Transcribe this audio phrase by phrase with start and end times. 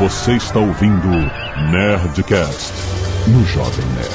[0.00, 1.08] Você está ouvindo
[1.70, 2.72] Nerdcast
[3.28, 4.10] no Jovem Nerd.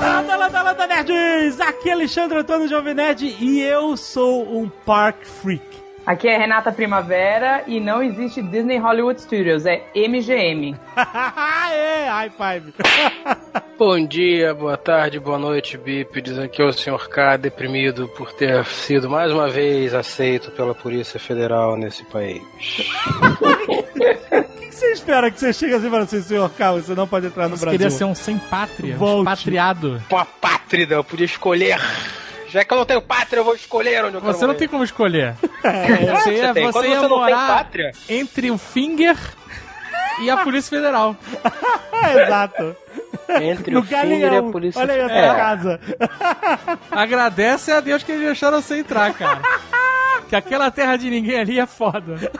[0.00, 1.60] Landa, landa, landa, nerds!
[1.60, 5.79] Aqui é Alexandre Antônio Jovem Nerd e eu sou um Park Freak.
[6.06, 10.74] Aqui é Renata Primavera e não existe Disney Hollywood Studios, é MGM.
[10.96, 12.72] é, high five.
[13.78, 16.38] Bom dia, boa tarde, boa noite, bípedes.
[16.38, 17.08] Aqui é o Sr.
[17.08, 22.42] K, deprimido por ter sido mais uma vez aceito pela Polícia Federal nesse país.
[24.40, 27.06] O que você espera que você chegue assim e fale assim, senhor K, você não
[27.06, 27.78] pode entrar no Você Brasil?
[27.78, 29.28] queria ser um sem pátria, um Volte.
[29.30, 30.02] expatriado.
[30.08, 31.78] Pô, pátrida, eu podia escolher.
[32.50, 34.58] Já que eu não tenho pátria, eu vou escolher onde eu quero Você não morar.
[34.58, 35.34] tem como escolher.
[35.62, 37.92] É, Você ia, você ia você tem morar pátria.
[38.08, 39.16] entre o Finger
[40.22, 41.14] e a Polícia Federal.
[42.24, 42.76] exato.
[43.40, 45.34] Entre No o Finger e a Polícia Olha aí a É.
[45.36, 45.80] casa.
[46.90, 49.40] Agradece a Deus que eles deixaram você entrar, cara.
[50.28, 52.30] Que aquela terra de ninguém ali é foda.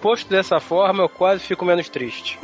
[0.00, 2.38] Posto dessa forma, eu quase fico menos triste.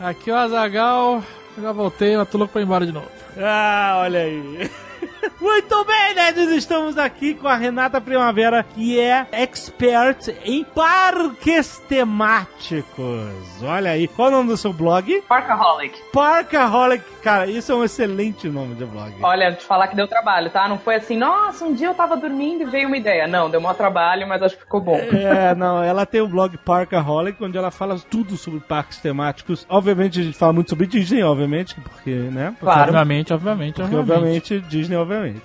[0.00, 1.22] Aqui o Azagal.
[1.60, 3.08] Já voltei, mas tô louco pra ir embora de novo.
[3.38, 4.70] Ah, olha aí.
[5.40, 13.62] Muito bem, nerds, estamos aqui com a Renata Primavera, que é expert em parques temáticos.
[13.62, 14.08] Olha aí.
[14.08, 15.22] Qual é o nome do seu blog?
[15.28, 16.00] Parkaholic.
[16.12, 17.04] Parkaholic.
[17.22, 19.12] Cara, isso é um excelente nome de blog.
[19.20, 20.68] Olha, te falar que deu trabalho, tá?
[20.68, 23.26] Não foi assim, nossa, um dia eu tava dormindo e veio uma ideia.
[23.26, 24.96] Não, deu maior trabalho, mas acho que ficou bom.
[25.26, 29.66] É, não, ela tem o blog Parkaholic, onde ela fala tudo sobre parques temáticos.
[29.68, 32.54] Obviamente, a gente fala muito sobre Disney, obviamente, porque, né?
[32.60, 32.92] Claro.
[33.32, 34.54] Obviamente, obviamente, Porque, obviamente.
[34.54, 35.42] obviamente, Disney, obviamente.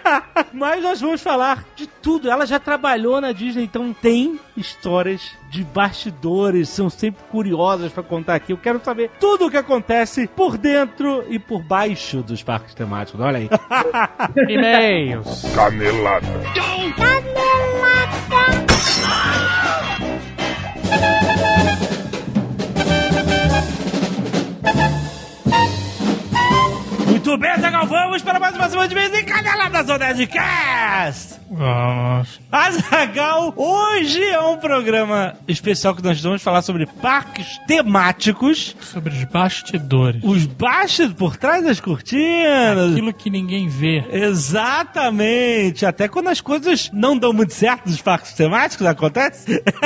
[0.52, 2.30] Mas nós vamos falar de tudo.
[2.30, 8.34] Ela já trabalhou na Disney, então tem histórias de bastidores, são sempre curiosas pra contar
[8.34, 8.52] aqui.
[8.52, 13.20] Eu quero saber tudo o que acontece por dentro e por baixo dos parques temáticos.
[13.20, 13.48] Olha aí.
[14.48, 15.42] E-mails.
[15.54, 16.26] Canelada.
[16.78, 17.02] Muito
[27.38, 31.40] bem, Zagal, vamos para mais uma semana de vez em Caneladas do Nerdcast!
[31.54, 32.40] Vamos.
[32.50, 39.24] Azagal, hoje é um programa especial que nós vamos falar sobre parques temáticos, Sobre os
[39.24, 40.22] bastidores.
[40.24, 42.92] os baixos por trás das cortinas.
[42.92, 44.02] Aquilo que ninguém vê.
[44.10, 49.62] Exatamente, até quando as coisas não dão muito certo nos parques temáticos, acontece.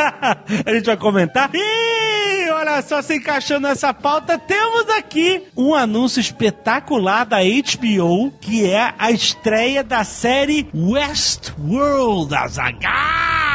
[0.64, 1.50] a gente vai comentar.
[1.52, 8.64] E olha só, se encaixando nessa pauta, temos aqui um anúncio espetacular da HBO, que
[8.64, 13.46] é a estreia da série Westworld, Azaghal!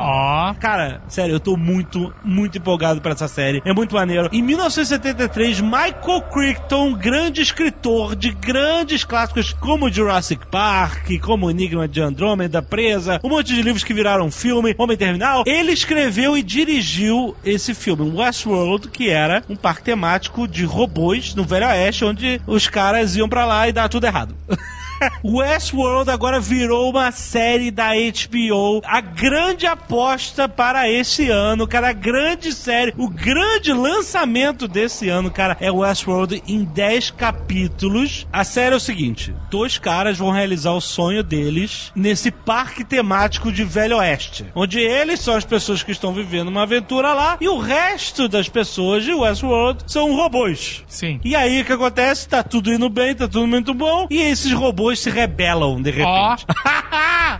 [0.00, 0.54] Ó.
[0.54, 3.62] Cara, sério, eu tô muito, muito empolgado pra essa série.
[3.64, 4.28] É muito maneiro.
[4.32, 12.00] Em 1973, Michael Crichton, grande escritor de grandes clássicos como Jurassic Park, como Enigma de
[12.00, 17.36] Andrômeda, Presa, um monte de livros que viraram filme, Homem Terminal, ele escreveu e dirigiu
[17.44, 22.68] esse filme, Westworld, que era um parque temático de robôs no Velho Oeste, onde os
[22.68, 24.34] caras iam pra lá e dar tudo errado.
[25.24, 28.80] Westworld agora virou uma série da HBO.
[28.84, 31.88] A grande aposta para esse ano, cara.
[31.88, 38.26] A grande série, o grande lançamento desse ano, cara, é Westworld em 10 capítulos.
[38.32, 43.52] A série é o seguinte: dois caras vão realizar o sonho deles nesse parque temático
[43.52, 47.48] de Velho Oeste, onde eles são as pessoas que estão vivendo uma aventura lá e
[47.48, 50.84] o resto das pessoas de Westworld são robôs.
[50.86, 51.20] Sim.
[51.24, 52.28] E aí o que acontece?
[52.28, 54.06] Tá tudo indo bem, tá tudo muito bom.
[54.10, 56.46] E esses robôs se rebelam de repente.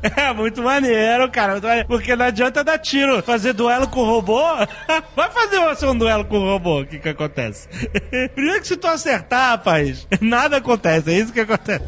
[0.16, 1.52] é muito maneiro, cara.
[1.52, 1.88] muito maneiro.
[1.88, 4.42] Porque não adianta dar tiro, fazer duelo com o robô.
[5.14, 6.80] Vai fazer você um duelo com o robô.
[6.80, 7.68] O que que acontece?
[8.34, 11.10] Primeiro que se tu acertar, rapaz, nada acontece.
[11.10, 11.84] É isso que acontece.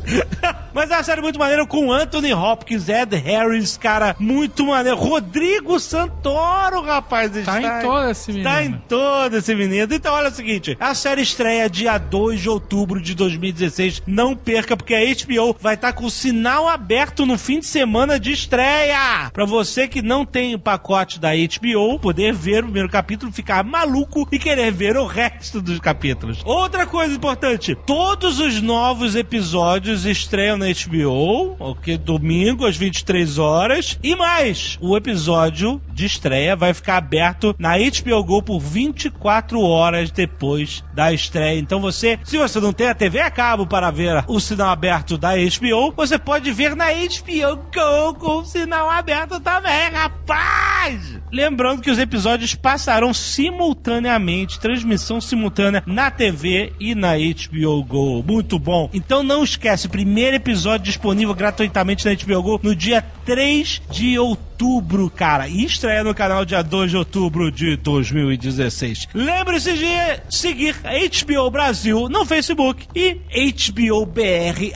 [0.73, 4.97] Mas é uma série muito maneira com Anthony Hopkins, Ed Harris, cara, muito maneiro.
[4.97, 7.33] Rodrigo Santoro, rapaz.
[7.33, 8.51] Tá está em todo esse menino.
[8.51, 9.95] Tá em todo esse menino.
[9.95, 14.03] Então, olha o seguinte: a série estreia dia 2 de outubro de 2016.
[14.07, 18.19] Não perca, porque a HBO vai estar com o sinal aberto no fim de semana
[18.19, 19.31] de estreia.
[19.33, 23.65] Pra você que não tem o pacote da HBO, poder ver o primeiro capítulo, ficar
[23.65, 26.43] maluco e querer ver o resto dos capítulos.
[26.45, 31.99] Outra coisa importante: todos os novos episódios estreiam na HBO, ok?
[31.99, 33.99] Domingo às 23 horas.
[34.03, 40.11] E mais, o episódio de estreia vai ficar aberto na HBO Go por 24 horas
[40.11, 41.59] depois da estreia.
[41.59, 45.17] Então você, se você não tem a TV a cabo para ver o sinal aberto
[45.17, 51.21] da HBO, você pode ver na HBO Go com o sinal aberto também, rapaz!
[51.33, 58.23] Lembrando que os episódios passarão simultaneamente, transmissão simultânea na TV e na HBO Go.
[58.23, 58.91] Muito bom.
[58.93, 65.09] Então não esquece, primeiro episódio disponível gratuitamente na HBO Go no dia 3 de outubro,
[65.09, 65.47] cara.
[65.47, 69.09] E estreia no canal dia 2 de outubro de 2016.
[69.15, 69.87] Lembre-se de
[70.29, 74.73] seguir HBO Brasil no Facebook e HBO BR,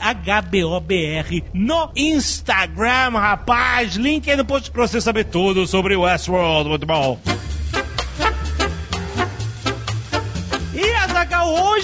[0.55, 3.95] HBOBR no Instagram, rapaz.
[3.95, 6.69] Link aí no post pra você saber tudo sobre Westworld.
[6.69, 7.19] Muito bom.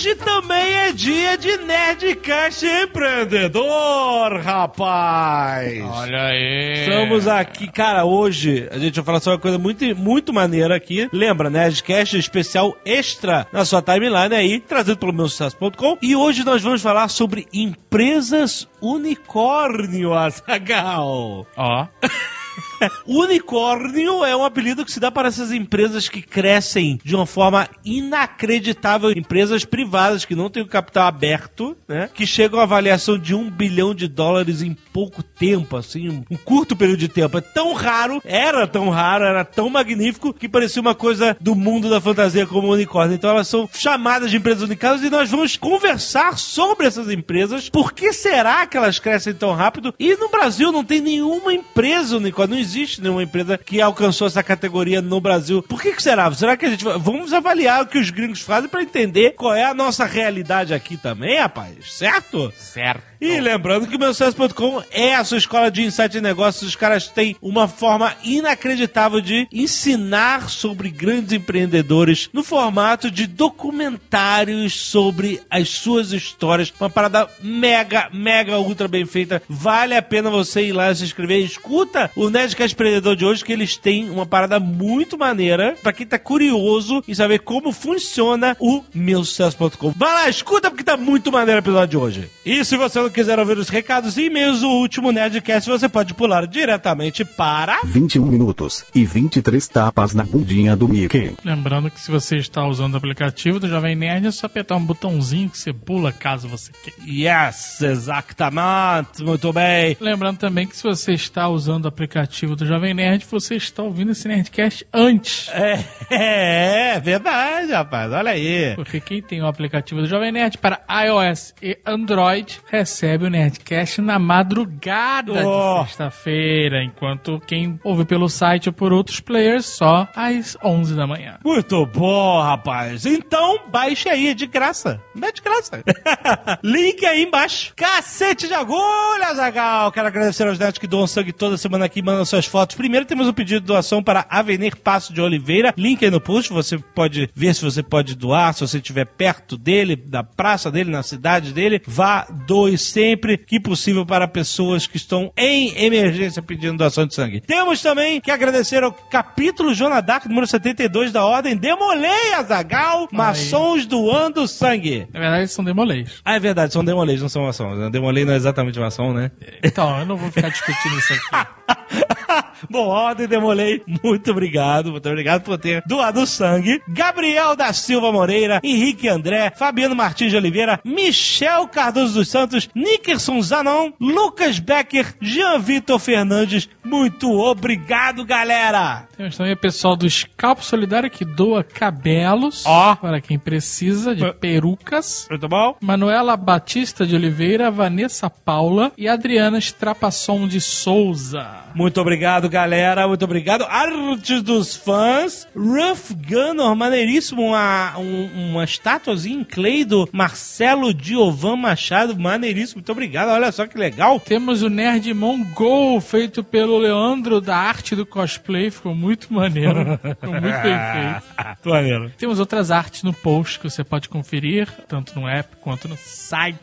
[0.02, 5.82] Hoje também é dia de Nerdcast Empreendedor, rapaz!
[5.84, 6.74] Olha aí.
[6.80, 11.08] Estamos aqui, cara, hoje a gente vai falar sobre uma coisa muito, muito maneira aqui.
[11.14, 15.98] Lembra, Nerdcast especial extra na sua timeline aí, trazido pelo meu sucesso.com.
[16.02, 21.46] E hoje nós vamos falar sobre empresas unicórnio, Azaghal.
[21.56, 21.88] Ó.
[23.06, 27.68] Unicórnio é um apelido que se dá para essas empresas que crescem de uma forma
[27.84, 29.12] inacreditável.
[29.12, 32.10] Empresas privadas que não têm o capital aberto, né?
[32.14, 36.76] Que chegam à avaliação de um bilhão de dólares em pouco tempo, assim, um, curto
[36.76, 37.38] período de tempo.
[37.38, 41.90] É tão raro, era tão raro, era tão magnífico que parecia uma coisa do mundo
[41.90, 43.16] da fantasia como o unicórnio.
[43.16, 47.70] Então elas são chamadas de empresas unicórnios e nós vamos conversar sobre essas empresas.
[47.70, 49.94] Por que será que elas crescem tão rápido?
[50.00, 52.62] E no Brasil não tem nenhuma empresa unicórnio, não
[53.02, 55.62] nenhuma empresa que alcançou essa categoria no Brasil.
[55.64, 56.32] Por que, que será?
[56.34, 56.84] Será que a gente.
[56.84, 60.98] Vamos avaliar o que os gringos fazem para entender qual é a nossa realidade aqui
[60.98, 61.94] também, rapaz.
[61.94, 62.52] Certo?
[62.56, 63.11] Certo.
[63.22, 66.70] E lembrando que o meu sucesso.com é a sua escola de insight de negócios.
[66.70, 74.74] Os caras têm uma forma inacreditável de ensinar sobre grandes empreendedores no formato de documentários
[74.74, 76.74] sobre as suas histórias.
[76.80, 79.40] Uma parada mega, mega, ultra bem feita.
[79.48, 81.46] Vale a pena você ir lá se inscrever.
[81.46, 86.08] Escuta o Nerdcast Empreendedor de hoje, que eles têm uma parada muito maneira para quem
[86.08, 89.94] tá curioso em saber como funciona o meu sucesso.com.
[89.96, 92.30] Vai lá, escuta porque tá muito maneiro o episódio de hoje.
[92.44, 96.14] E se você não quiser ouvir os recados e e-mails do último Nerdcast, você pode
[96.14, 101.36] pular diretamente para 21 minutos e 23 tapas na bundinha do Mickey.
[101.44, 104.84] Lembrando que se você está usando o aplicativo do Jovem Nerd, é só apertar um
[104.84, 106.98] botãozinho que você pula caso você queira.
[107.06, 109.98] Yes, exatamente, muito bem.
[110.00, 114.14] Lembrando também que se você está usando o aplicativo do Jovem Nerd, você está ouvindo
[114.14, 115.50] esse Nerdcast antes.
[115.50, 115.84] É,
[116.96, 118.74] é, verdade, rapaz, olha aí.
[118.76, 124.02] Porque quem tem o aplicativo do Jovem Nerd para iOS e Android recebe o Nerdcast
[124.02, 125.82] na madrugada Oh.
[125.82, 131.08] de sexta-feira, enquanto quem ouve pelo site ou por outros players só às 11 da
[131.08, 131.38] manhã.
[131.44, 133.06] Muito bom, rapaz.
[133.06, 135.02] Então, baixe aí, é de graça.
[135.16, 135.84] Não é de graça.
[136.64, 137.74] Link aí embaixo.
[137.76, 139.92] Cacete de agulha, Zagal.
[139.92, 142.76] Quero agradecer aos netos que doam sangue toda semana aqui, mandam suas fotos.
[142.76, 145.74] Primeiro temos um pedido de doação para Avenir Passo de Oliveira.
[145.78, 149.58] Link aí no post, você pode ver se você pode doar, se você estiver perto
[149.58, 151.82] dele, da praça dele, na cidade dele.
[151.88, 157.42] Vá, doe sempre que possível para pessoas que estão em emergência pedindo doação de sangue.
[157.42, 164.48] Temos também que agradecer ao capítulo Jonadark, número 72 da Ordem Demolei, Azagal, maçons doando
[164.48, 165.08] sangue.
[165.14, 166.22] Na verdade, são demolês.
[166.24, 167.92] Ah, é verdade, são demolês, não são maçons.
[167.92, 169.32] Demolei não é exatamente maçom, né?
[169.64, 171.52] Então, eu não vou ficar discutindo isso aqui.
[172.70, 176.82] Bom, Ordem Demolei, muito obrigado, muito obrigado por ter doado sangue.
[176.88, 183.42] Gabriel da Silva Moreira, Henrique André, Fabiano Martins de Oliveira, Michel Cardoso dos Santos, Nickerson
[183.42, 186.70] Zanon, Lucas Becker, Jean Vitor Fernandes.
[186.84, 189.08] Muito obrigado, galera!
[189.16, 192.96] Temos também o pessoal do Scalpo Solidário que doa cabelos Ó.
[192.96, 195.28] para quem precisa de perucas.
[195.30, 195.76] Muito bom?
[195.82, 201.48] Manuela Batista de Oliveira, Vanessa Paula e Adriana Strapasson de Souza.
[201.76, 203.08] Muito obrigado, galera.
[203.08, 203.64] Muito obrigado.
[203.64, 205.48] Arte dos fãs.
[205.56, 207.42] Ruff Gunner, maneiríssimo.
[207.42, 212.18] Uma, um- uma estatuazinha em clay do Marcelo Diovan Machado.
[212.20, 212.61] Maneiríssimo.
[212.76, 213.30] Muito obrigado.
[213.30, 214.20] Olha só que legal.
[214.20, 218.70] Temos o Nerd Mongol, feito pelo Leandro da arte do cosplay.
[218.72, 219.98] Ficou muito maneiro.
[219.98, 221.32] Ficou muito bem feito.
[221.62, 222.12] Muito maneiro.
[222.18, 226.58] Temos outras artes no post que você pode conferir, tanto no app quanto no site.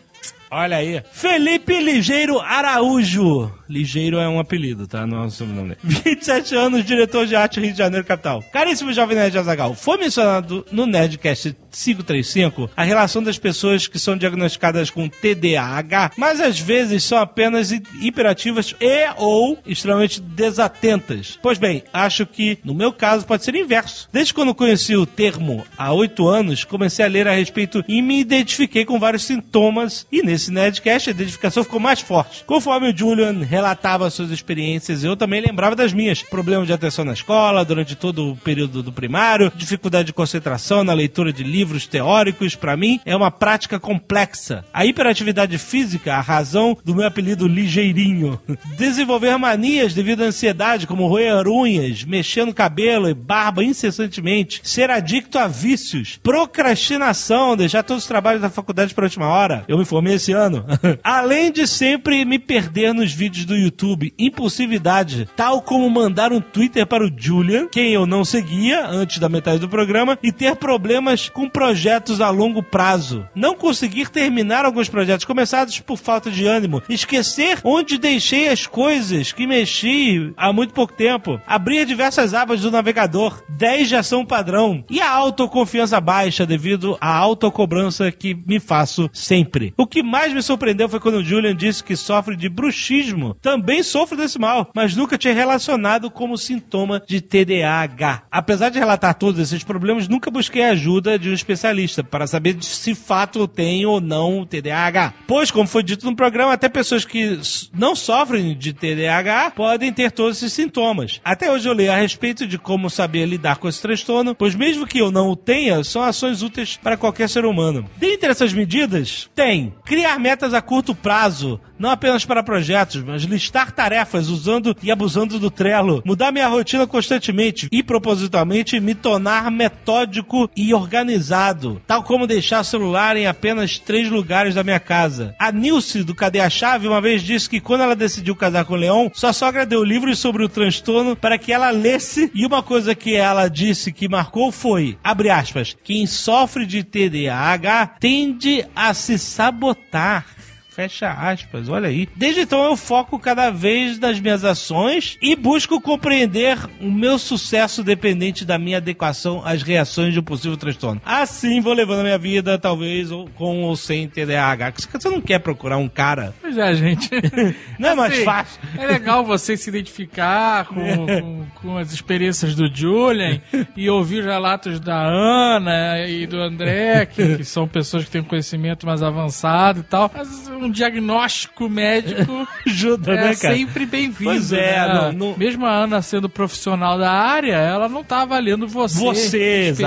[0.51, 1.03] Olha aí.
[1.13, 3.53] Felipe Ligeiro Araújo.
[3.69, 5.07] Ligeiro é um apelido, tá?
[5.07, 5.77] Não é um sobrenome.
[5.85, 8.43] 27 anos, diretor de arte Rio de Janeiro, capital.
[8.51, 14.17] Caríssimo Jovem Nerd Azagal, foi mencionado no Nerdcast 535 a relação das pessoas que são
[14.17, 21.39] diagnosticadas com TDAH, mas às vezes são apenas hi- hiperativas e ou extremamente desatentas.
[21.43, 24.09] Pois bem, acho que no meu caso pode ser inverso.
[24.13, 28.19] Desde quando conheci o termo há oito anos, comecei a ler a respeito e me
[28.21, 32.45] identifiquei com vários sintomas e nesse esse Nerdcast, a identificação ficou mais forte.
[32.45, 36.23] Conforme o Julian relatava suas experiências, eu também lembrava das minhas.
[36.23, 40.93] Problemas de atenção na escola, durante todo o período do primário, dificuldade de concentração na
[40.93, 44.65] leitura de livros teóricos, para mim, é uma prática complexa.
[44.73, 48.41] A hiperatividade física, a razão do meu apelido ligeirinho.
[48.77, 54.91] Desenvolver manias devido à ansiedade, como roer unhas, mexer no cabelo e barba incessantemente, ser
[54.91, 59.65] adicto a vícios, procrastinação, deixar todos os trabalhos da faculdade para última hora.
[59.69, 60.65] Eu me formei esse ano.
[61.03, 66.87] Além de sempre me perder nos vídeos do YouTube, impulsividade, tal como mandar um Twitter
[66.87, 71.29] para o Julian, quem eu não seguia antes da metade do programa, e ter problemas
[71.29, 73.27] com projetos a longo prazo.
[73.35, 76.83] Não conseguir terminar alguns projetos começados por falta de ânimo.
[76.89, 81.41] Esquecer onde deixei as coisas que mexi há muito pouco tempo.
[81.47, 83.43] Abrir diversas abas do navegador.
[83.49, 84.85] 10 já são padrão.
[84.91, 89.73] E a autoconfiança baixa devido à autocobrança que me faço sempre.
[89.77, 93.35] O que mais me surpreendeu foi quando o Julian disse que sofre de bruxismo.
[93.41, 98.25] Também sofro desse mal, mas nunca tinha relacionado como sintoma de TDAH.
[98.31, 102.95] Apesar de relatar todos esses problemas, nunca busquei ajuda de um especialista para saber se
[102.95, 105.15] fato tenho ou não TDAH.
[105.27, 107.39] Pois, como foi dito no programa, até pessoas que
[107.73, 111.21] não sofrem de TDAH podem ter todos esses sintomas.
[111.25, 114.87] Até hoje eu leio a respeito de como saber lidar com esse transtorno, pois mesmo
[114.87, 117.89] que eu não o tenha, são ações úteis para qualquer ser humano.
[117.97, 123.73] Dentre essas medidas, tem criar metas a curto prazo, não apenas para projetos, mas listar
[123.73, 130.51] tarefas usando e abusando do Trello, mudar minha rotina constantemente e propositalmente me tornar metódico
[130.57, 135.35] e organizado, tal como deixar o celular em apenas três lugares da minha casa.
[135.39, 138.75] A Nilce do Cadê a Chave uma vez disse que quando ela decidiu casar com
[138.75, 142.63] o Leon, sua sogra deu livros sobre o transtorno para que ela lesse e uma
[142.63, 148.95] coisa que ela disse que marcou foi, abre aspas, quem sofre de TDAH tende a
[148.95, 150.38] se sabotar.
[150.79, 152.09] Fecha aspas, olha aí.
[152.15, 157.83] Desde então eu foco cada vez nas minhas ações e busco compreender o meu sucesso
[157.83, 161.03] dependente da minha adequação às reações de um possível transtorno.
[161.05, 164.75] Assim vou levando a minha vida, talvez ou com ou sem TDAH.
[164.93, 166.33] Você não quer procurar um cara?
[166.41, 167.11] Pois é, gente.
[167.77, 168.61] Não é mais Assim, fácil.
[168.77, 173.41] É legal você se identificar com, com, com as experiências do Julian
[173.77, 178.21] e ouvir os relatos da Ana e do André, que, que são pessoas que têm
[178.21, 180.11] um conhecimento mais avançado e tal.
[180.13, 183.55] Mas um diagnóstico médico Ajuda, é né, cara?
[183.55, 184.31] sempre bem-vindo.
[184.31, 184.95] Pois é, né?
[184.95, 188.99] não- não- Mesmo a Ana sendo profissional da área, ela não tá avaliando você.
[188.99, 189.81] Você, especificamente,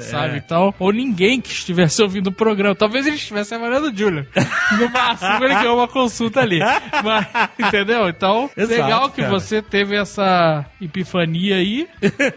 [0.00, 0.34] exatamente, sabe?
[0.34, 0.36] é.
[0.38, 2.74] Então, ou ninguém que estivesse ouvindo o programa.
[2.74, 4.26] Talvez ele estivesse avaliando o Julian.
[4.78, 6.58] No máximo, ele ganhou uma consulta ali.
[7.04, 7.26] Mas,
[7.68, 8.08] entendeu?
[8.08, 9.30] Então, Exato, legal que cara.
[9.32, 11.86] você teve essa epifania aí,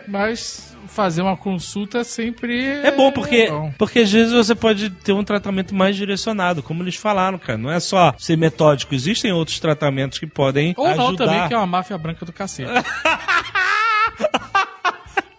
[0.07, 0.68] mas
[0.99, 3.73] fazer uma consulta sempre É bom porque, bom.
[3.77, 7.57] porque às vezes você pode ter um tratamento mais direcionado, como eles falaram, cara.
[7.57, 11.25] Não é só ser metódico, existem outros tratamentos que podem Ou não ajudar.
[11.25, 12.69] também, que é uma máfia branca do cacete.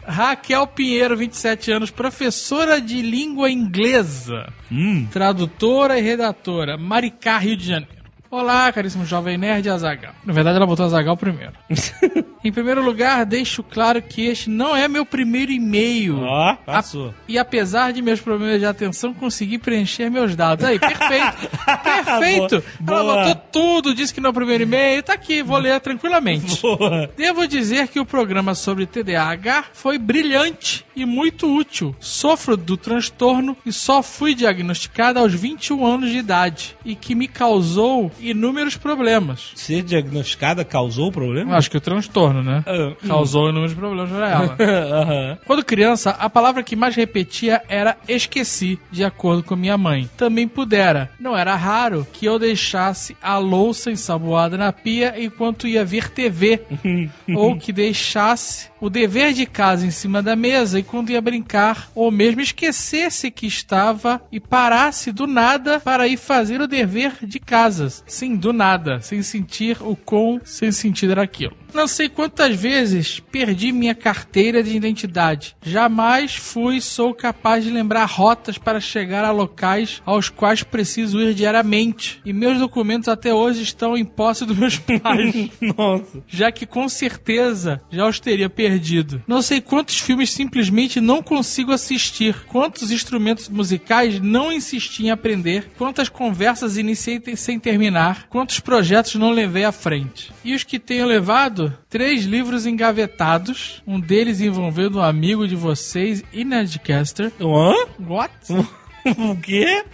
[0.06, 5.06] Raquel Pinheiro, 27 anos, professora de língua inglesa, Hum.
[5.10, 7.99] tradutora e redatora, Maricá, Rio de Janeiro.
[8.30, 10.12] Olá, caríssimo jovem nerd Azagal.
[10.24, 11.52] Na verdade, ela botou Azagal primeiro.
[12.44, 16.20] em primeiro lugar, deixo claro que este não é meu primeiro e-mail.
[16.20, 17.08] Ó, passou.
[17.08, 20.64] A- E apesar de meus problemas de atenção, consegui preencher meus dados.
[20.64, 21.50] Aí, perfeito.
[21.82, 22.64] perfeito.
[22.78, 23.00] Boa.
[23.00, 25.02] Ela botou tudo, disse que no primeiro e-mail.
[25.02, 26.62] Tá aqui, vou ler tranquilamente.
[26.62, 27.10] Boa.
[27.16, 31.96] Devo dizer que o programa sobre TDAH foi brilhante e muito útil.
[31.98, 37.26] Sofro do transtorno e só fui diagnosticada aos 21 anos de idade e que me
[37.26, 39.52] causou inúmeros problemas.
[39.54, 41.56] Ser diagnosticada causou problema?
[41.56, 42.64] Acho que o transtorno, né?
[42.66, 45.38] Ah, Causou inúmeros problemas pra ela.
[45.46, 50.08] Quando criança, a palavra que mais repetia era esqueci, de acordo com minha mãe.
[50.16, 51.10] Também pudera.
[51.18, 56.60] Não era raro que eu deixasse a louça ensaboada na pia enquanto ia ver TV.
[57.34, 61.90] ou que deixasse o dever de casa em cima da mesa e quando ia brincar,
[61.94, 67.38] ou mesmo esquecesse que estava e parasse do nada para ir fazer o dever de
[67.38, 67.92] casa.
[68.10, 71.56] Sim, do nada, sem sentir o quão sem sentido era aquilo.
[71.74, 75.56] Não sei quantas vezes perdi minha carteira de identidade.
[75.62, 81.34] Jamais fui sou capaz de lembrar rotas para chegar a locais aos quais preciso ir
[81.34, 82.20] diariamente.
[82.24, 86.22] E meus documentos até hoje estão em posse dos meus pais Nossa.
[86.26, 89.22] já que com certeza já os teria perdido.
[89.26, 95.70] Não sei quantos filmes simplesmente não consigo assistir, quantos instrumentos musicais não insisti em aprender,
[95.76, 100.32] quantas conversas iniciei sem terminar, quantos projetos não levei à frente.
[100.44, 101.59] E os que tenho levado?
[101.88, 107.32] Três livros engavetados, um deles envolvendo um amigo de vocês e Nerdcaster.
[107.40, 107.74] Hã?
[107.98, 108.32] What?
[109.18, 109.84] o quê?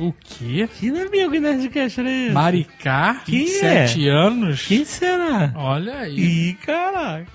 [0.00, 0.68] O quê?
[0.78, 2.32] Que amigo Nerdcast era esse?
[2.32, 4.66] Maricá, Que 27 anos?
[4.66, 5.52] Quem será?
[5.56, 6.18] Olha aí.
[6.18, 7.26] Ih, caraca.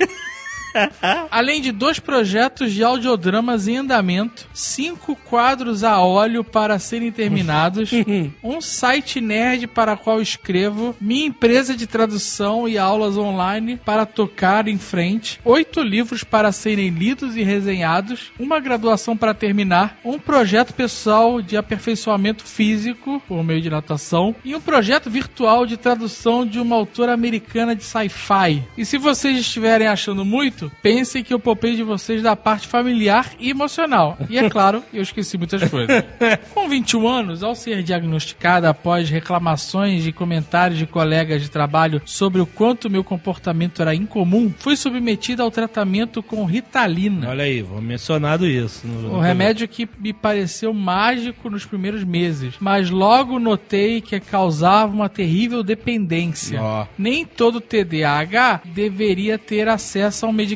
[1.31, 7.91] Além de dois projetos de audiodramas em andamento, cinco quadros a óleo para serem terminados,
[8.43, 14.67] um site nerd para qual escrevo, minha empresa de tradução e aulas online para tocar
[14.67, 20.73] em frente, oito livros para serem lidos e resenhados, uma graduação para terminar, um projeto
[20.73, 26.59] pessoal de aperfeiçoamento físico por meio de natação e um projeto virtual de tradução de
[26.59, 28.63] uma autora americana de sci-fi.
[28.77, 33.31] E se vocês estiverem achando muito, pensem que eu poupei de vocês da parte familiar
[33.39, 34.17] e emocional.
[34.29, 36.03] E é claro, eu esqueci muitas coisas.
[36.53, 42.41] Com 21 anos, ao ser diagnosticada após reclamações e comentários de colegas de trabalho sobre
[42.41, 47.29] o quanto meu comportamento era incomum, fui submetida ao tratamento com Ritalina.
[47.29, 48.87] Olha aí, vou mencionado isso.
[48.87, 54.19] no- O no- remédio que me pareceu mágico nos primeiros meses, mas logo notei que
[54.19, 56.61] causava uma terrível dependência.
[56.61, 56.85] Ó.
[56.97, 60.48] Nem todo TDAH deveria ter acesso a um medicamento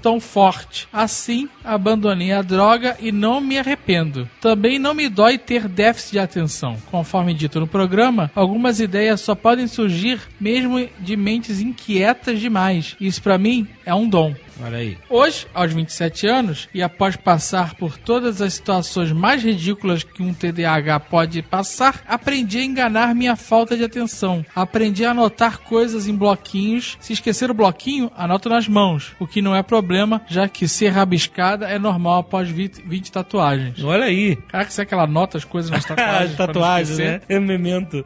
[0.00, 0.88] tão forte.
[0.92, 4.28] Assim, abandonei a droga e não me arrependo.
[4.40, 6.76] Também não me dói ter déficit de atenção.
[6.90, 12.96] Conforme dito no programa, algumas ideias só podem surgir mesmo de mentes inquietas demais.
[13.00, 14.34] Isso pra mim é um dom.
[14.62, 14.98] Olha aí.
[15.08, 20.34] Hoje, aos 27 anos, e após passar por todas as situações mais ridículas que um
[20.34, 24.44] TDAH pode passar, aprendi a enganar minha falta de atenção.
[24.54, 26.96] Aprendi a anotar coisas em bloquinhos.
[27.00, 30.88] Se esquecer o bloquinho, anoto nas mãos, o que não é problema, já que ser
[30.88, 33.84] rabiscada é normal após 20, 20 tatuagens.
[33.84, 34.36] Olha aí.
[34.48, 36.36] Caraca, será que ela anota as coisas nas tatuagens?
[36.36, 37.20] Tatuagens, né?
[37.28, 38.04] É memento.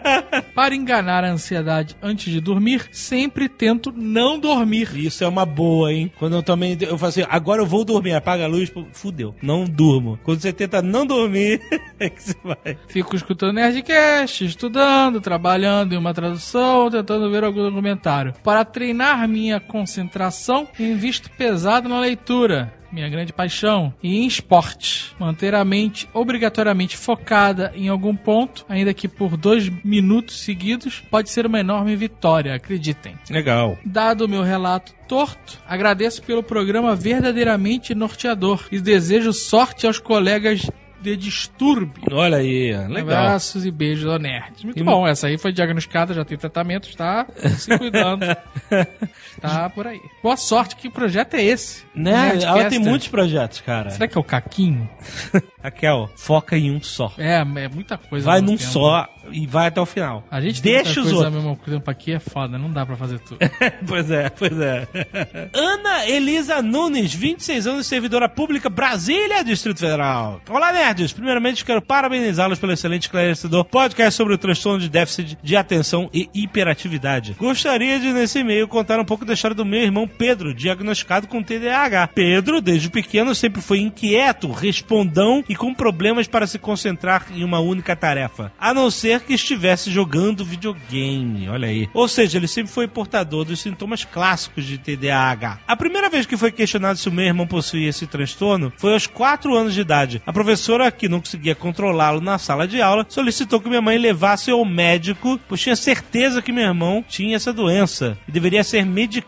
[0.54, 4.88] Para enganar a ansiedade antes de dormir, sempre tento não dormir.
[4.96, 6.12] Isso é uma boa, hein?
[6.18, 6.76] Quando eu também.
[6.80, 9.34] Eu falo assim, agora eu vou dormir, apaga a luz, fudeu.
[9.42, 10.18] Não durmo.
[10.22, 11.60] Quando você tenta não dormir,
[11.98, 12.76] é que você vai.
[12.88, 18.34] Fico escutando Nerdcast, estudando, trabalhando em uma tradução, tentando ver algum documentário.
[18.42, 22.81] Para treinar minha concentração, invisto pesado na leitura.
[22.92, 23.92] Minha grande paixão.
[24.02, 25.14] E em esporte.
[25.18, 31.30] Manter a mente obrigatoriamente focada em algum ponto, ainda que por dois minutos seguidos, pode
[31.30, 33.14] ser uma enorme vitória, acreditem.
[33.30, 33.78] Legal.
[33.84, 40.70] Dado o meu relato torto, agradeço pelo programa verdadeiramente norteador e desejo sorte aos colegas
[41.00, 42.00] de distúrbio.
[42.12, 43.18] Olha aí, legal.
[43.24, 44.64] Abraços e beijos ao Nerd.
[44.64, 47.26] Muito E- bom, essa aí foi diagnosticada, já tem tratamento, está
[47.58, 48.24] se cuidando.
[49.42, 50.00] tá por aí.
[50.22, 51.84] Boa sorte, que projeto é esse?
[51.94, 52.38] Né?
[52.42, 53.90] Ela tem muitos projetos, cara.
[53.90, 54.88] Será que é o Caquinho?
[55.62, 57.12] Raquel, foca em um só.
[57.16, 58.26] É, é muita coisa.
[58.26, 58.70] Vai num tempo.
[58.70, 60.24] só e vai até o final.
[60.30, 61.24] A gente Deixa os coisa outros.
[61.26, 63.38] ao mesmo tempo aqui, é foda, não dá pra fazer tudo.
[63.86, 64.88] pois é, pois é.
[65.54, 70.40] Ana Elisa Nunes, 26 anos, servidora pública, Brasília, Distrito Federal.
[70.48, 71.12] Olá, nerds.
[71.12, 76.28] Primeiramente, quero parabenizá-los pelo excelente esclarecedor podcast sobre o transtorno de déficit de atenção e
[76.34, 77.36] hiperatividade.
[77.38, 81.42] Gostaria de, nesse e-mail, contar um pouco da história do meu irmão Pedro, diagnosticado com
[81.42, 82.08] TDAH.
[82.08, 87.60] Pedro, desde pequeno, sempre foi inquieto, respondão e com problemas para se concentrar em uma
[87.60, 91.48] única tarefa, a não ser que estivesse jogando videogame.
[91.48, 91.88] Olha aí.
[91.94, 95.60] Ou seja, ele sempre foi portador dos sintomas clássicos de TDAH.
[95.66, 99.06] A primeira vez que foi questionado se o meu irmão possuía esse transtorno foi aos
[99.06, 100.22] 4 anos de idade.
[100.26, 104.50] A professora, que não conseguia controlá-lo na sala de aula, solicitou que minha mãe levasse
[104.50, 109.21] ao médico, pois tinha certeza que meu irmão tinha essa doença e deveria ser medicado,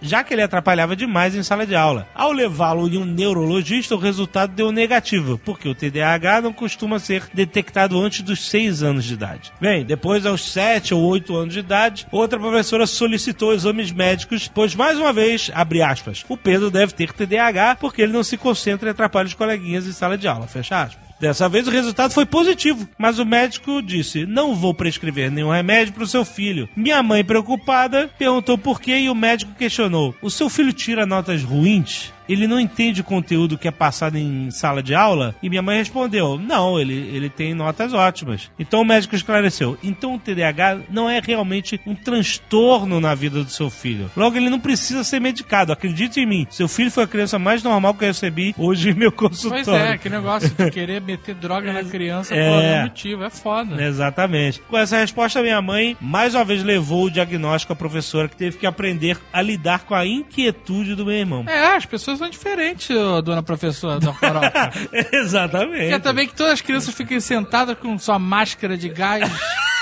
[0.00, 2.06] já que ele atrapalhava demais em sala de aula.
[2.14, 7.24] Ao levá-lo em um neurologista, o resultado deu negativo, porque o TDAH não costuma ser
[7.32, 9.52] detectado antes dos 6 anos de idade.
[9.60, 14.74] Bem, depois aos 7 ou 8 anos de idade, outra professora solicitou exames médicos, pois
[14.74, 18.88] mais uma vez, abre aspas, o Pedro deve ter TDAH porque ele não se concentra
[18.88, 21.05] e atrapalha os coleguinhas em sala de aula, fecha aspas.
[21.18, 25.94] Dessa vez o resultado foi positivo, mas o médico disse: Não vou prescrever nenhum remédio
[25.94, 26.68] para o seu filho.
[26.76, 31.42] Minha mãe, preocupada, perguntou por quê e o médico questionou: O seu filho tira notas
[31.42, 32.12] ruins?
[32.28, 35.34] Ele não entende o conteúdo que é passado em sala de aula?
[35.42, 38.50] E minha mãe respondeu: Não, ele, ele tem notas ótimas.
[38.58, 43.50] Então o médico esclareceu: Então o TDAH não é realmente um transtorno na vida do
[43.50, 44.10] seu filho.
[44.16, 45.72] Logo, ele não precisa ser medicado.
[45.72, 48.94] Acredite em mim, seu filho foi a criança mais normal que eu recebi hoje em
[48.94, 49.64] meu consultório.
[49.64, 52.72] pois é, que negócio de querer meter droga na criança por É.
[52.78, 53.82] algum motivo, é foda.
[53.82, 54.60] Exatamente.
[54.68, 58.56] Com essa resposta, minha mãe mais uma vez levou o diagnóstico à professora que teve
[58.58, 61.44] que aprender a lidar com a inquietude do meu irmão.
[61.46, 62.88] É, as pessoas são diferentes,
[63.24, 64.70] dona professora da farofa.
[65.12, 65.88] Exatamente.
[65.88, 69.30] Quer também que todas as crianças fiquem sentadas com sua máscara de gás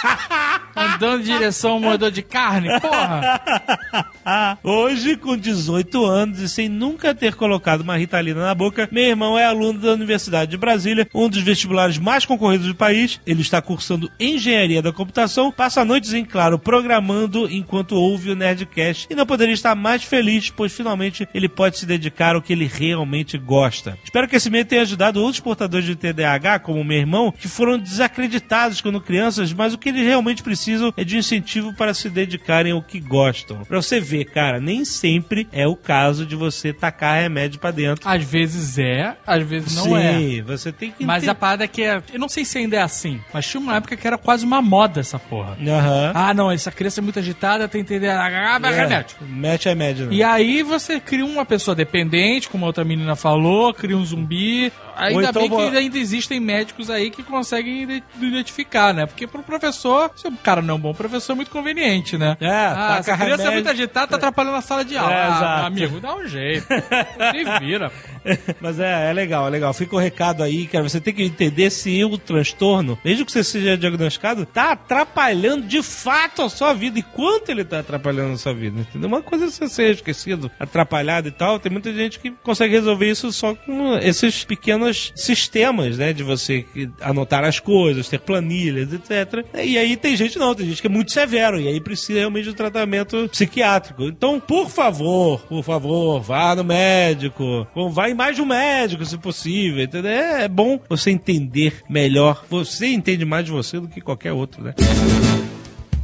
[0.76, 4.58] Andando em direção ao moedor de carne, porra.
[4.62, 9.38] Hoje, com 18 anos e sem nunca ter colocado uma ritalina na boca, meu irmão
[9.38, 13.20] é aluno da Universidade de Brasília, um dos vestibulares mais concorridos do país.
[13.26, 19.06] Ele está cursando Engenharia da Computação, passa noites em claro programando enquanto ouve o Nerdcast
[19.10, 22.66] e não poderia estar mais feliz, pois finalmente ele pode se dedicar ao que ele
[22.72, 23.98] realmente gosta.
[24.04, 27.78] Espero que esse meio tenha ajudado outros portadores de TDAH, como meu irmão, que foram
[27.78, 32.72] desacreditados quando crianças, mas o que eles realmente precisam é de incentivo para se dedicarem
[32.72, 33.64] ao que gostam.
[33.64, 38.08] Pra você ver, cara, nem sempre é o caso de você tacar remédio pra dentro.
[38.08, 40.12] Às vezes é, às vezes não é.
[40.18, 42.02] Sim, você tem que Mas a parada é que é.
[42.12, 44.62] Eu não sei se ainda é assim, mas tinha uma época que era quase uma
[44.62, 45.56] moda essa porra.
[45.60, 46.12] Aham.
[46.14, 49.16] Ah, não, essa criança é muito agitada, tem TDAH, vai É, remédio.
[49.22, 50.06] Mete remédio.
[50.06, 50.14] né?
[50.14, 52.04] E aí você cria uma pessoa dependente,
[52.48, 54.72] como a outra menina falou, cria um zumbi.
[54.96, 59.06] Ainda então bem que ainda existem médicos aí que conseguem ide- identificar, né?
[59.06, 62.36] Porque pro professor, se o cara não é um bom professor, é muito conveniente, né?
[62.40, 63.52] É, ah, essa criança é remédio.
[63.52, 65.12] muito agitada, tá atrapalhando a sala de aula.
[65.12, 65.66] É, ah, exato.
[65.66, 66.66] amigo, dá um jeito.
[66.66, 67.92] Se vira.
[68.60, 69.72] Mas é, é legal, é legal.
[69.74, 70.88] Fica o recado aí, cara.
[70.88, 75.82] Você tem que entender se o transtorno, mesmo que você seja diagnosticado, tá atrapalhando de
[75.82, 76.98] fato a sua vida.
[76.98, 79.08] E quanto ele tá atrapalhando a sua vida, entendeu?
[79.08, 81.58] Uma coisa é você ser esquecido, atrapalhado e tal.
[81.58, 86.12] Tem muita gente que consegue resolver isso só com esses pequenos sistemas, né?
[86.12, 86.64] De você
[87.00, 89.44] anotar as coisas, ter planilhas, etc.
[89.54, 91.60] E aí tem gente não, tem gente que é muito severo.
[91.60, 94.04] E aí precisa realmente de um tratamento psiquiátrico.
[94.04, 97.66] Então, por favor, por favor, vá no médico.
[97.92, 99.82] Vá em mais de um médico, se possível.
[99.82, 100.10] Entendeu?
[100.10, 102.44] É bom você entender melhor.
[102.50, 104.74] Você entende mais de você do que qualquer outro, né?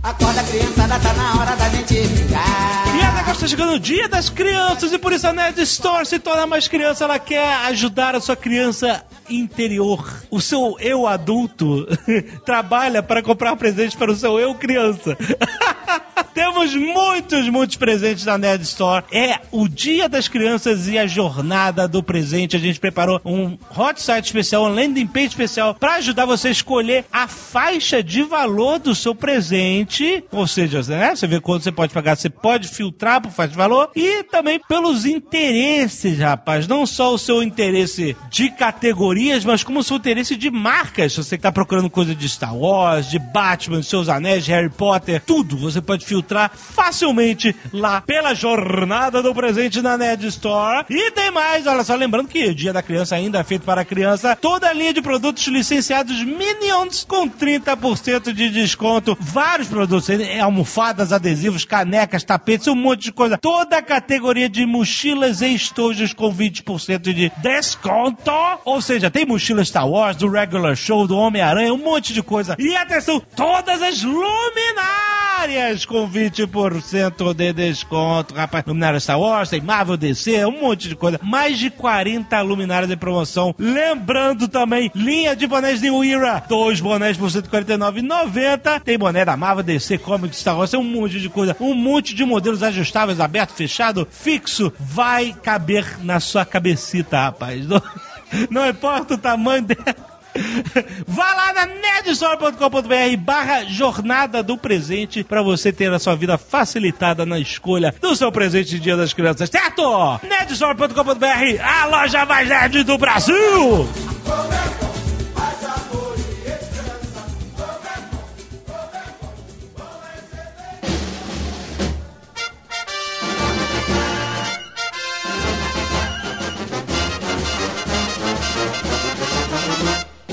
[0.02, 2.96] Acorda criançada, tá na hora da gente brincar.
[2.96, 6.18] E agora está chegando o dia das crianças e por isso a Nerd Store se
[6.18, 7.04] torna mais criança.
[7.04, 10.22] Ela quer ajudar a sua criança interior.
[10.30, 11.86] O seu eu adulto
[12.46, 15.16] trabalha para comprar presentes para o seu eu criança.
[16.32, 19.04] Temos muitos, muitos presentes na Nerd Store.
[19.10, 22.56] É o Dia das Crianças e a Jornada do Presente.
[22.56, 26.52] A gente preparou um hot site especial, um landing page especial para ajudar você a
[26.52, 29.89] escolher a faixa de valor do seu presente.
[30.30, 33.56] Ou seja, né, você vê quanto você pode pagar, você pode filtrar por faixa de
[33.56, 36.66] valor e também pelos interesses, rapaz.
[36.66, 41.12] Não só o seu interesse de categorias, mas como o seu interesse de marcas.
[41.12, 45.22] Se você está procurando coisa de Star Wars, de Batman, Seus Anéis, de Harry Potter,
[45.26, 50.84] tudo você pode filtrar facilmente lá pela jornada do presente na Nerd Store.
[50.88, 53.80] E tem mais, olha só, lembrando que o Dia da Criança ainda é feito para
[53.80, 54.36] a criança.
[54.36, 59.16] Toda a linha de produtos licenciados Minions com 30% de desconto.
[59.20, 59.79] Vários produtos,
[60.20, 63.38] é, almofadas, adesivos, canecas, tapetes, um monte de coisa.
[63.38, 68.30] Toda a categoria de mochilas e estojos com 20% de desconto.
[68.64, 72.56] Ou seja, tem mochila Star Wars, do Regular Show, do Homem-Aranha, um monte de coisa.
[72.58, 78.64] E atenção, todas as luminárias com 20% de desconto, rapaz.
[78.66, 81.18] Luminária Star Wars, tem Marvel DC, um monte de coisa.
[81.22, 83.54] Mais de 40 luminárias em promoção.
[83.58, 86.42] Lembrando também, linha de bonés New Era.
[86.48, 88.80] Dois bonés por R$ 149,90.
[88.80, 91.56] Tem boné da Marvel DC, Comics, Star Wars, tem um monte de coisa.
[91.60, 94.72] Um monte de modelos ajustáveis, aberto, fechado, fixo.
[94.78, 97.66] Vai caber na sua cabecita, rapaz.
[97.66, 97.82] Não,
[98.50, 100.10] não importa o tamanho dela.
[101.06, 107.26] Vá lá na nerdstore.com.br barra jornada do presente para você ter a sua vida facilitada
[107.26, 110.20] na escolha do seu presente de Dia das Crianças, certo?
[110.22, 113.88] nerdstore.com.br, a loja mais nerd do Brasil!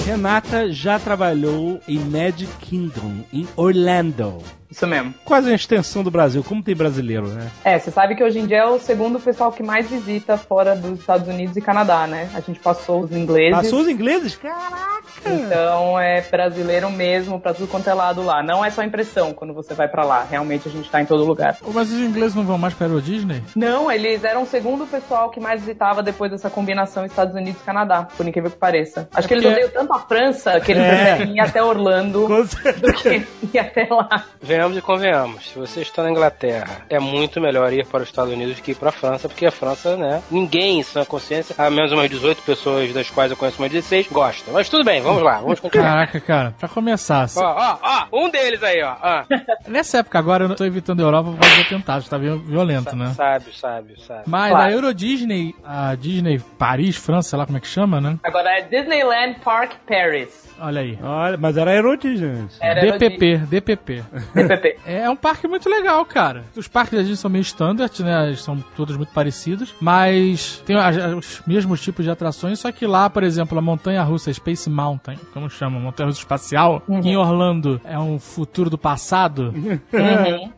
[0.07, 4.41] Renata já trabalhou em Magic Kingdom, em Orlando.
[4.69, 5.13] Isso mesmo.
[5.23, 7.47] Quase a extensão do Brasil, como tem brasileiro, né?
[7.63, 10.75] É, você sabe que hoje em dia é o segundo pessoal que mais visita fora
[10.75, 12.29] dos Estados Unidos e Canadá, né?
[12.33, 13.55] A gente passou os ingleses.
[13.55, 14.35] Passou os ingleses?
[14.35, 14.97] Caraca!
[15.25, 18.43] Então é brasileiro mesmo pra tudo quanto é lado lá.
[18.43, 20.25] Não é só impressão quando você vai pra lá.
[20.29, 21.57] Realmente a gente tá em todo lugar.
[21.73, 23.41] Mas os ingleses não vão mais para o Disney?
[23.55, 27.65] Não, eles eram o segundo pessoal que mais visitava depois dessa combinação Estados Unidos e
[27.65, 29.07] Canadá, por incrível que pareça.
[29.13, 31.05] Acho que eles porque- odeiam tanto a França que eles É.
[31.15, 34.25] preferem ir até Orlando Com do que ir até lá.
[34.57, 35.49] Venhamos e convenhamos.
[35.49, 38.71] Se você está na Inglaterra, é muito melhor ir para os Estados Unidos do que
[38.71, 40.19] ir para a França, porque a França, né?
[40.31, 44.07] Ninguém em sua consciência, há menos umas 18 pessoas, das quais eu conheço umas 16,
[44.11, 44.51] gosta.
[44.51, 45.85] Mas tudo bem, vamos lá, vamos continuar.
[46.07, 48.95] Caraca, cara, pra começar, Ó, ó, ó, um deles aí, ó.
[48.99, 49.23] ó.
[49.69, 52.39] nessa época agora eu não tô evitando a Europa por causa dos atentados, tá viol-
[52.39, 53.13] violento, né?
[53.15, 54.23] Sabe, sabe, sabe.
[54.25, 54.65] Mas Claro.
[54.65, 58.17] a Euro Disney, a Disney Paris, França, sei lá como é que chama, né?
[58.23, 60.47] Agora é Disneyland Park Paris.
[60.59, 60.97] Olha aí.
[61.03, 62.55] Olha, mas era erotismo, gente.
[62.59, 64.01] Era DPP, DPP.
[64.01, 64.03] DPP.
[64.85, 66.43] É um parque muito legal, cara.
[66.55, 68.27] Os parques da Disney são meio standard, né?
[68.27, 70.75] Eles são todos muito parecidos, mas tem
[71.15, 75.17] os mesmos tipos de atrações, só que lá, por exemplo, a montanha russa Space Mountain,
[75.33, 79.53] como chama, montanha russa espacial, que em Orlando é um futuro do passado,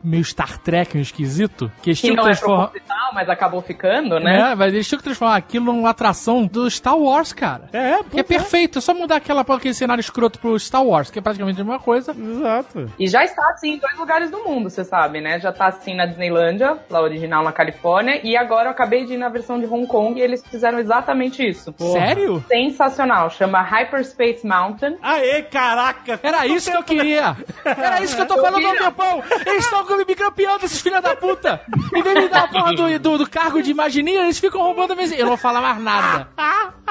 [0.02, 2.68] meio Star Trek, meio esquisito, que eles Que tinham que não é transformar.
[2.68, 4.30] proposital, mas acabou ficando, né?
[4.38, 4.54] Né?
[4.54, 7.68] Mas eles tinham que transformar aquilo numa atração do Star Wars, cara.
[7.72, 11.18] É, Que é perfeito, é só mudar aquela, aquele cenário escroto pro Star Wars, que
[11.18, 12.14] é praticamente a mesma coisa.
[12.16, 12.90] Exato.
[12.98, 15.38] E já está assim dois lugares do mundo, você sabe, né?
[15.40, 19.16] Já tá assim na Disneylândia, lá original na Califórnia, e agora eu acabei de ir
[19.16, 21.74] na versão de Hong Kong e eles fizeram exatamente isso.
[21.78, 22.44] Sério?
[22.48, 24.96] Sensacional, chama Hyperspace Mountain.
[25.02, 26.18] Aê, caraca!
[26.22, 27.36] Era isso que eu queria!
[27.64, 29.22] Era isso que eu tô falando há um tempão!
[29.46, 31.60] Eles estão me bicampeando, esses filhos da puta!
[31.94, 34.62] Em vez de me dar a porra do, do, do cargo de imagininha, eles ficam
[34.62, 35.08] roubando a minha.
[35.14, 36.28] Eu não vou falar mais nada.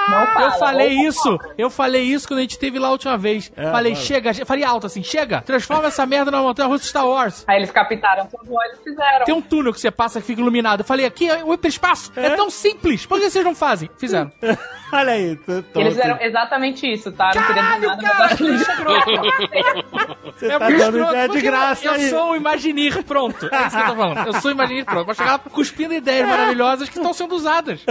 [0.08, 2.90] Não Eu fala, falei ou- isso, eu falei isso quando a gente teve lá a
[2.92, 3.52] última vez.
[3.54, 7.44] falei, chega, eu falei alto assim, chega, transforma essa merda numa montanha russa Star Wars.
[7.46, 9.24] Aí eles captaram tudo, aí eles fizeram.
[9.24, 10.80] Tem um túnel que você passa que fica iluminado.
[10.80, 12.12] Eu falei, aqui é o hiperespaço.
[12.16, 13.06] É tão simples.
[13.06, 13.88] Por que vocês não fazem?
[13.98, 14.30] Fizeram.
[14.92, 15.36] Olha aí.
[15.36, 17.30] tô- tô- Eles fizeram exatamente isso, tá?
[17.34, 19.10] Não queria dizer Caralho, nada, mas cara, acho que escroto.
[20.40, 22.02] Você É tá dando escroto, ideia de graça eu, aí.
[22.04, 23.48] eu sou um Imagineer pronto.
[23.52, 24.26] É isso que eu tô falando.
[24.26, 25.04] Eu sou um Imagineer pronto.
[25.06, 27.84] Vou chegar lá cuspindo ideias maravilhosas que estão sendo usadas.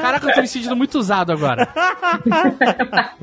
[0.00, 1.68] Caraca, eu tô me sentindo muito usado agora.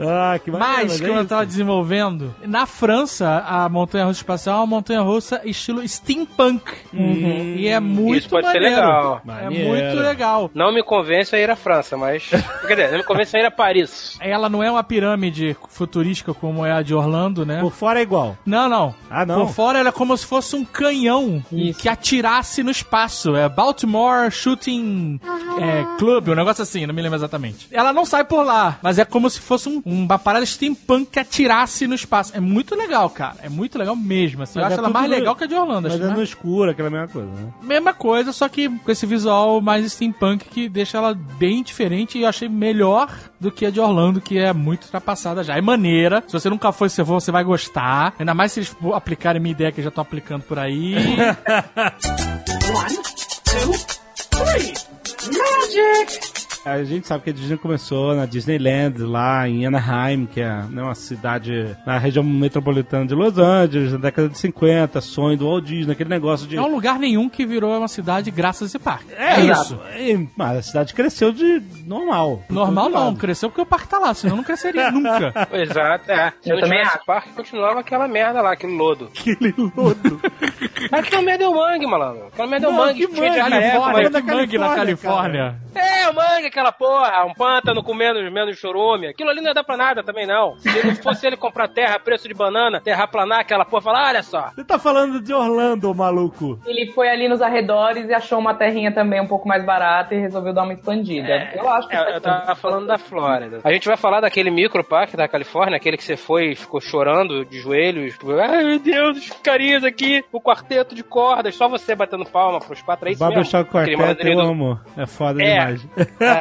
[0.02, 4.56] Ah, que bacana, Mas, é como eu tava desenvolvendo, na França, a montanha russa espacial
[4.56, 6.64] é uma montanha russa estilo steampunk.
[6.94, 8.76] E é muito Isso pode ser maneiro.
[8.76, 9.22] legal.
[9.24, 9.68] É Maneiro.
[9.70, 10.52] muito legal.
[10.54, 12.30] Não me convence a ir à França, mas.
[12.68, 14.18] Quer dizer, não me convence a ir a Paris.
[14.22, 17.60] Ela não é uma pirâmide futurística como é a de Orlando, né?
[17.62, 18.38] Por fora é igual.
[18.46, 18.96] Não, não.
[19.10, 19.46] Ah, não?
[19.46, 21.80] Por fora ela é como se fosse um canhão Isso.
[21.80, 23.36] que atirasse no espaço.
[23.36, 25.20] É Baltimore Shooting
[25.60, 27.68] é, Club, um negócio assim, não me lembro exatamente.
[27.72, 31.20] Ela não sai por lá, mas é como se fosse um, uma parada steampunk que
[31.20, 32.36] atirasse no espaço.
[32.36, 33.36] É muito legal, cara.
[33.42, 34.44] É muito legal mesmo.
[34.44, 34.60] Assim.
[34.60, 35.84] Eu Mas acho é ela mais no- legal que a de Orlando.
[35.84, 37.54] Mas Acho é mais- no escuro, aquela mesma coisa, né?
[37.62, 42.24] Mesma coisa, só que com esse visual mais steampunk que deixa ela bem diferente e
[42.24, 43.10] eu achei melhor
[43.40, 45.58] do que a de Orlando, que é muito ultrapassada já.
[45.58, 46.24] É maneira.
[46.28, 48.14] Se você nunca foi, se for, você vai gostar.
[48.20, 50.96] Ainda mais se eles aplicarem minha ideia que eu já tô aplicando por aí.
[56.66, 60.84] A gente sabe que a Disney começou na Disneyland, lá em Anaheim, que é né,
[60.84, 65.64] uma cidade na região metropolitana de Los Angeles, na década de 50, sonho do Walt
[65.64, 66.58] Disney, aquele negócio de...
[66.58, 69.06] Não é um lugar nenhum que virou uma cidade graças a esse parque.
[69.14, 69.74] É, isso.
[69.74, 69.80] exato.
[69.98, 72.44] E, Mas a cidade cresceu de normal.
[72.50, 75.34] Normal não, cresceu porque o parque tá lá, senão não cresceria nunca.
[75.54, 76.34] Exato, é.
[76.42, 77.06] Se Eu não também tivesse acho.
[77.06, 79.10] parque, continuava aquela merda lá, aquele lodo.
[79.18, 80.22] Aquele lodo.
[80.92, 82.28] Mas aquela merda é o mangue, malandro.
[82.28, 83.08] Aquela merda é o mangue.
[83.08, 83.40] mangue?
[83.40, 85.56] Califórnia, que mangue na Califórnia, Califórnia.
[85.76, 89.08] É, o mangue, aquela porra, um pântano com menos, menos chorume.
[89.08, 90.58] Aquilo ali não ia dar pra nada também, não.
[90.60, 94.24] Se não fosse ele comprar terra a preço de banana, terraplanar aquela porra, falar, olha
[94.24, 94.50] só.
[94.56, 96.60] Você tá falando de Orlando, maluco.
[96.66, 100.20] Ele foi ali nos arredores e achou uma terrinha também um pouco mais barata e
[100.20, 101.50] resolveu dar uma expandida.
[101.56, 103.60] eu acho que É, eu tava falando da Flórida.
[103.64, 107.46] A gente vai falar daquele microparque da Califórnia, aquele que você foi e ficou chorando
[107.46, 108.14] de joelhos.
[108.14, 112.60] Tipo, Ai, meu Deus, os carinhas aqui, o quarteto de cordas, só você batendo palma
[112.60, 113.08] pros quatro.
[113.08, 113.36] É isso mesmo?
[113.36, 114.80] Barbershop Aquele Quartet malandrinho eu do- amo.
[114.98, 115.54] É foda É.
[115.76, 115.88] demais.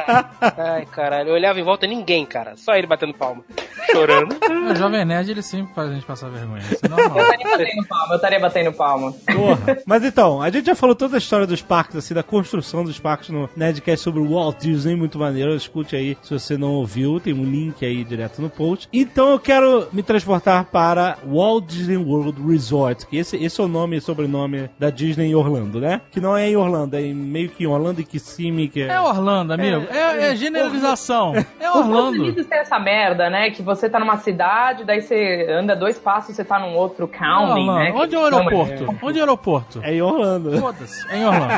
[0.57, 2.53] Ai, caralho, eu olhava em volta ninguém, cara.
[2.55, 3.43] Só ele batendo palma.
[3.91, 4.35] Chorando.
[4.69, 6.59] O Jovem Nerd, ele sempre faz a gente passar vergonha.
[6.61, 7.17] Isso é normal.
[7.17, 9.11] Eu estaria batendo palma, eu estaria batendo palma.
[9.33, 9.77] Porra.
[9.85, 12.99] Mas então, a gente já falou toda a história dos parques, assim, da construção dos
[12.99, 15.55] parques no Nerdcast sobre o Walt Disney, muito maneiro.
[15.55, 18.87] Escute aí se você não ouviu, tem um link aí direto no post.
[18.93, 23.67] Então eu quero me transportar para Walt Disney World Resort, que esse, esse é o
[23.67, 26.01] nome e sobrenome da Disney em Orlando, né?
[26.11, 28.87] Que não é em Orlando, é em- meio que em Orlando e Kissimmee, que é...
[28.87, 29.87] É Orlando, amigo.
[29.89, 31.33] É, é generalização.
[31.59, 32.21] É Os Estados Orlando.
[32.23, 33.49] Unidos tem essa merda, né?
[33.51, 37.59] Que você tá numa cidade, daí você anda dois passos, você tá num outro county,
[37.59, 37.75] Orlando.
[37.75, 37.91] né?
[37.95, 38.95] Onde é o aeroporto?
[39.01, 39.79] Onde é o aeroporto?
[39.83, 40.57] É em Orlando.
[40.59, 41.53] Foda-se, é em Orlando.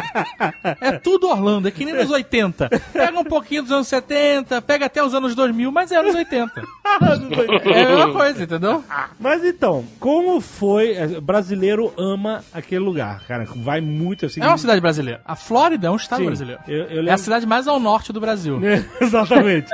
[0.82, 2.70] É tudo Orlando, é que nem nos 80.
[2.92, 6.62] Pega um pouquinho dos anos 70, pega até os anos 2000, mas é anos 80.
[7.72, 8.84] É a mesma coisa, entendeu?
[9.20, 10.94] Mas então, como foi...
[10.94, 13.46] é, Brasileiro ama aquele lugar, cara.
[13.56, 14.42] Vai muito assim...
[14.42, 15.22] É uma cidade brasileira.
[15.26, 16.26] A Flórida é um estado Sim.
[16.26, 16.62] brasileiro.
[16.68, 17.18] Eu, eu É a lembro...
[17.20, 18.60] cidade mais ao norte do Brasil.
[19.02, 19.72] Exatamente.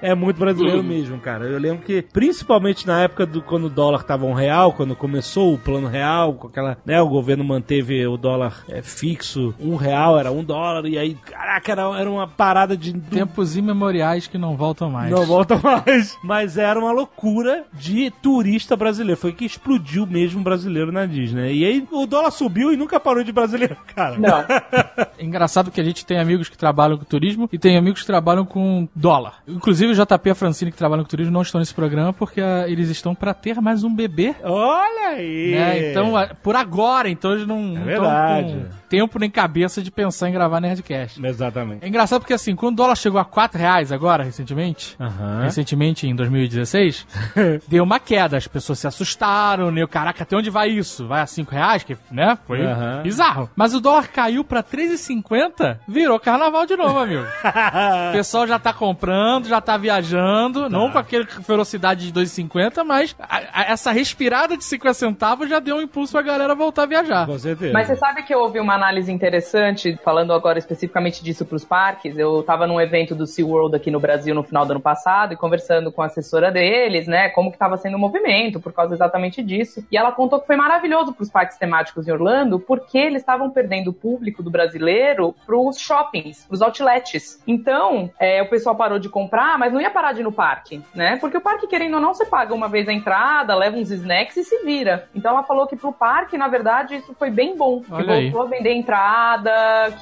[0.00, 1.46] É muito brasileiro mesmo, cara.
[1.46, 5.52] Eu lembro que, principalmente na época do quando o dólar tava um real, quando começou
[5.52, 10.18] o plano real, com aquela, né, o governo manteve o dólar é, fixo, um real
[10.18, 12.92] era um dólar, e aí, caraca, era, era uma parada de...
[12.92, 15.10] Tempos imemoriais que não voltam mais.
[15.10, 16.16] Não volta mais.
[16.22, 19.20] Mas era uma loucura de turista brasileiro.
[19.20, 21.58] Foi que explodiu mesmo brasileiro na Disney.
[21.58, 24.18] E aí o dólar subiu e nunca parou de brasileiro, cara.
[24.18, 24.38] Não.
[24.38, 28.04] É engraçado que a gente tem amigos que trabalham com turismo e tem amigos que
[28.04, 29.42] trabalham com dólar.
[29.46, 32.40] Inclusive o JP e a Francine que trabalham com turismo não estão nesse programa porque
[32.40, 34.34] ah, eles estão pra ter mais um bebê.
[34.42, 35.52] Olha aí.
[35.52, 35.90] né?
[35.90, 38.52] Então, ah, por agora, então eles não, não tão verdade.
[38.52, 41.24] com tempo nem cabeça de pensar em gravar Nerdcast.
[41.24, 41.84] Exatamente.
[41.84, 44.96] É engraçado porque assim, quando o dólar chegou a 4 reais agora, recentemente,
[45.42, 47.06] recentemente em 2016,
[47.68, 48.36] deu uma queda.
[48.36, 49.86] As pessoas se assustaram, né?
[49.86, 51.06] Caraca, até onde vai isso?
[51.06, 51.82] Vai a 5 reais?
[51.82, 52.38] Que, né?
[52.46, 52.60] Foi
[53.02, 53.50] bizarro.
[53.54, 57.24] Mas o dólar caiu pra 3,50, virou carnaval de novo, amigo.
[58.08, 63.14] O pessoal já tá comprando, já tá viajando, não com aquela velocidade de 2,50, mas
[63.18, 66.86] a- a- essa respirada de 50 centavos já deu um impulso pra galera voltar a
[66.86, 67.26] viajar.
[67.26, 67.72] Com certeza.
[67.72, 71.64] Mas você sabe que eu ouvi uma análise interessante, falando agora especificamente disso para os
[71.64, 72.16] parques.
[72.16, 75.36] Eu estava num evento do SeaWorld aqui no Brasil no final do ano passado e
[75.36, 79.42] conversando com a assessora deles, né, como que estava sendo o movimento por causa exatamente
[79.42, 79.84] disso.
[79.90, 83.50] E ela contou que foi maravilhoso para os parques temáticos em Orlando, porque eles estavam
[83.50, 87.42] perdendo o público do brasileiro para os shoppings, para os outlets.
[87.46, 90.80] Então, é, o pessoal parou de comprar, mas não ia parar de ir no parque,
[90.94, 91.16] né?
[91.16, 94.36] Porque o parque, querendo ou não, você paga uma vez a entrada, leva uns snacks
[94.36, 95.08] e se vira.
[95.14, 97.80] Então ela falou que pro parque, na verdade, isso foi bem bom.
[97.80, 98.30] Que Olha aí.
[98.30, 99.50] voltou a vender entrada,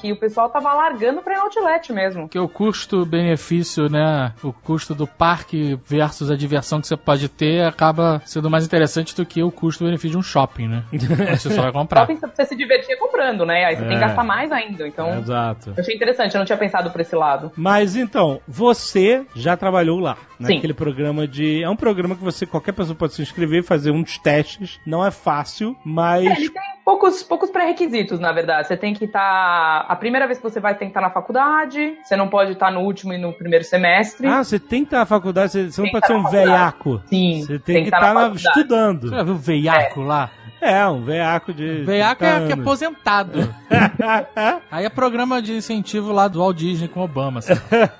[0.01, 2.21] que o pessoal tava largando pra ir no outlet mesmo.
[2.23, 4.33] Porque o custo-benefício, né?
[4.43, 9.15] O custo do parque versus a diversão que você pode ter acaba sendo mais interessante
[9.15, 10.83] do que o custo-benefício de um shopping, né?
[11.37, 12.01] Você só vai comprar.
[12.07, 13.65] Shopping você se divertir comprando, né?
[13.65, 14.07] Aí você tem que É.
[14.07, 14.87] gastar mais ainda.
[14.87, 15.69] Então, Exato.
[15.75, 17.51] eu achei interessante, eu não tinha pensado por esse lado.
[17.55, 20.55] Mas então, você já trabalhou lá, Sim.
[20.55, 21.63] naquele programa de.
[21.63, 24.79] É um programa que você, qualquer pessoa pode se inscrever, fazer uns testes.
[24.85, 26.25] Não é fácil, mas.
[26.25, 28.65] É, ele tem poucos, poucos pré-requisitos, na verdade.
[28.69, 29.85] Você tem que estar.
[29.89, 31.97] A primeira vez que você vai, tem que estar na faculdade.
[32.01, 34.25] Você não pode estar no último e no primeiro semestre.
[34.25, 36.29] Ah, você tem que estar na faculdade, você, você não pode ser tá um na
[36.29, 36.47] faculdade.
[36.49, 37.01] veiaco.
[37.07, 38.47] Sim, Você tem, tem que tá estar faculdade.
[38.47, 39.09] estudando.
[39.09, 40.31] Você já viu o veiaco lá?
[40.61, 41.83] É, um veiaco de.
[41.83, 43.55] Veiaco é, 30 que é aposentado.
[44.71, 47.39] Aí é programa de incentivo lá do Walt Disney com Obama.
[47.39, 47.53] Assim.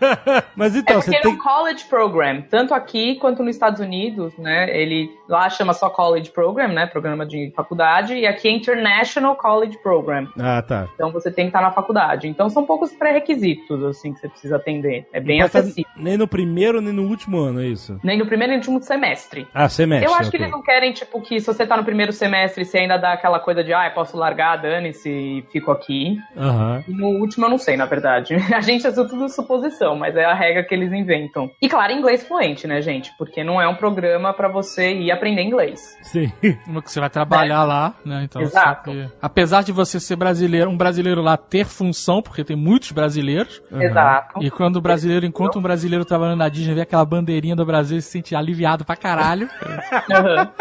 [0.56, 1.34] Mas É então, porque você ele é tem.
[1.34, 4.70] um college program, tanto aqui quanto nos Estados Unidos, né?
[4.76, 6.86] Ele lá chama só college program, né?
[6.88, 10.28] Programa de faculdade, e aqui é International College Program.
[10.40, 10.88] Ah, tá.
[10.96, 12.28] Então você tem que estar na faculdade.
[12.28, 15.06] Então são poucos pré-requisitos, assim, que você precisa atender.
[15.14, 15.92] É bem acessível.
[15.96, 18.00] Nem no primeiro, nem no último ano, é isso?
[18.04, 19.48] Nem no primeiro nem no último semestre.
[19.54, 20.10] Ah, semestre.
[20.10, 22.80] Eu acho que eles não querem, tipo, que se você tá no primeiro semestre, você
[22.80, 26.18] ainda dá aquela coisa de, ah, eu posso largar, dane-se e fico aqui.
[26.36, 26.84] Aham.
[26.88, 28.36] E no último eu não sei, na verdade.
[28.54, 31.50] A gente é tudo suposição, mas é a regra que eles inventam.
[31.62, 33.12] E claro, inglês fluente, né, gente?
[33.18, 35.98] Porque não é um programa pra você ir aprender inglês.
[36.02, 36.32] Sim.
[36.68, 38.24] Uma que você vai trabalhar lá, né?
[38.24, 38.92] Então, Exato.
[38.92, 43.62] você- apesar de você ser brasileiro, um brasileiro lá ter função, porque tem muitos brasileiros.
[43.72, 44.44] Exato.
[44.44, 47.96] E quando o brasileiro encontra um brasileiro trabalhando na Disney, vê aquela bandeirinha do Brasil,
[47.96, 49.48] ele se sente aliviado pra caralho.
[50.12, 50.52] Aham.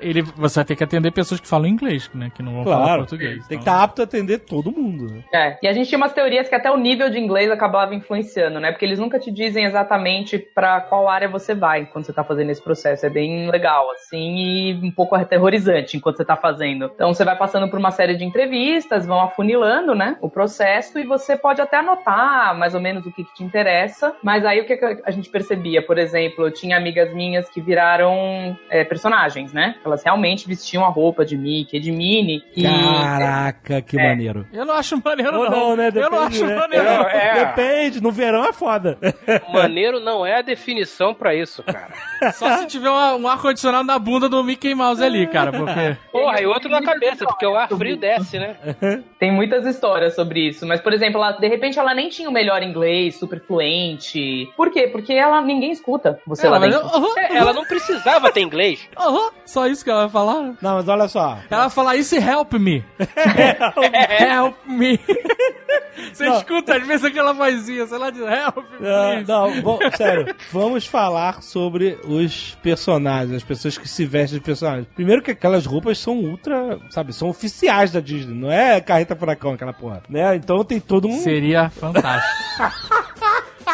[0.00, 2.30] ele, você vai ter que atender pessoas que falam inglês, né?
[2.34, 3.00] Que não vão falar Claro.
[3.02, 3.46] português.
[3.46, 5.06] Tem que Então, estar apto a atender todo mundo.
[5.12, 5.22] né?
[5.32, 5.58] É.
[5.62, 8.70] E a gente tinha umas teorias que até o nível de inglês acabava influenciando, né?
[8.70, 12.50] Porque eles nunca te dizem exatamente pra qual área você vai quando você tá fazendo
[12.50, 13.06] esse processo.
[13.06, 16.90] É bem legal, assim, e um pouco aterrorizante enquanto você tá fazendo.
[16.94, 20.16] Então você vai passando por uma série de entrevistas, vão afunilando, né?
[20.20, 24.14] O processo, e você pode até anotar mais ou menos o que, que te interessa.
[24.22, 25.82] Mas aí o que, que a gente percebia?
[25.82, 29.76] Por exemplo, eu tinha amigas minhas que viraram é, personagens, né?
[29.84, 32.42] Elas realmente vestiam a roupa de Mickey, de Minnie.
[32.56, 34.08] E Caraca, que É.
[34.08, 34.46] maneiro.
[34.52, 35.50] Eu não acho maneiro, Ou não.
[35.50, 35.88] não, né?
[35.88, 36.56] eu não Depende, acho né?
[36.56, 36.86] maneiro.
[36.86, 37.44] É, é.
[37.46, 38.98] Depende, no verão é foda.
[39.52, 41.88] Maneiro não é a definição pra isso, cara.
[42.32, 45.52] Só se tiver uma- um ar-condicionado na bunda do Mickey Mouse ali, cara.
[45.52, 45.96] Porque.
[46.12, 48.56] Porra, e outro na cabeça, porque o ar frio desce, né?
[49.18, 52.32] Tem muitas histórias sobre isso, mas por exemplo, ela, de repente ela nem tinha o
[52.32, 54.50] melhor inglês, super fluente.
[54.56, 54.88] Por quê?
[54.88, 57.18] Porque ela ninguém escuta você Ela, lá mas, dentro.
[57.18, 58.88] É, Ela não precisava ter inglês.
[58.98, 60.54] aham, só isso que ela vai falar.
[60.60, 61.38] Não, mas olha só.
[61.50, 62.84] Ela vai falar isso e help me.
[64.20, 64.98] help me.
[66.12, 66.38] Você Não.
[66.38, 68.78] escuta às vezes aquela vozinha, sei lá, de help me.
[68.78, 69.28] Please.
[69.28, 74.86] não, vo- sério, vamos falar sobre os personagens, as pessoas que se vestem de personagens.
[74.94, 79.52] Primeiro que aquelas roupas são ultra, sabe, são oficiais da Disney, não é carreta furacão
[79.52, 80.36] aquela porra, né?
[80.36, 81.18] Então tem todo um...
[81.20, 82.28] Seria fantástico.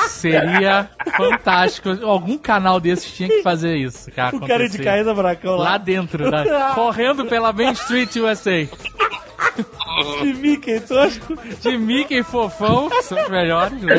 [0.08, 1.90] Seria fantástico.
[2.02, 4.36] Algum canal desses tinha que fazer isso, cara.
[4.36, 5.70] O cara de carreta furacão lá.
[5.70, 6.44] Lá dentro, né?
[6.74, 8.68] correndo pela Main Street USA.
[10.22, 11.36] De Mickey tosco.
[11.60, 13.94] De Mickey fofão, que são os melhores, né?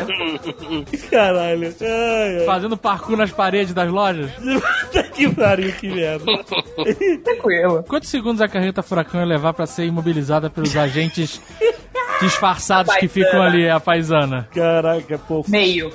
[1.10, 1.74] Caralho.
[1.80, 2.44] Ai, ai.
[2.44, 4.30] Fazendo parkour nas paredes das lojas.
[4.36, 6.24] Puta que pariu, que merda.
[7.24, 7.84] Tranquilo.
[7.88, 11.40] Quantos segundos a carreta furacão ia levar pra ser imobilizada pelos agentes
[12.20, 14.48] disfarçados que ficam ali, a paisana?
[14.52, 15.50] Caraca, é pouco.
[15.50, 15.92] Meio.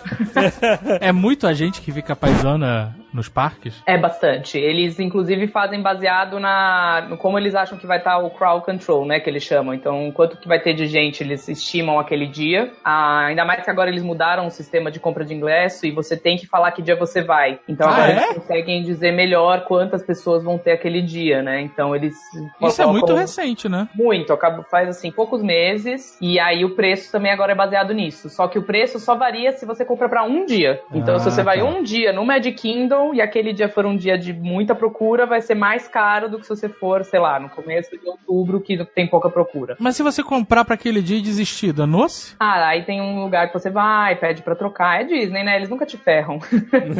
[0.99, 3.81] É muito agente que fica paisana nos parques?
[3.85, 4.57] É bastante.
[4.57, 9.05] Eles, inclusive, fazem baseado na no como eles acham que vai estar o crowd control,
[9.05, 9.19] né?
[9.19, 9.73] Que eles chamam.
[9.73, 12.71] Então, quanto que vai ter de gente, eles estimam aquele dia.
[12.83, 16.15] Ah, ainda mais que agora eles mudaram o sistema de compra de ingresso e você
[16.17, 17.59] tem que falar que dia você vai.
[17.67, 18.15] Então, Ah, agora é?
[18.23, 21.61] eles conseguem dizer melhor quantas pessoas vão ter aquele dia, né?
[21.61, 22.15] Então, eles.
[22.61, 23.87] Isso é muito recente, né?
[23.95, 28.29] Muito, acaba, faz assim poucos meses e aí o preço também agora é baseado nisso.
[28.29, 30.81] Só que o preço só varia se você compra pra um dia.
[30.93, 31.65] Então, Ah, se você vai tá.
[31.65, 35.41] um dia no Magic Kingdom e aquele dia for um dia de muita procura, vai
[35.41, 38.83] ser mais caro do que se você for, sei lá, no começo de outubro que
[38.85, 39.75] tem pouca procura.
[39.79, 42.35] Mas se você comprar pra aquele dia e desistir, danou-se?
[42.39, 45.01] Ah, aí tem um lugar que você vai, pede pra trocar.
[45.01, 45.55] É Disney, né?
[45.55, 46.39] Eles nunca te ferram.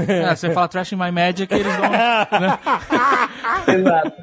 [0.08, 1.90] É, você fala Trash in My Magic e eles dão...
[1.90, 2.60] né?
[3.68, 4.14] Exato.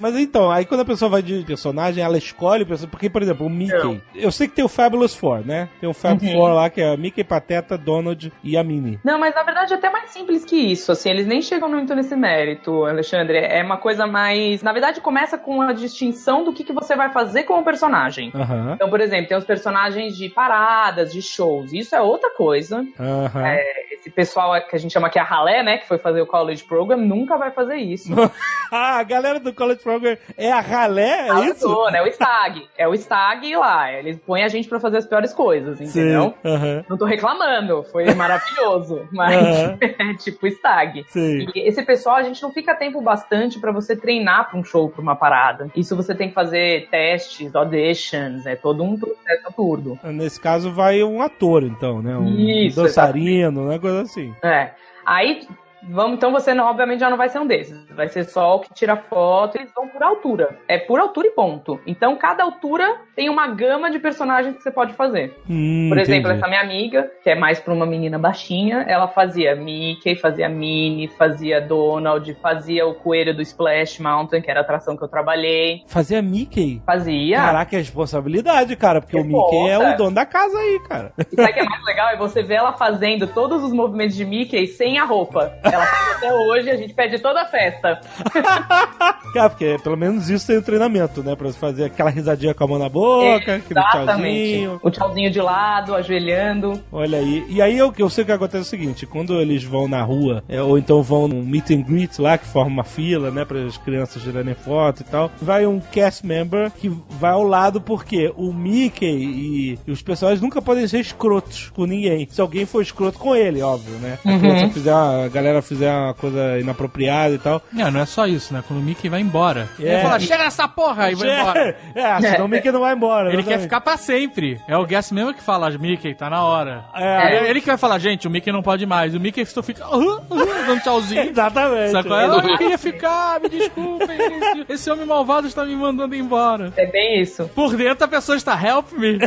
[0.00, 2.90] Mas então, aí quando a pessoa vai de personagem, ela escolhe o personagem.
[2.90, 4.02] Porque, por exemplo, o Mickey.
[4.14, 5.68] Eu sei que tem o Fabulous Four, né?
[5.80, 6.32] Tem o Fab Uhum.
[6.32, 8.98] Four lá, que é a Mickey, Pateta, Donald e a Minnie.
[9.04, 10.92] Não, mas na verdade é até mais simples que isso.
[10.92, 13.38] Assim, eles nem chegam muito nesse mérito, Alexandre.
[13.38, 14.62] É uma coisa mais.
[14.62, 18.32] Na verdade, começa com a distinção do que, que você vai fazer com o personagem.
[18.34, 18.72] Aham.
[18.74, 21.72] Então, por exemplo, tem os personagens de paradas, de shows.
[21.72, 22.84] Isso é outra coisa.
[22.98, 23.56] Aham.
[23.92, 25.78] Esse pessoal que a gente chama aqui a ralé, né?
[25.78, 28.12] Que foi fazer o college program, nunca vai fazer isso.
[28.72, 29.89] ah, a galera do College Program
[30.36, 31.68] é a ralé, é isso?
[31.90, 31.98] Né?
[31.98, 32.68] É o stag.
[32.78, 33.92] É o stag lá.
[33.92, 36.34] Eles põem a gente pra fazer as piores coisas, entendeu?
[36.42, 36.48] Sim.
[36.48, 36.84] Aham.
[36.88, 39.78] Não tô reclamando, foi maravilhoso, mas Aham.
[39.98, 41.04] é tipo stag.
[41.08, 41.46] Sim.
[41.54, 44.88] E esse pessoal, a gente não fica tempo bastante pra você treinar pra um show,
[44.88, 45.68] pra uma parada.
[45.74, 49.98] Isso você tem que fazer testes, auditions, é todo um processo turdo.
[50.04, 52.16] Nesse caso vai um ator, então, né?
[52.16, 53.78] Um Isso, dançarino, né?
[53.78, 54.34] Coisa assim.
[54.42, 54.70] É.
[55.04, 55.46] Aí,
[55.88, 57.78] vamos, então você não- obviamente já não vai ser um desses.
[57.94, 60.58] Vai ser só o que tira foto, eles vão por altura.
[60.68, 61.80] É por altura e ponto.
[61.86, 65.36] Então, cada altura tem uma gama de personagens que você pode fazer.
[65.48, 66.38] Hum, Por exemplo, entendi.
[66.38, 71.08] essa minha amiga, que é mais pra uma menina baixinha, ela fazia Mickey, fazia Minnie,
[71.08, 75.82] fazia Donald, fazia o coelho do Splash Mountain, que era a atração que eu trabalhei.
[75.86, 76.82] Fazia Mickey?
[76.86, 77.36] Fazia.
[77.36, 79.94] Caraca, é responsabilidade, cara, porque o Mickey é Responsa.
[79.94, 81.12] o dono da casa aí, cara.
[81.18, 82.08] E sabe o que é mais legal?
[82.10, 85.52] É você ver ela fazendo todos os movimentos de Mickey sem a roupa.
[85.72, 88.00] Ela faz até hoje, a gente pede toda a festa.
[89.32, 91.36] Cara, porque pelo menos isso tem o treinamento, né?
[91.36, 94.50] Pra fazer aquela risadinha com a mão na boca, Exatamente.
[94.52, 94.80] tchauzinho.
[94.82, 96.80] O tchauzinho de lado, ajoelhando.
[96.90, 97.44] Olha aí.
[97.48, 100.60] E aí eu, eu sei que acontece o seguinte: quando eles vão na rua, é,
[100.60, 103.76] ou então vão num meet and greet lá, que forma uma fila, né, para as
[103.76, 108.52] crianças tirarem foto e tal, vai um cast member que vai ao lado porque o
[108.52, 112.26] Mickey e, e os personagens nunca podem ser escrotos com ninguém.
[112.30, 114.18] Se alguém for escroto com ele, óbvio, né?
[114.24, 115.28] A, criança fizer uma- a
[115.60, 117.62] galera fizer uma coisa inapropriada e tal.
[117.72, 118.64] Não, não é só isso, né?
[118.66, 119.68] Quando o Mickey vai embora.
[119.78, 119.82] É.
[119.82, 121.10] Ele fala, chega nessa porra!
[121.10, 121.76] E vai embora.
[121.94, 123.32] É, senão o Mickey não vai embora.
[123.32, 124.60] Ele quer ficar pra sempre.
[124.66, 126.84] É o guest mesmo que fala, Mickey, tá na hora.
[126.94, 127.36] É.
[127.36, 129.14] Ele, ele que vai falar, gente, o Mickey não pode mais.
[129.14, 131.22] O Mickey só fica "Aham, aham", dando tchauzinho.
[131.30, 131.90] Exatamente.
[131.92, 132.18] Sacou?
[132.18, 134.16] Ela, eu queria ficar, me desculpem.
[134.18, 136.72] Esse, esse homem malvado está me mandando embora.
[136.76, 137.48] É bem isso.
[137.54, 139.18] Por dentro a pessoa está, help me.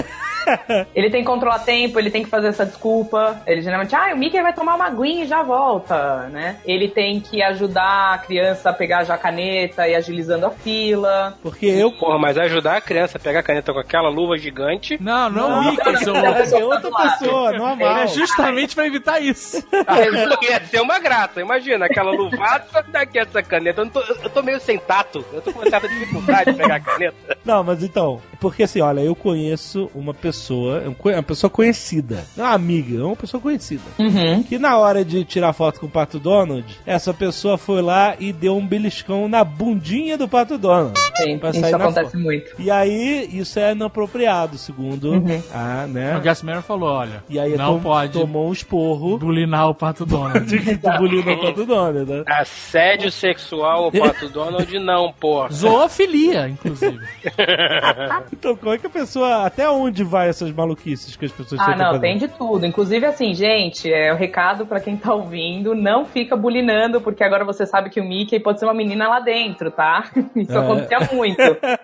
[0.93, 3.41] Ele tem que controlar tempo, ele tem que fazer essa desculpa.
[3.45, 6.57] Ele geralmente, ah, o Mickey vai tomar uma aguinha e já volta, né?
[6.65, 11.37] Ele tem que ajudar a criança a pegar já a caneta e agilizando a fila.
[11.41, 11.91] Porque eu.
[11.91, 14.97] Porra, mas ajudar a criança a pegar a caneta com aquela luva gigante.
[15.01, 16.55] Não, não, o Mickey, não, louco.
[16.55, 17.97] É outra pessoa, normal.
[17.97, 19.63] É justamente pra evitar isso.
[20.43, 23.81] Ia ser uma graça, imagina, aquela luvada daqui essa caneta.
[23.81, 26.75] Eu, não tô, eu tô meio sem tato, eu tô com certa dificuldade de pegar
[26.75, 27.37] a caneta.
[27.43, 30.32] Não, mas então, porque assim, olha, eu conheço uma pessoa,
[30.97, 34.43] co- uma pessoa conhecida, não é uma amiga, é uma pessoa conhecida, Uhum.
[34.43, 38.31] que na hora de tirar foto com o Pato Donald, essa pessoa foi lá e
[38.34, 40.93] deu um beliscão na bundinha do Pato Donald.
[41.17, 42.19] Sim, Pra isso sair na acontece foto.
[42.21, 42.51] muito.
[42.59, 45.41] E aí, isso é inapropriado, segundo Uhum.
[45.53, 46.19] a, O né?
[46.23, 50.05] guest man falou, olha, E aí não tom- pode tomou um esporro bulinar o Pato
[50.05, 50.43] Donald.
[50.55, 52.23] o Pato Donald, né?
[52.27, 55.49] Assédio sexual, o Pato Donald, não, porra.
[55.51, 56.99] Zoofilia, inclusive.
[58.31, 61.76] Então, como é que a pessoa, até onde vai essas maluquices que as pessoas Ah,
[61.76, 62.65] não, tem de tudo.
[62.65, 67.43] Inclusive, assim, gente, é o recado pra quem tá ouvindo, não fica bulinando, porque agora
[67.43, 70.05] você sabe que o Mickey pode ser uma menina lá dentro, tá?
[70.36, 70.57] Isso É.
[70.57, 71.41] acontecia muito.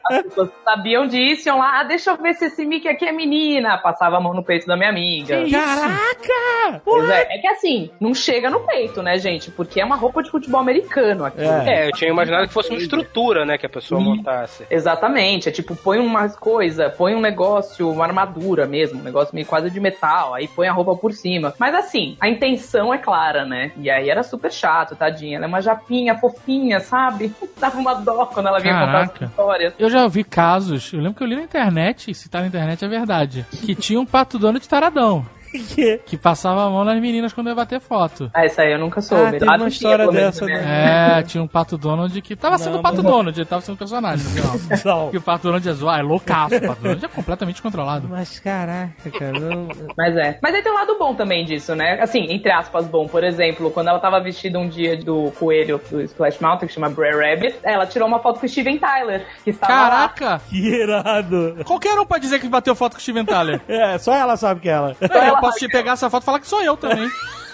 [0.09, 3.11] As pessoas sabiam disso, iam lá, ah, deixa eu ver se esse Mickey aqui é
[3.11, 3.77] menina.
[3.77, 5.43] Passava a mão no peito da minha amiga.
[5.49, 6.81] Caraca!
[6.83, 9.51] Pois é, é que assim, não chega no peito, né, gente?
[9.51, 11.41] Porque é uma roupa de futebol americano aqui.
[11.41, 11.83] É.
[11.83, 14.65] É, eu tinha imaginado que fosse uma estrutura, né, que a pessoa montasse.
[14.69, 18.28] Exatamente, é tipo, põe umas coisas, põe um negócio, uma armadura
[18.67, 21.53] mesmo, um negócio meio quase de metal, aí põe a roupa por cima.
[21.57, 23.71] Mas assim, a intenção é clara, né?
[23.77, 25.37] E aí era super chato, tadinha.
[25.37, 27.33] Ela é uma japinha fofinha, sabe?
[27.59, 29.25] Dava uma dó quando ela vinha contar Caraca.
[29.25, 29.73] as histórias.
[29.77, 32.47] Eu já ouvi casos, eu lembro que eu li na internet, e se tá na
[32.47, 35.97] internet é verdade, que tinha um pato dono de taradão, Que?
[36.05, 38.29] que passava a mão nas meninas quando ia bater foto.
[38.33, 39.23] Ah, essa aí eu nunca soube.
[39.23, 41.19] Ah, teve Lá uma não história dessa, né?
[41.19, 43.61] É, tinha um pato Donald que tava sendo Não, o pato mas- Donald, ele tava
[43.61, 44.59] sendo personagem no final.
[44.85, 45.09] Não.
[45.13, 46.55] E o pato Donald é zoar, é loucaço.
[46.55, 48.07] O pato Donald é completamente controlado.
[48.09, 49.67] Mas caraca, cara, não...
[49.97, 50.37] Mas é.
[50.41, 51.99] Mas aí tem um lado bom também disso, né?
[52.01, 53.07] Assim, entre aspas, bom.
[53.07, 56.89] Por exemplo, quando ela tava vestida um dia do coelho do Splash Mountain, que chama
[56.89, 59.89] Brer Rabbit, ela tirou uma foto com o Steven Tyler, que estava lá.
[60.09, 60.41] Caraca!
[60.49, 61.57] Que irado!
[61.65, 63.61] Qualquer um pode dizer que bateu foto com o Steven Tyler.
[63.79, 64.95] É, só ela sabe que é ela.
[64.99, 67.09] É, posso te pegar essa foto e falar que sou eu também.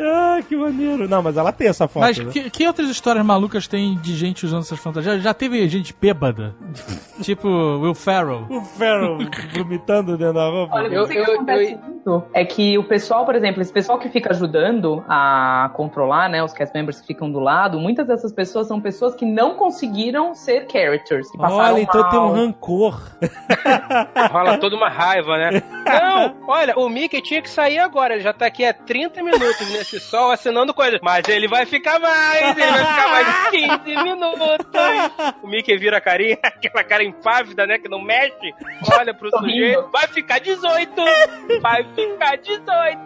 [0.00, 1.08] ah, que maneiro.
[1.08, 2.02] Não, mas ela tem essa foto.
[2.02, 2.30] Mas né?
[2.32, 5.16] que, que outras histórias malucas tem de gente usando essas fantasias?
[5.16, 6.54] Já, já teve gente bêbada?
[7.22, 8.46] tipo Will Ferrell.
[8.48, 9.18] O Ferro
[9.56, 10.76] vomitando dentro da roupa.
[10.76, 13.72] Olha, Eu- o que eu- acontece eu- muito é que o pessoal, por exemplo, esse
[13.72, 18.06] pessoal que fica ajudando a controlar, né, os cast members que ficam do lado, muitas
[18.06, 22.10] dessas pessoas são pessoas que não conseguiram ser characters, que passaram Olha, então mal.
[22.10, 23.00] tem um rancor.
[24.30, 25.62] Rola toda uma raiva, né?
[25.88, 28.12] Não, olha, o Mickey tinha que sair agora.
[28.14, 31.00] Ele já tá aqui há 30 minutos nesse sol assinando coisas.
[31.02, 34.38] Mas ele vai ficar mais, ele vai ficar mais 15 minutos.
[35.42, 37.78] O Mickey vira a carinha, aquela cara impávida, né?
[37.78, 38.54] Que não mexe.
[38.92, 39.50] Olha pro Tô rindo.
[39.50, 39.88] sujeito.
[39.92, 40.92] Vai ficar 18!
[41.60, 42.98] Vai ficar 18!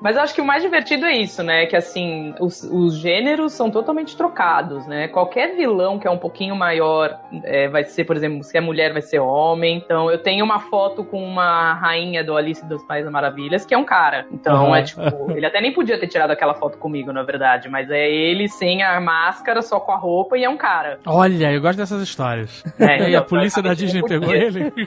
[0.00, 1.66] Mas eu acho que o mais divertido é isso, né?
[1.66, 5.08] Que assim, os, os gêneros são totalmente trocados, né?
[5.08, 8.92] Qualquer vilão que é um pouquinho maior é, vai ser, por exemplo, se é mulher,
[8.92, 9.76] vai ser homem.
[9.84, 13.78] Então eu tenho uma foto com uma rainha do Alice dos Países Maravilhas, que é
[13.78, 14.26] um cara.
[14.30, 14.76] Então Uhum.
[14.76, 18.06] é tipo, ele até nem podia ter tirado aquela foto comigo, na verdade, mas é
[18.06, 20.98] ele sem a máscara, só com a roupa e é um cara.
[21.06, 22.62] Olha, eu gosto dessas histórias.
[22.78, 24.70] É, e a polícia da Disney pegou ele.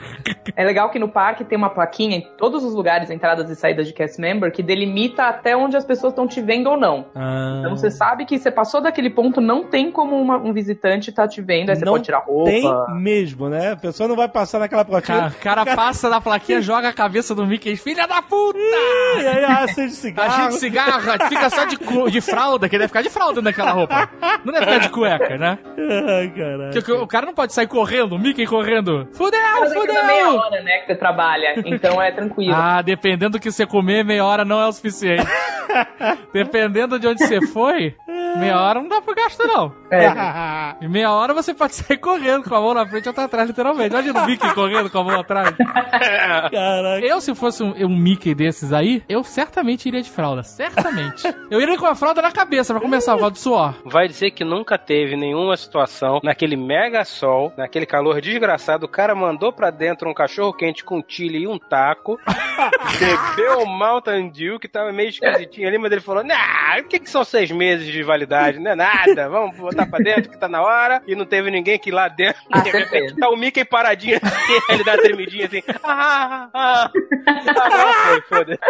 [0.54, 3.86] É legal que no parque tem uma plaquinha em todos os lugares, entradas e saídas
[3.86, 7.06] de cast member, que delimita até onde as pessoas estão te vendo ou não.
[7.14, 11.12] Ah, Então você sabe que você passou daquele ponto, não tem como uma- um visitante
[11.12, 12.50] tá te vendo, aí você Não pode tirar roupa.
[12.50, 12.64] tem
[12.94, 13.72] mesmo, né?
[13.72, 15.28] A pessoa não vai passar naquela Cara, plaquinha.
[15.28, 17.76] o cara passa da plaquinha, joga a cabeça do Mickey.
[17.76, 18.58] Filha da puta!
[19.22, 20.42] E aí acende A cigarro.
[20.50, 24.08] gente cigarra, fica só de, cu- de fralda, que deve ficar de fralda naquela roupa.
[24.44, 25.58] Não deve ficar de cueca, né?
[26.08, 26.70] Ai, caralho.
[26.72, 29.08] Porque o, cara não pode sair correndo, o Mickey correndo.
[29.14, 30.40] Fudeu, Mas é que dá meia fudeu!
[30.40, 32.54] hora, né, que você trabalha, então é tranquilo.
[32.54, 35.26] Ah, dependendo do que você comer, meia hora não é o suficiente.
[36.32, 37.94] dependendo de onde você foi,
[38.36, 39.74] meia hora não dá pro gasto, não.
[39.90, 40.06] É.
[40.84, 43.48] Em meia hora você pode sair correndo com a mão na frente e outra atrás,
[43.48, 43.90] literalmente.
[43.90, 45.54] Imagina o Mickey correndo com a mão atrás.
[45.56, 47.06] Caraca.
[47.06, 50.42] Eu, se fosse um, um Mickey desses aí, eu certamente iria de fralda.
[50.42, 51.22] Certamente.
[51.50, 53.74] Eu iria com a fralda na cabeça pra começar o de suor.
[53.84, 59.14] Vai dizer que nunca teve nenhuma situação naquele mega sol, naquele calor desgraçado, o cara
[59.14, 62.18] mandou pra dentro um cachorro quente com chile e um taco,
[62.98, 66.98] bebeu o Mountain Dew, que tava meio esquisitinho ali, mas ele falou, nah, o que
[66.98, 68.25] que são seis meses de validade?
[68.60, 71.78] Não é nada, vamos botar pra dentro que tá na hora, e não teve ninguém
[71.78, 73.16] que lá dentro, Ah, de repente certeza.
[73.20, 76.90] tá o Mickey paradinho assim, ele dá uma tremidinha assim, ah, ah,
[77.26, 78.60] ah, não, foi, foda-se.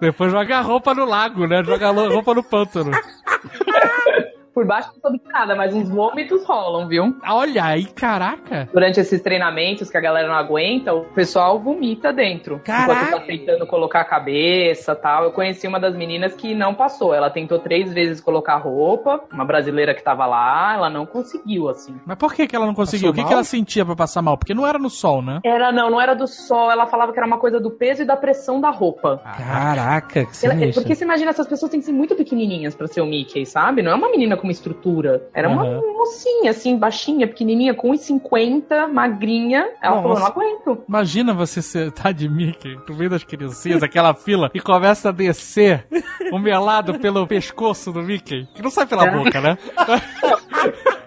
[0.00, 1.62] Depois joga a roupa no lago, né?
[1.64, 2.92] Joga a roupa no pântano.
[4.54, 7.16] Por baixo não soube de nada, mas uns vômitos rolam, viu?
[7.26, 8.68] Olha aí, caraca.
[8.72, 12.60] Durante esses treinamentos que a galera não aguenta, o pessoal vomita dentro.
[12.64, 12.92] Caraca!
[12.92, 15.24] Enquanto tá tentando colocar a cabeça tal.
[15.24, 17.14] Eu conheci uma das meninas que não passou.
[17.14, 19.20] Ela tentou três vezes colocar roupa.
[19.32, 21.94] Uma brasileira que tava lá, ela não conseguiu, assim.
[22.06, 23.08] Mas por que, que ela não conseguiu?
[23.10, 24.36] Passou O que, que ela sentia pra passar mal?
[24.36, 25.40] Porque não era no sol, né?
[25.44, 26.70] Era, não, não era do sol.
[26.70, 29.20] Ela falava que era uma coisa do peso e da pressão da roupa.
[29.36, 32.86] Caraca, que Ela- é porque você imagina, essas pessoas têm que ser muito pequenininhas pra
[32.86, 33.82] ser o Mickey, sabe?
[33.82, 35.28] Não é uma menina com uma estrutura.
[35.34, 35.80] Era uma Aham.
[35.96, 39.68] mocinha, assim, baixinha, pequenininha, com 1,50, magrinha.
[39.82, 40.20] Ela falou, Nossa.
[40.22, 40.84] não aguento.
[40.88, 45.12] Imagina você ser, tá de Mickey, no meio das criancinhas, aquela fila, e começa a
[45.12, 45.86] descer
[46.32, 48.48] o melado pelo pescoço do Mickey.
[48.54, 49.10] Que não sai pela É.
[49.10, 49.58] boca, né?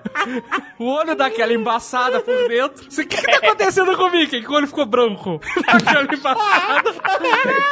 [0.78, 2.86] O olho dá aquela embaçada por dentro.
[2.86, 4.42] O que, que tá acontecendo com o Mickey?
[4.42, 5.40] Que o olho ficou branco.
[5.66, 6.90] Dá aquela embaçada.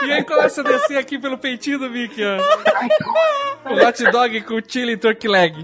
[0.05, 2.37] E aí começa a descer aqui pelo peitinho do Mickey, ó.
[3.71, 5.55] O hot dog com chili e turkey leg.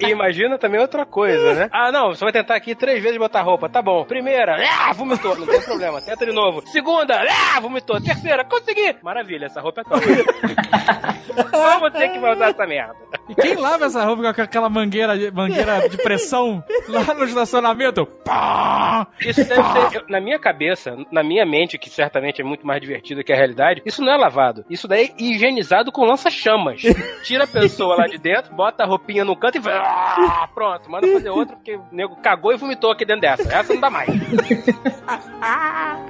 [0.00, 1.68] E imagina também outra coisa, né?
[1.72, 3.68] Ah, não, você vai tentar aqui três vezes botar roupa.
[3.68, 4.04] Tá bom.
[4.04, 5.36] Primeira, ah, vomitou.
[5.36, 6.00] Não tem problema.
[6.00, 6.62] Tenta de novo.
[6.68, 8.00] Segunda, ah, vomitou.
[8.00, 8.96] Terceira, consegui.
[9.02, 10.00] Maravilha, essa roupa é tua.
[11.50, 12.96] Só você que vai usar essa merda.
[13.28, 18.06] E quem lava essa roupa com aquela mangueira, mangueira de pressão lá no estacionamento?
[18.24, 19.06] Pá!
[19.20, 22.80] Isso deve ser, eu- na minha cabeça, na minha mente, que certamente é muito mais
[22.80, 24.64] divertido que a realidade, isso não é lavado.
[24.70, 26.82] Isso daí é higienizado com lança-chamas.
[27.24, 29.74] Tira a pessoa lá de dentro, bota a roupinha no canto e vai.
[29.74, 33.42] Ah, pronto, manda fazer outra, porque o nego cagou e vomitou aqui dentro dessa.
[33.54, 34.08] Essa não dá mais.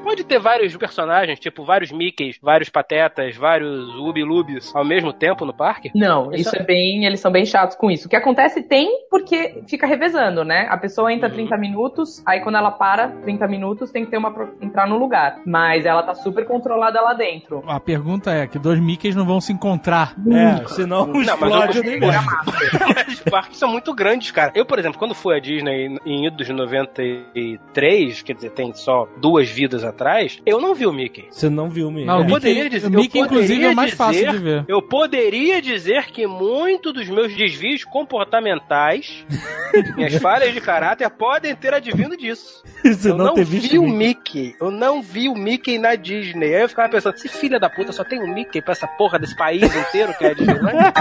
[0.02, 5.54] Pode ter vários personagens, tipo vários Mickeys, vários Patetas, vários Ubi-Lubis ao mesmo tempo no
[5.54, 5.90] parque?
[5.94, 7.04] Não, isso é bem.
[7.04, 8.06] Eles são bem chatos com isso.
[8.06, 10.66] O que acontece tem porque fica revezando, né?
[10.68, 14.34] A pessoa entra 30 minutos, aí quando ela para 30 minutos, tem que ter uma
[14.60, 15.38] entrar no lugar.
[15.46, 17.62] Mas ela tá super controlada lá dentro.
[17.64, 20.16] A pergunta é que dois Mickeys não vão se encontrar.
[20.28, 22.20] É, senão Não, mas explode eu- o negócio.
[23.08, 24.50] Os parques são muito grandes, cara.
[24.52, 29.08] Eu, por exemplo, quando fui à Disney em idos de 93, quer dizer, tem só
[29.18, 31.26] duas vidas atrás, eu não vi o Mickey.
[31.30, 32.06] Você não viu mesmo.
[32.06, 34.38] Não, o Eu Mickey, poderia dizer- o eu Mickey inclusive, poderia é mais fácil de
[34.38, 34.64] ver.
[34.66, 39.03] Eu poderia dizer que muito dos meus desvios comportamentais,
[39.96, 42.62] minhas falhas de caráter, podem ter advindo disso.
[42.84, 43.96] Você eu não, não vi o Mickey.
[43.96, 44.56] Mickey.
[44.60, 46.54] Eu não vi o Mickey na Disney.
[46.54, 49.18] Aí eu ficava pensando, se filha da puta só tem um Mickey pra essa porra
[49.18, 50.94] desse país inteiro que é a Disneyland?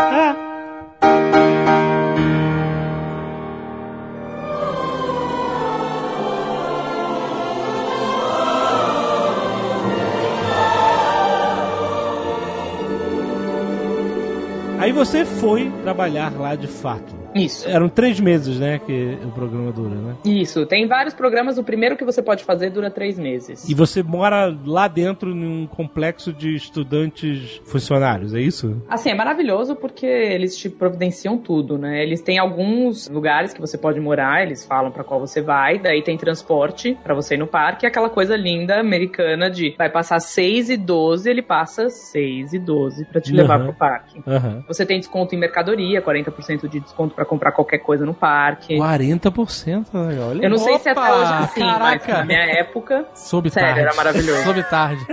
[14.84, 17.22] Aí você foi trabalhar lá de fato.
[17.36, 17.67] Isso.
[17.67, 20.15] Eram três meses, né, que o programa dura, né?
[20.25, 20.65] Isso.
[20.65, 21.57] Tem vários programas.
[21.57, 23.67] O primeiro que você pode fazer dura três meses.
[23.69, 28.81] E você mora lá dentro num complexo de estudantes funcionários, é isso?
[28.89, 32.03] Assim, é maravilhoso porque eles te providenciam tudo, né?
[32.03, 36.01] Eles têm alguns lugares que você pode morar, eles falam pra qual você vai, daí
[36.01, 40.69] tem transporte pra você ir no parque, aquela coisa linda americana de vai passar 6
[40.69, 43.65] e 12, ele passa 6 e 12 pra te levar Uhum.
[43.67, 44.21] pro parque.
[44.27, 44.63] Aham.
[44.67, 48.76] Você tem desconto em mercadoria, 40% de desconto pra comprar qualquer coisa no parque.
[48.78, 50.19] 40%, né?
[50.19, 50.43] olha.
[50.43, 52.13] Eu não sei se até Opa, hoje é assim, mas caraca.
[52.19, 53.82] na minha época, Sob Sério, tarde.
[53.82, 54.43] era maravilhoso.
[54.43, 55.05] Sob tarde.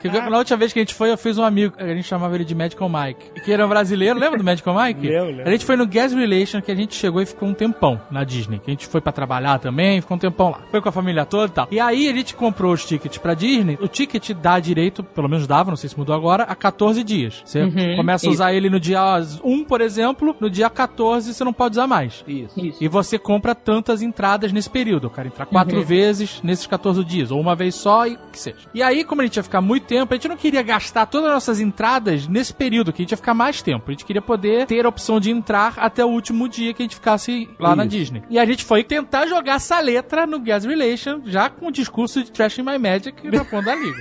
[0.00, 2.34] Que na última vez que a gente foi, eu fiz um amigo, a gente chamava
[2.34, 3.40] ele de Medical Mike.
[3.44, 5.06] Que era um brasileiro, lembra do Medical Mike?
[5.08, 5.48] Lembro, lembro.
[5.48, 8.24] A gente foi no Gas Relation, que a gente chegou e ficou um tempão na
[8.24, 8.58] Disney.
[8.58, 10.60] Que a gente foi pra trabalhar também, ficou um tempão lá.
[10.70, 11.68] Foi com a família toda e tal.
[11.70, 13.78] E aí a gente comprou os tickets pra Disney.
[13.80, 17.42] O ticket dá direito, pelo menos dava, não sei se mudou agora, a 14 dias.
[17.44, 19.00] Você Uhum, começa a usar ele no dia
[19.42, 22.24] 1, por exemplo, no dia 14 você não pode usar mais.
[22.26, 22.58] Isso.
[22.64, 22.78] isso.
[22.84, 25.06] E você compra tantas entradas nesse período.
[25.06, 25.84] Eu quero entrar quatro Uhum.
[25.84, 28.56] vezes nesses 14 dias, ou uma vez só e o que seja.
[28.74, 31.28] E aí, como a gente ia ficar muito tempo, a gente não queria gastar todas
[31.28, 33.84] as nossas entradas nesse período, que a gente ia ficar mais tempo.
[33.88, 36.84] A gente queria poder ter a opção de entrar até o último dia que a
[36.84, 37.96] gente ficasse lá na Isso.
[37.96, 38.22] Disney.
[38.30, 42.22] E a gente foi tentar jogar essa letra no Gas Relation, já com o discurso
[42.22, 43.96] de Trash in My Magic na ponta da liga.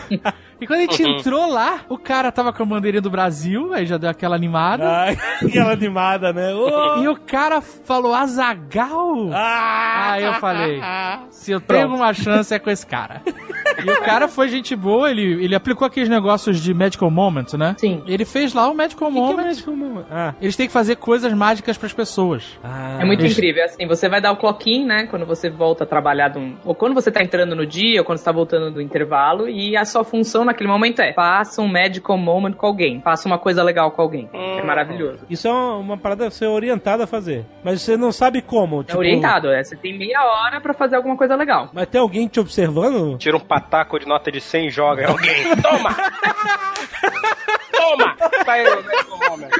[0.60, 3.86] E quando a gente entrou lá, o cara tava com a bandeirinha do Brasil, aí
[3.86, 4.84] já deu aquela animada.
[4.86, 6.52] Ai, aquela animada, né?
[6.54, 7.02] Ô!
[7.02, 9.30] E o cara falou Azagal.
[9.32, 10.12] Ah!
[10.12, 10.80] Aí eu falei,
[11.30, 13.22] se eu tenho alguma chance é com esse cara.
[13.84, 17.74] E o cara foi gente boa, ele, ele aplicou aqueles negócios de Medical Moments, né?
[17.78, 18.02] Sim.
[18.06, 19.44] Ele fez lá o Medical Que que é Moment.
[19.44, 20.04] Magical Moment?
[20.10, 20.34] Ah.
[20.40, 22.58] Eles têm que fazer coisas mágicas pras pessoas.
[22.62, 22.98] Ah.
[23.00, 25.86] É muito Eles- incrível, assim, você vai dar o clock-in, né, quando você volta a
[25.86, 28.70] trabalhar, de um- ou quando você tá entrando no dia, ou quando você tá voltando
[28.72, 33.00] do intervalo, e a sua função naquele momento é, faça um medical moment com alguém,
[33.00, 34.28] faça uma coisa legal com alguém.
[34.32, 35.20] É maravilhoso.
[35.30, 37.46] Isso é uma, parada você é orientado a fazer.
[37.64, 38.80] Mas você não sabe como.
[38.80, 41.70] É tipo, orientado, é, você tem meia hora pra fazer alguma coisa legal.
[41.72, 43.16] Mas tem alguém te observando?
[43.18, 45.56] Tira um pataco de nota de 100 e joga em alguém.
[45.62, 45.90] Toma!
[47.90, 48.16] Toma!
[48.44, 49.50] Tá aí, o Medical Moment.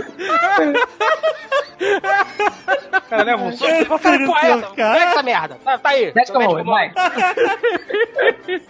[3.09, 3.73] Cara, leva um soco.
[3.73, 4.67] Eu porra, é essa?
[4.69, 5.59] Pega essa merda.
[5.65, 6.13] Tá, tá aí.
[6.15, 6.93] Medical Medical moment,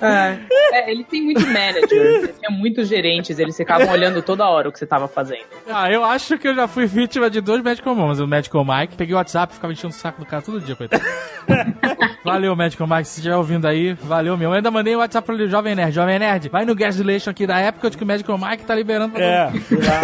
[0.01, 0.41] vai.
[0.73, 4.73] É, ele tem muito manager, ele tinha muitos gerentes, eles ficavam olhando toda hora o
[4.73, 5.45] que você tava fazendo.
[5.69, 8.21] Ah, eu acho que eu já fui vítima de dois Medical Moments.
[8.21, 10.77] O Medical Mike, peguei o WhatsApp e ficava enchendo o saco do cara todo dia,
[10.77, 11.03] coitado.
[12.25, 14.51] valeu, Medical Mike, se estiver ouvindo aí, valeu meu.
[14.51, 15.93] Eu ainda mandei o WhatsApp pro Jovem Nerd.
[15.93, 18.75] Jovem Nerd, vai no Gas Relation aqui da época de que o Medical Mike tá
[18.75, 20.01] liberando pra É, fui lá.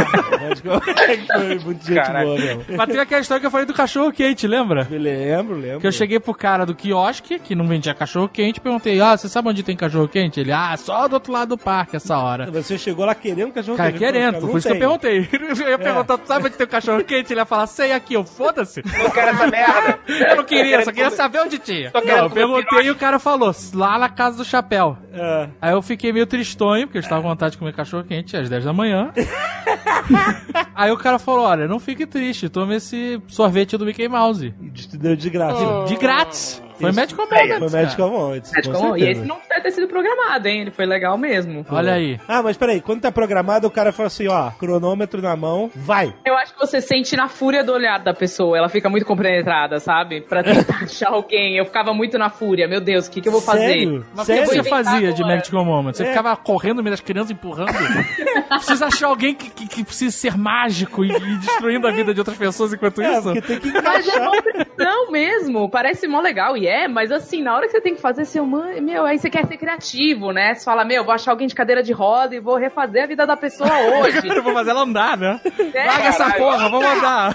[1.26, 2.24] Foi muito gente Caraca.
[2.24, 2.64] boa mesmo.
[2.76, 4.86] Mas tem aquela história que eu falei do cachorro quente, lembra?
[4.90, 5.80] Eu lembro, lembro.
[5.80, 9.28] Que eu cheguei pro cara do quiosque, que não vendia cachorro quente, perguntei, ah, você
[9.28, 10.40] sabe onde tem cachorro quente?
[10.40, 12.50] Ele, ah, só do outro lado do parque essa hora.
[12.50, 13.98] Você chegou lá querendo cachorro Cara, quente.
[14.00, 15.28] querendo, por isso que eu perguntei.
[15.66, 17.32] Eu ia perguntar, tu sabe onde tem o cachorro quente?
[17.32, 18.82] Ele ia falar, sei aqui, eu foda-se.
[18.84, 19.98] Não quero essa merda.
[20.08, 21.90] Eu não queria, só queria saber onde tinha.
[21.94, 24.96] Não, eu perguntei e o cara falou, lá na casa do chapéu.
[25.12, 25.48] É.
[25.60, 28.48] Aí eu fiquei meio tristonho, porque eu estava com vontade de comer cachorro quente às
[28.48, 29.10] 10 da manhã.
[30.74, 34.50] Aí o cara falou: olha, não fique triste, tome esse sorvete do Mickey Mouse.
[34.50, 35.84] De, de, de graça.
[35.86, 36.62] De grátis.
[36.80, 36.98] Foi Isso.
[37.00, 37.72] Medical Foi Moments.
[37.72, 38.20] Magical cara.
[38.20, 38.52] Moments.
[38.54, 39.02] Magical Moments.
[39.06, 40.60] E esse não deve ter sido programado, hein?
[40.62, 41.64] Ele foi legal mesmo.
[41.70, 42.20] Olha aí.
[42.28, 46.14] Ah, mas peraí, quando tá programado, o cara fala assim, ó, cronômetro na mão, vai.
[46.24, 48.56] Eu acho que você sente na fúria do olhar da pessoa.
[48.58, 50.20] Ela fica muito compenetrada, sabe?
[50.20, 51.56] Pra tentar achar alguém.
[51.56, 52.68] Eu ficava muito na fúria.
[52.68, 53.66] Meu Deus, o que, que eu vou fazer?
[53.68, 54.06] Sério?
[54.14, 54.62] Mas o que Sério?
[54.62, 55.36] você fazia de agora.
[55.36, 55.96] Magical Moments?
[55.98, 56.08] Você É.
[56.08, 57.72] ficava correndo meio das crianças, empurrando?
[58.48, 62.20] precisa achar alguém que, que, que precisa ser mágico e, e destruindo a vida de
[62.20, 63.42] outras pessoas enquanto É, isso?
[63.42, 65.68] tem que Mas é uma pressão mesmo.
[65.70, 66.56] Parece mó legal.
[66.56, 69.18] E é, mas assim, na hora que você tem que fazer seu mãe, meu, aí
[69.18, 70.54] você quer ser criativo, né?
[70.54, 73.26] Você fala, meu, vou achar alguém de cadeira de roda e vou refazer a vida
[73.26, 74.26] da pessoa hoje.
[74.28, 75.40] Eu vou fazer ela andar, né?
[75.74, 77.34] É, Larga essa porra, vamos andar.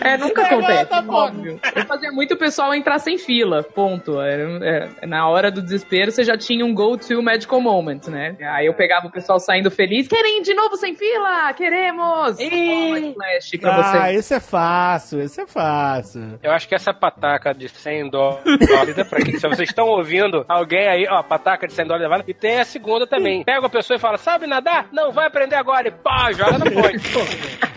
[0.00, 1.60] É, nunca acontece, óbvio.
[1.74, 4.18] Eu fazia muito o pessoal entrar sem fila, ponto.
[4.20, 8.34] Era- é, na hora do desespero, você já tinha um go-to medical moment, né?
[8.52, 11.52] Aí eu pegava o pessoal saindo feliz, querem ir de novo sem fila?
[11.52, 12.38] Queremos!
[12.40, 13.12] E...
[13.14, 14.14] Flash pra Ah, você.
[14.14, 16.38] esse é fácil, esse é fácil.
[16.42, 19.38] Eu acho que essa pataca de 100 dólares é pra quê?
[19.38, 23.06] Se vocês estão ouvindo alguém aí, ó, pataca de 100 dólares e tem a segunda
[23.06, 23.44] também.
[23.44, 24.88] Pega a pessoa e fala, sabe nadar?
[24.92, 25.88] Não, vai aprender agora.
[25.88, 27.66] E pá, joga na ponte.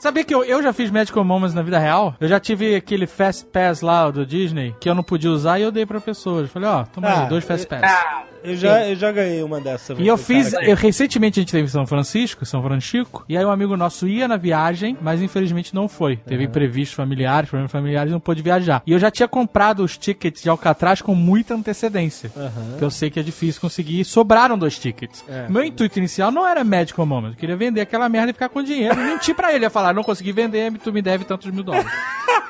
[0.00, 2.14] Sabia que eu, eu já fiz Magical Moments na vida real?
[2.20, 5.62] Eu já tive aquele Fast Pass lá do Disney que eu não podia usar e
[5.62, 6.50] eu dei pra pessoas.
[6.50, 7.80] Falei, ó, toma Ah, aí, dois Fast Pass.
[7.82, 9.98] Ah, Eu já, eu já ganhei uma dessas.
[9.98, 13.44] E eu fiz, eu, recentemente a gente teve em São Francisco, São Francisco, e aí
[13.44, 16.16] um amigo nosso ia na viagem, mas infelizmente não foi.
[16.16, 18.82] Teve imprevistos familiares, problemas familiares, não pôde viajar.
[18.86, 22.30] E eu já tinha comprado os tickets de Alcatraz com muita antecedência.
[22.70, 25.24] Porque eu sei que é difícil conseguir, e sobraram dois tickets.
[25.48, 28.62] Meu intuito inicial não era Magical Moment, eu queria vender aquela merda e ficar com
[28.62, 28.94] dinheiro.
[29.00, 31.90] E mentir pra ele, ia falar, não consegui vender, tu me deve tantos mil dólares.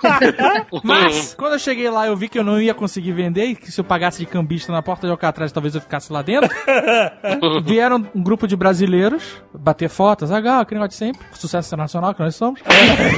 [0.82, 3.70] Mas, quando eu cheguei lá, eu vi que eu não ia conseguir vender e que
[3.70, 6.50] se eu pagasse de cambista na porta de Alcatraz, talvez eu ficasse lá dentro.
[7.64, 12.20] Vieram um grupo de brasileiros bater fotos, legal, aquele negócio de sempre, sucesso internacional que
[12.20, 12.60] nós somos.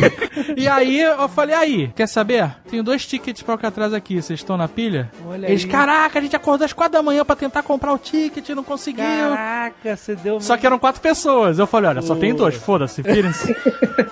[0.57, 2.55] e aí eu falei, aí, quer saber?
[2.71, 5.11] Tenho dois tickets pra Alcatraz aqui, vocês estão na pilha?
[5.27, 5.71] Olha Eles, aí.
[5.71, 9.05] caraca, a gente acordou às quatro da manhã pra tentar comprar o ticket, não conseguiu.
[9.05, 10.41] Caraca, você deu...
[10.41, 11.59] Só que eram quatro pessoas.
[11.59, 13.57] Eu falei, olha, só tem dois, foda-se, virem-se.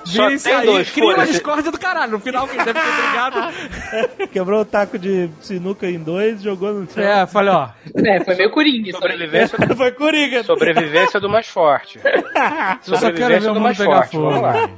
[0.05, 2.13] Só Virem-se tem aí, dois, cria uma discórdia do caralho.
[2.13, 4.29] No final, quem deve ter brigado.
[4.31, 7.03] Quebrou o taco de sinuca em dois e jogou no chão.
[7.03, 9.03] É, falei, ó, é, foi meio coringa isso aí.
[9.03, 10.43] Sobrevivência, Foi Coringa.
[10.45, 12.01] sobrevivência do mais forte.
[12.83, 14.11] Sobrevivência do mais forte.
[14.13, 14.31] fogo.
[14.31, 14.69] Vamos lá.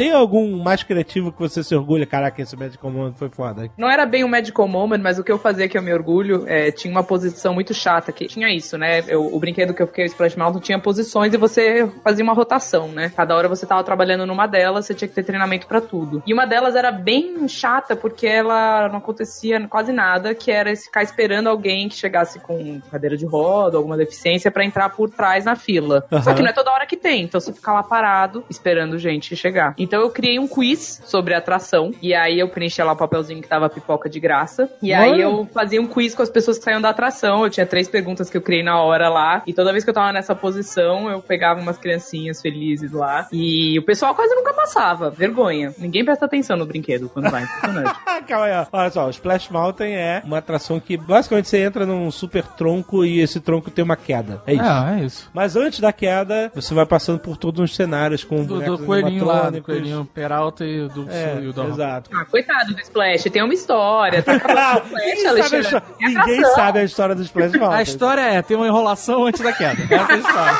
[0.00, 2.06] Tem algum mais criativo que você se orgulha?
[2.06, 3.68] Caraca, esse Magical Moment foi foda.
[3.76, 6.44] Não era bem um medical moment, mas o que eu fazia que eu me orgulho
[6.46, 9.04] é, tinha uma posição muito chata que tinha isso, né?
[9.06, 12.32] Eu- o brinquedo que eu fiquei o Splash Mountain tinha posições e você fazia uma
[12.32, 13.12] rotação, né?
[13.14, 16.22] Cada hora você tava trabalhando numa delas, você tinha que ter treinamento pra tudo.
[16.26, 21.02] E uma delas era bem chata porque ela não acontecia quase nada, que era ficar
[21.02, 25.56] esperando alguém que chegasse com cadeira de roda, alguma deficiência pra entrar por trás na
[25.56, 26.06] fila.
[26.22, 29.36] Só que não é toda hora que tem, então você fica lá parado esperando gente
[29.36, 29.74] chegar.
[29.90, 33.48] Então eu criei um quiz sobre atração e aí eu preenchia lá o papelzinho que
[33.48, 34.70] tava pipoca de graça.
[34.80, 35.22] E aí Olha.
[35.22, 37.42] eu fazia um quiz com as pessoas que saíam da atração.
[37.42, 39.42] Eu tinha três perguntas que eu criei na hora lá.
[39.48, 43.26] E toda vez que eu tava nessa posição, eu pegava umas criancinhas felizes lá.
[43.32, 45.10] E o pessoal quase nunca passava.
[45.10, 45.74] Vergonha.
[45.76, 47.42] Ninguém presta atenção no brinquedo quando vai.
[47.42, 47.98] Impressionante.
[48.28, 48.66] Calma aí, ó.
[48.70, 53.04] Olha só, o Splash Mountain é uma atração que basicamente você entra num super tronco
[53.04, 54.40] e esse tronco tem uma queda.
[54.46, 54.62] É isso.
[54.64, 55.30] Ah, é isso.
[55.34, 58.86] Mas antes da queda, você vai passando por todos os cenários com Do, bonecos do
[58.86, 59.79] coelhinho lá, do animatrônicos.
[59.80, 62.10] Coelhinho Peralta e do É, e o do exato.
[62.12, 63.24] ah, coitado do Splash.
[63.30, 64.22] Tem uma história.
[64.22, 67.78] Tá Splash, Ninguém, sabe É ninguém sabe a história do Splash Mountain.
[67.78, 69.82] A história é, tem uma enrolação antes da queda.
[69.82, 70.54] Essa é a história.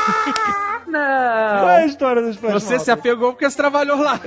[0.90, 1.68] Qual Não.
[1.68, 2.94] é a história do Splash Você se Mountain?
[2.94, 4.18] apegou porque você trabalhou lá.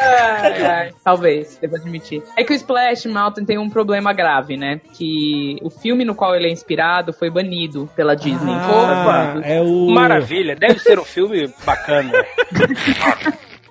[0.00, 2.22] Ai, ai, Talvez, devo admitir.
[2.36, 4.80] É que o Splash Mountain tem um problema grave, né?
[4.92, 8.52] Que o filme no qual ele é inspirado foi banido pela Disney.
[8.54, 9.90] Ah, é o...
[9.90, 12.12] Maravilha, deve ser um filme bacana.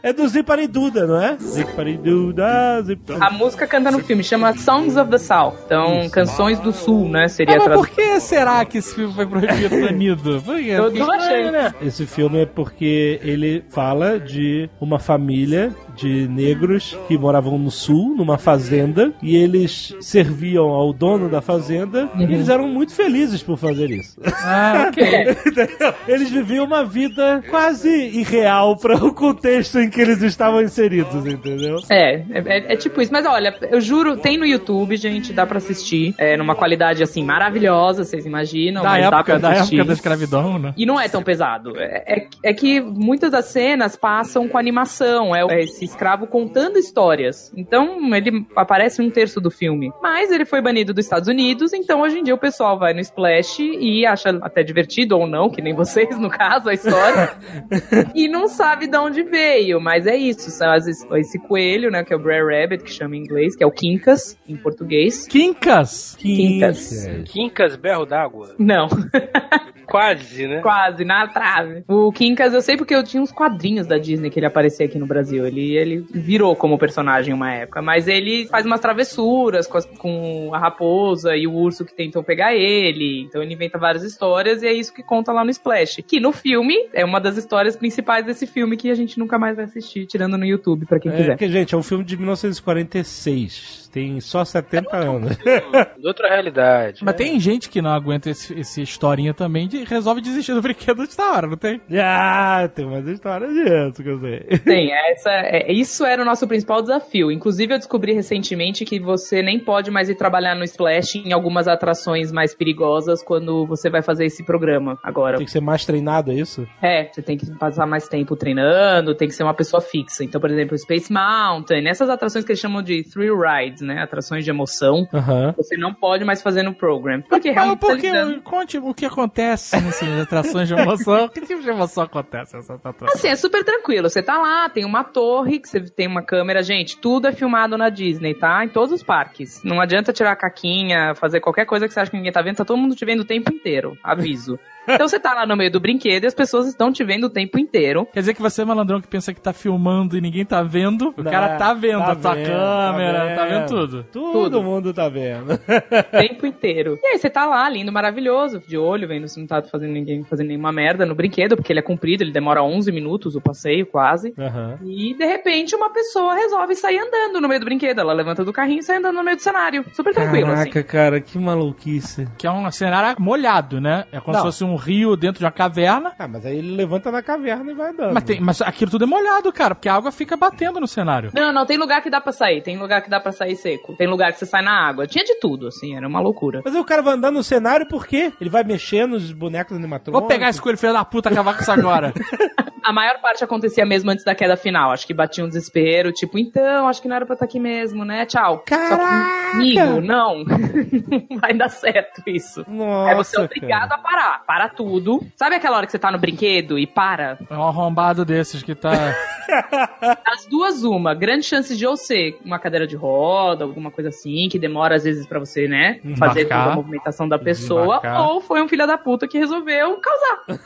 [0.04, 1.38] É do Zipariduda, não é?
[1.40, 3.14] Zipariduda, Zip...
[3.22, 5.54] A música canta no filme, chama Songs of the South.
[5.66, 7.30] Então, Canções do Sul, né?
[7.30, 10.42] Seria a Mas por que será que esse filme foi proibido, banido?
[10.42, 10.72] Por quê?
[10.72, 11.50] Eu Porque não achei.
[11.52, 11.74] né?
[11.82, 18.16] Esse filme é porque ele fala de uma família de negros que moravam no sul,
[18.16, 23.58] numa fazenda, e eles serviam ao dono da fazenda, e eles eram muito felizes por
[23.58, 24.20] fazer isso.
[24.44, 25.04] Ah, ok.
[26.08, 31.78] Eles viviam uma vida quase irreal para o contexto em que eles estavam inseridos, entendeu?
[31.90, 33.12] É, é, é- é tipo isso.
[33.12, 36.14] Mas olha, eu juro, tem no YouTube, gente, dá pra assistir.
[36.18, 38.04] É, numa qualidade, assim, maravilhosa.
[38.04, 38.82] vocês imaginam.
[38.84, 40.74] Da mas dá pra época, da época da escravidão, né?
[40.78, 41.78] E não é tão pesado.
[41.78, 45.36] É, é- é que muitas das cenas passam com animação.
[45.36, 47.52] É, é esse escravo contando histórias.
[47.56, 49.92] Então, ele aparece um terço do filme.
[50.02, 53.00] Mas ele foi banido dos Estados Unidos, então hoje em dia o pessoal vai no
[53.00, 57.34] Splash e acha até divertido ou não, que nem vocês, no caso, a história.
[58.16, 59.80] e não sabe de onde veio.
[59.82, 60.50] Mas é isso.
[60.52, 62.04] São as- esse coelho, né?
[62.04, 65.28] Que é o Brer Rabbit, que chama em inglês, que é o Quincas, em português.
[65.28, 66.16] Quincas!
[66.18, 67.08] Quincas.
[67.26, 68.56] Quincas berro d'água.
[68.58, 68.88] Não.
[69.86, 70.60] Quase, né?
[70.62, 71.84] Quase, na trave.
[71.88, 74.98] O Quincas, eu sei porque eu tinha uns quadrinhos da Disney que ele aparecia aqui
[74.98, 75.46] no Brasil.
[75.46, 77.82] Ele, ele virou como personagem uma época.
[77.82, 82.24] Mas ele faz umas travessuras com, as- com a raposa e o urso que tentou
[82.24, 83.22] pegar ele.
[83.24, 86.02] Então ele inventa várias histórias e é isso que conta lá no Splash.
[86.08, 89.56] Que no filme é uma das histórias principais desse filme que a gente nunca mais
[89.56, 91.32] vai assistir, tirando no YouTube, pra quem É, quiser.
[91.32, 93.83] porque, gente, é um filme de 1946.
[93.94, 95.38] Tem só 70 anos.
[96.00, 97.02] De outra realidade.
[97.06, 101.04] Mas tem gente que não aguenta esse, esse historinha também de resolve desistir do brinquedo
[101.04, 101.80] antes da hora, não tem?
[102.02, 104.40] ah, tem mais história disso que eu sei.
[104.66, 107.32] Tem, essa, é, isso era o nosso principal desafio.
[107.32, 111.68] Inclusive, eu descobri recentemente que você nem pode mais ir trabalhar no Splash em algumas
[111.68, 115.38] atrações mais perigosas quando você vai fazer esse programa agora.
[115.38, 116.68] Tem que ser mais treinado, é isso?
[116.82, 120.24] É, você tem que passar mais tempo treinando, tem que ser uma pessoa fixa.
[120.24, 124.02] Então, por exemplo, Space Mountain, essas atrações que eles chamam de thrill rides, né?
[124.02, 125.08] Atrações de emoção.
[125.14, 125.54] Aham.
[125.58, 127.22] Você não pode mais fazer no program.
[127.22, 127.80] Porque Mas realmente.
[127.80, 131.28] tá porque, lidando- conte o que acontece nessas atrações de emoção.
[131.30, 133.14] Que tipo de emoção acontece nessas atrações?
[133.14, 134.10] Assim, é super tranquilo.
[134.10, 136.64] Você tá lá, tem uma torre, que você tem uma câmera.
[136.64, 138.64] Gente, tudo é filmado na Disney, tá?
[138.64, 139.62] Em todos os parques.
[139.64, 142.56] Não adianta tirar a caquinha, fazer qualquer coisa que você acha que ninguém tá vendo.
[142.58, 143.98] Tá todo mundo te vendo o tempo inteiro.
[144.04, 144.58] Aviso.
[144.86, 147.30] Então você tá lá no meio do brinquedo e as pessoas estão te vendo o
[147.30, 148.06] tempo inteiro.
[148.12, 151.14] Quer dizer que você é malandrão que pensa que tá filmando e ninguém tá vendo?
[151.18, 153.88] O Não, cara tá vendo tá a tua vendo, câmera, tá tá vendo, vendo.
[153.88, 154.04] tudo.
[154.12, 154.64] Todo Tudo.
[154.64, 155.54] mundo tá vendo.
[155.54, 157.00] o tempo inteiro.
[157.02, 160.24] E aí você tá lá, lindo, maravilhoso, de olho, vendo se não tá fazendo ninguém
[160.24, 163.86] fazendo nenhuma merda no brinquedo, porque ele é comprido, ele demora 11 minutos o passeio,
[163.86, 164.34] quase.
[164.38, 164.80] Aham.
[164.84, 168.00] E de repente uma pessoa resolve sair andando no meio do brinquedo.
[168.00, 169.86] Ela levanta do carrinho e sai andando no meio do cenário.
[169.94, 170.70] Super tranquilo, assim.
[170.70, 172.28] Caraca, cara, que maluquice.
[172.38, 174.06] Que é um cenário molhado, né?
[174.12, 174.42] É como Não.
[174.42, 176.14] se fosse um rio dentro de uma caverna.
[176.18, 178.14] Ah, mas aí ele levanta na caverna e vai andando.
[178.14, 181.32] Mas, tem, mas aquilo tudo é molhado, cara, porque a água fica batendo no cenário.
[181.34, 183.96] Não, não, tem lugar que dá pra sair, tem lugar que dá pra sair seco,
[183.96, 185.08] tem lugar que você sai na água.
[185.08, 186.62] Tinha de tudo, assim, era uma loucura.
[186.64, 188.32] Mas o cara vai andando no cenário por quê?
[188.40, 190.20] Ele vai mexer nos bonecos animatrônicos?
[190.20, 192.14] Vou pegar esse coelho filho da puta e acabar com isso agora.
[192.84, 194.92] A maior parte acontecia mesmo antes da queda final.
[194.92, 198.04] Acho que batia um desespero, tipo, então, acho que não era pra estar aqui mesmo,
[198.04, 198.26] né?
[198.26, 198.64] Tchau.
[198.66, 198.96] Caraca!
[198.96, 200.44] Só que, amigo, não.
[200.44, 202.66] Não vai dar certo isso.
[202.68, 204.44] Nossa, Aí você é obrigado a parar.
[204.46, 205.22] Para tudo.
[205.36, 207.38] Sabe aquela hora que você tá no brinquedo e para?
[207.50, 208.92] É um arrombado desses que tá.
[210.26, 211.14] As duas, uma.
[211.14, 215.04] Grande chance de ou ser uma cadeira de roda, alguma coisa assim, que demora às
[215.04, 216.00] vezes pra você, né?
[216.18, 216.64] Fazer Embarcar.
[216.64, 217.98] toda a movimentação da pessoa.
[217.98, 218.30] Desembarcar.
[218.30, 220.60] Ou foi um filho da puta que resolveu causar.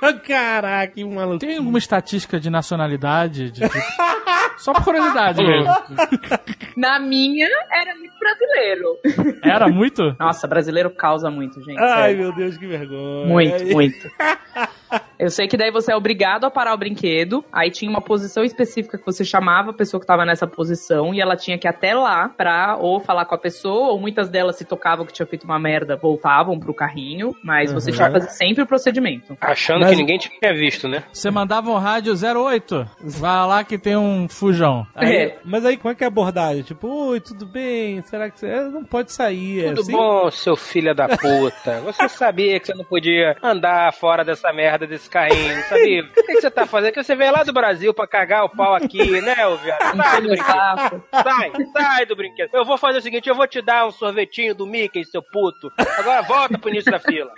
[0.00, 0.58] Cara.
[0.58, 1.38] Caraca, que maluco.
[1.38, 3.50] Tem alguma estatística de nacionalidade?
[3.50, 3.60] De,
[4.58, 5.72] Só por curiosidade mesmo.
[6.76, 8.98] Na minha, era muito brasileiro.
[9.42, 10.16] Era muito?
[10.18, 11.78] Nossa, brasileiro causa muito, gente.
[11.78, 12.18] Ai, sério.
[12.18, 13.26] meu Deus, que vergonha.
[13.26, 14.10] Muito, muito.
[15.18, 17.44] Eu sei que daí você é obrigado a parar o brinquedo.
[17.52, 21.20] Aí tinha uma posição específica que você chamava a pessoa que tava nessa posição e
[21.20, 24.56] ela tinha que ir até lá pra ou falar com a pessoa, ou muitas delas
[24.56, 27.34] se tocavam que tinha feito uma merda, voltavam pro carrinho.
[27.42, 27.96] Mas você Uhum.
[27.96, 29.36] tinha que fazer sempre o procedimento.
[29.40, 31.02] Achando Mas- que ninguém tinha visto, né?
[31.12, 32.88] Você mandava um rádio 08.
[33.02, 34.86] Vai lá que tem um fujão.
[34.94, 35.38] Aí- É.
[35.44, 36.62] Mas aí, como é que é a abordagem?
[36.62, 38.00] Tipo, oi, tudo bem?
[38.02, 39.64] Será que você não pode sair?
[39.64, 39.92] é Tudo assim?
[39.92, 41.80] bom, seu filho da puta?
[41.80, 46.02] Você sabia que você não podia andar fora dessa merda desse carrinho, sabia?
[46.08, 46.92] O que, que você tá fazendo?
[46.92, 49.96] Que você veio lá do Brasil pra cagar o pau aqui, né, ô viado?
[49.96, 51.02] Sai do brinquedo.
[51.12, 52.50] Sai, sai do brinquedo.
[52.52, 55.70] Eu vou fazer o seguinte, eu vou te dar um sorvetinho do Mickey, seu puto.
[55.98, 57.30] Agora volta pro início da fila.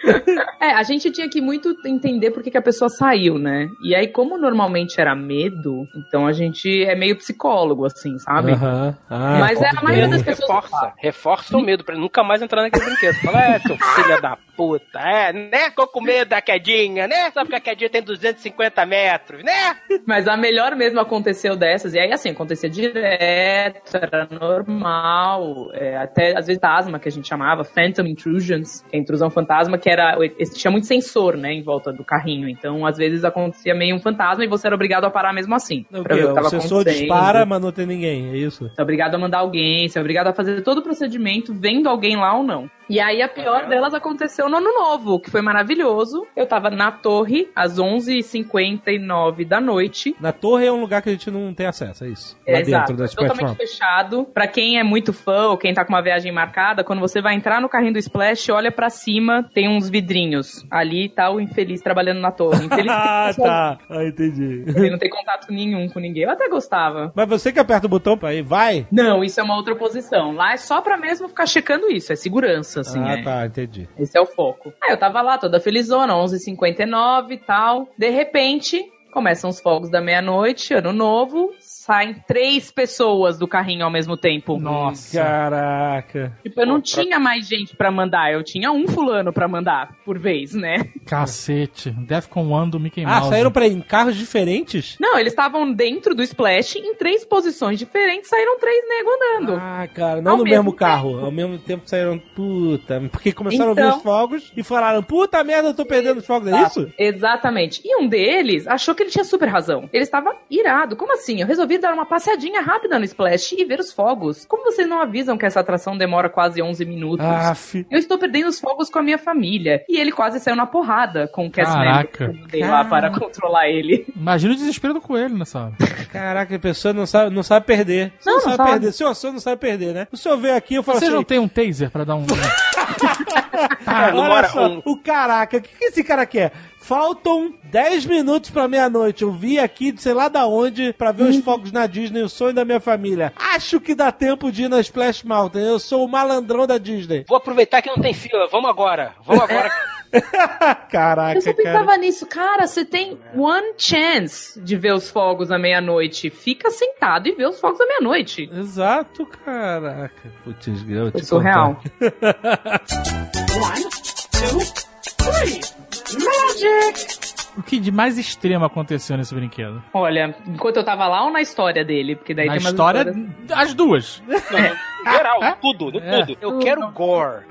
[0.60, 3.68] É, a gente tinha que muito entender por que, que a pessoa saiu, né?
[3.82, 8.52] E aí, como normalmente era medo, então a gente é meio psicólogo, assim, sabe?
[8.52, 8.96] Aham.
[9.08, 10.48] Ah, Mas é a maioria das pessoas.
[10.50, 13.14] Reforça, reforça o medo pra ele nunca mais entrar naquele brinquedo.
[13.16, 15.70] Fala, é, seu filho da puta, é, né?
[15.70, 17.30] Ficou com medo da quedinha, né?
[17.30, 19.76] Sabe que a quedinha tem 250 metros, né?
[20.06, 26.36] Mas a melhor mesmo aconteceu dessas, e aí assim, acontecia direto, era normal, é, até
[26.36, 30.16] às vezes fantasma, que a gente chamava, Phantom Intrusions, que é intrusão fantasma, que era,
[30.38, 33.98] esse- tinha muito sensor, né, em volta do carrinho, então às vezes acontecia meio um
[34.00, 36.34] fantasma e você era obrigado a parar mesmo assim, O pra ver o que O
[36.34, 38.68] tava sensor dispara, mas não tem ninguém, é isso?
[38.68, 41.88] Você é obrigado a mandar alguém, você é obrigado a fazer todo o procedimento vendo
[41.88, 42.70] alguém lá ou não.
[42.90, 46.26] E aí a pior delas aconteceu no ano novo, que foi maravilhoso.
[46.34, 50.16] Eu tava na torre às 11h59 da noite.
[50.20, 52.36] Na torre é um lugar que a gente não tem acesso, é isso.
[52.48, 54.24] Lá É, Exato, dentro da é totalmente fechado.
[54.34, 57.36] Pra quem é muito fã ou quem tá com uma viagem marcada, quando você vai
[57.36, 60.66] entrar no carrinho do Splash, olha pra cima, tem uns vidrinhos.
[60.68, 62.66] Ali tá o infeliz trabalhando na torre.
[62.66, 63.78] Infeliz Ah, tá.
[63.88, 64.64] Ah, entendi.
[64.66, 66.24] ele não tem contato nenhum com ninguém.
[66.24, 67.12] Eu até gostava.
[67.14, 68.84] Mas você que aperta o botão pra ir, vai?
[68.90, 70.32] Não, isso é uma outra posição.
[70.32, 73.00] Lá é só pra mesmo ficar checando isso, é segurança, assim.
[73.02, 73.22] ah, é.
[73.22, 73.88] tá, entendi.
[73.98, 74.72] Esse é o foco.
[74.82, 77.88] Aí eu tava lá, toda felizona, 11h59 e tal.
[77.96, 83.90] De repente, começam os fogos da meia-noite, ano novo, saem três pessoas do carrinho ao
[83.90, 84.58] mesmo tempo.
[84.58, 85.16] Nossa.
[85.18, 86.32] Caraca.
[86.42, 90.18] Tipo, eu não tinha mais gente pra mandar, eu tinha um fulano pra mandar por
[90.18, 90.76] vez, né?
[91.06, 91.90] Cacete.
[91.90, 93.28] Defcon 1 do Mickey Ah, Mouse.
[93.30, 94.96] saíram pra em carros diferentes?
[95.00, 99.60] Não, eles estavam dentro do Splash, em três posições diferentes, saíram três nego andando.
[99.60, 101.24] Ah, cara, não Ao no mesmo mesmo carro.
[101.24, 103.00] Ao mesmo tempo saíram, puta.
[103.10, 103.84] Porque começaram a Então.
[103.86, 106.92] ouvir os fogos e falaram, puta merda, eu tô perdendo os fogos, é isso?
[106.98, 107.80] Exatamente.
[107.84, 109.88] E um deles achou que ele tinha super razão.
[109.92, 110.96] Ele estava irado.
[110.96, 111.40] Como assim?
[111.40, 114.44] Eu resolvi dar uma passeadinha rápida no Splash e ver os fogos.
[114.46, 117.24] Como vocês não avisam que essa atração demora quase 11 minutos?
[117.26, 117.86] Aff.
[117.90, 119.84] Eu estou perdendo os fogos com a minha família.
[119.88, 122.34] E ele quase saiu na porrada com o cast member Caraca.
[122.48, 124.06] que eu lá para controlar ele.
[124.14, 125.72] Imagina o desespero do coelho nessa hora.
[126.12, 128.12] Caraca, a pessoa não sabe, não sabe perder.
[128.18, 128.70] Você não, Não, não sabe, sabe.
[128.70, 128.92] perder.
[128.92, 130.08] Senhor, o senhor não sabe perder, né?
[130.12, 131.14] O senhor veio aqui eu falo Você assim...
[131.14, 132.26] não tem um taser pra dar um.
[133.86, 136.52] Ah, não Olha só, um- o caraca, o que, que esse cara quer?
[136.80, 139.22] Faltam 10 minutos pra meia-noite.
[139.22, 142.28] Eu vim aqui de sei lá da onde pra ver os fogos na Disney, o
[142.28, 143.32] sonho da minha família.
[143.36, 145.60] Acho que dá tempo de ir na Splash Mountain.
[145.62, 147.24] Eu sou o malandrão da Disney.
[147.28, 148.48] Vou aproveitar que não tem fila.
[148.50, 149.14] Vamos agora.
[149.24, 149.70] Vamos agora.
[150.90, 151.62] Caraca, Eu só cara.
[151.62, 152.26] pensava nisso.
[152.26, 156.30] Cara, você tem one chance de ver os fogos à meia-noite.
[156.30, 158.50] Fica sentado e vê os fogos à meia-noite.
[158.52, 160.32] Exato, caraca.
[160.42, 161.80] Putz, eu Foi te surreal.
[166.16, 167.40] contar.
[167.58, 169.82] O que de mais extremo aconteceu nesse brinquedo?
[169.92, 172.14] Olha, enquanto eu tava lá ou na história dele?
[172.16, 174.22] Porque daí Na tem umas história, histórias- as duas.
[174.28, 176.24] Não, geral, tudo, É.
[176.24, 176.38] tudo.
[176.40, 177.44] Eu quero gore.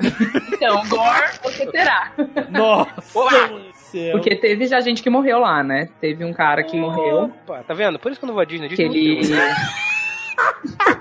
[0.53, 2.11] Então, gore você terá.
[2.49, 3.49] Nossa Olá.
[4.11, 5.89] Porque teve já gente que morreu lá, né?
[5.99, 7.23] Teve um cara que morreu.
[7.43, 7.97] Opa, tá vendo?
[7.99, 8.69] Por isso que eu não vou à Disney.
[8.69, 9.33] Que Disney ele.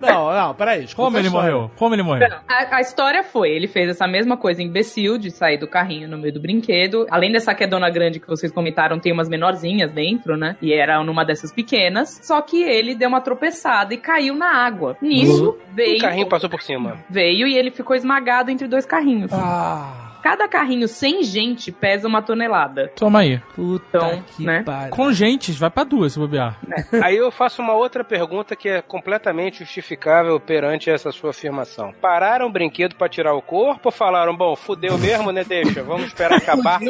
[0.00, 0.86] Não, não, peraí.
[0.94, 1.52] Como a ele história.
[1.52, 1.70] morreu?
[1.76, 2.28] Como ele morreu?
[2.48, 6.18] A, a história foi, ele fez essa mesma coisa imbecil de sair do carrinho no
[6.18, 7.06] meio do brinquedo.
[7.10, 10.56] Além dessa quedona grande que vocês comentaram, tem umas menorzinhas dentro, né?
[10.60, 12.20] E era numa dessas pequenas.
[12.22, 14.96] Só que ele deu uma tropeçada e caiu na água.
[15.00, 15.98] Nisso, O veio.
[16.00, 16.98] carrinho passou por cima.
[17.08, 19.32] Veio e ele ficou esmagado entre dois carrinhos.
[19.32, 22.90] Ah, Cada carrinho sem gente pesa uma tonelada.
[22.96, 23.40] Toma aí.
[23.54, 24.64] puta Então, que né?
[24.64, 24.90] pariu.
[24.90, 26.58] Com gentes, vai pra duas se bobear.
[27.00, 31.92] Aí eu faço uma outra pergunta que é completamente justificável perante essa sua afirmação.
[32.00, 35.44] Pararam o brinquedo pra tirar o corpo ou falaram, bom, fudeu mesmo, né?
[35.44, 36.80] Deixa, vamos esperar acabar.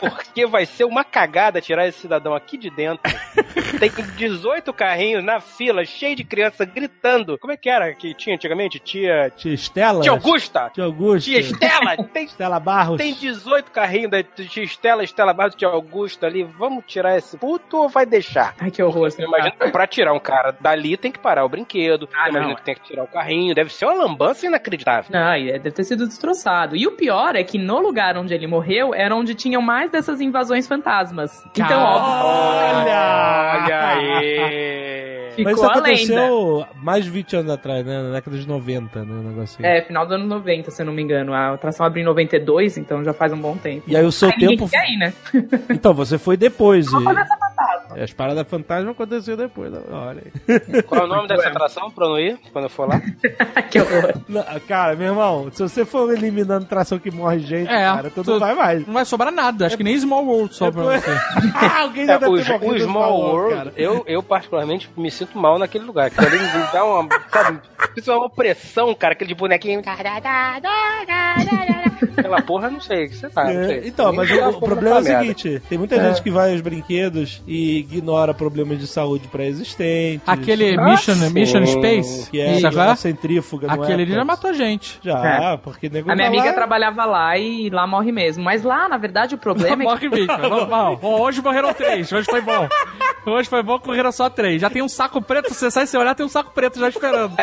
[0.00, 3.02] Porque vai ser uma cagada tirar esse cidadão aqui de dentro.
[3.78, 7.36] Tem 18 carrinhos na fila, cheio de criança gritando.
[7.38, 8.78] Como é que era que tinha antigamente?
[8.78, 9.30] Tia.
[9.36, 10.00] Tia Estela?
[10.00, 10.70] Tia Augusta!
[10.72, 11.30] Tia Augusta.
[11.30, 11.94] Tia Estela!
[12.14, 12.96] Tem, Estela Barros.
[12.96, 14.20] tem 18 carrinhos da
[14.62, 16.44] Estela, Estela Barros, tia Augusta ali.
[16.44, 18.54] Vamos tirar esse puto ou vai deixar?
[18.58, 19.08] Ai, que horror.
[19.18, 22.08] Eu imagino que pra tirar um cara dali tem que parar o brinquedo.
[22.14, 22.54] Ah, não.
[22.54, 23.54] que tem que tirar o carrinho.
[23.54, 25.10] Deve ser uma lambança inacreditável.
[25.12, 26.76] Não, e deve ter sido destroçado.
[26.76, 30.20] E o pior é que no lugar onde ele morreu era onde tinham mais dessas
[30.20, 31.44] invasões fantasmas.
[31.50, 33.62] Então, óbvio, Olha!
[33.64, 34.78] Olha aí!
[35.38, 35.88] ficou Mas isso a lenda.
[35.88, 38.02] aconteceu mais de 20 anos atrás, né?
[38.02, 39.12] Na década de 90, né?
[39.12, 39.64] Um negócio assim.
[39.64, 41.32] É, final dos anos 90, se eu não me engano.
[41.32, 43.84] A atração abriu em 92, então já faz um bom tempo.
[43.86, 44.68] E aí o seu Aí tempo.
[44.72, 45.12] ir, né?
[45.70, 46.86] Então, você foi depois.
[46.86, 46.90] E...
[46.90, 48.02] fantasma.
[48.02, 49.72] As paradas fantasma aconteceu depois.
[49.90, 50.82] Olha aí.
[50.82, 53.00] Qual é o nome dessa atração pra eu não ir quando eu for lá?
[53.70, 54.14] que horror.
[54.28, 58.16] Não, Cara, meu irmão, se você for eliminando tração que morre gente, É, cara, tu
[58.18, 58.86] não tu- vai mais.
[58.86, 59.66] Não vai sobrar nada.
[59.66, 61.10] Acho que nem Small World sobra pra você.
[61.80, 63.72] Alguém já É, deve o, ter o Small World, cara.
[63.76, 66.10] eu, eu particularmente me sinto mal naquele lugar.
[66.10, 67.08] Que ali me dá uma.
[67.30, 67.60] Sabe,
[67.96, 69.82] isso é uma opressão, cara, aquele de bonequinho.
[72.16, 73.44] Aquela porra, não sei, você tá.
[73.44, 73.82] não É, sei.
[73.88, 77.42] então, mas o, o problema é o seguinte: tem muita gente que vai aos brinquedos
[77.46, 80.26] e ignora problemas de saúde pré-existentes.
[80.26, 81.14] Aquele Ah, Mission.
[81.30, 82.30] Mission Space.
[82.30, 83.70] que é a centrífuga.
[83.70, 84.98] Aquele ali já matou gente.
[85.02, 88.42] Já, porque nego A minha tá amiga lá- trabalhava lá e lá morre mesmo.
[88.42, 90.38] Mas lá, na verdade, o problema é que Morre mesmo.
[90.48, 90.96] Normal.
[90.96, 92.10] Bom, hoje morreram três.
[92.10, 92.66] Hoje foi bom.
[93.26, 94.60] Hoje foi bom, correram só três.
[94.60, 97.34] Já tem um saco preto, você sai, você olhar, tem um saco preto já esperando.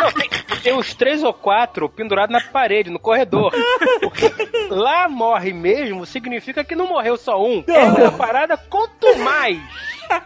[0.00, 0.28] Não, tem,
[0.62, 3.52] tem uns três ou quatro pendurados na parede, no corredor.
[4.00, 4.23] Porque
[4.70, 7.64] lá morre mesmo, significa que não morreu só um.
[7.66, 9.58] É uma parada, quanto mais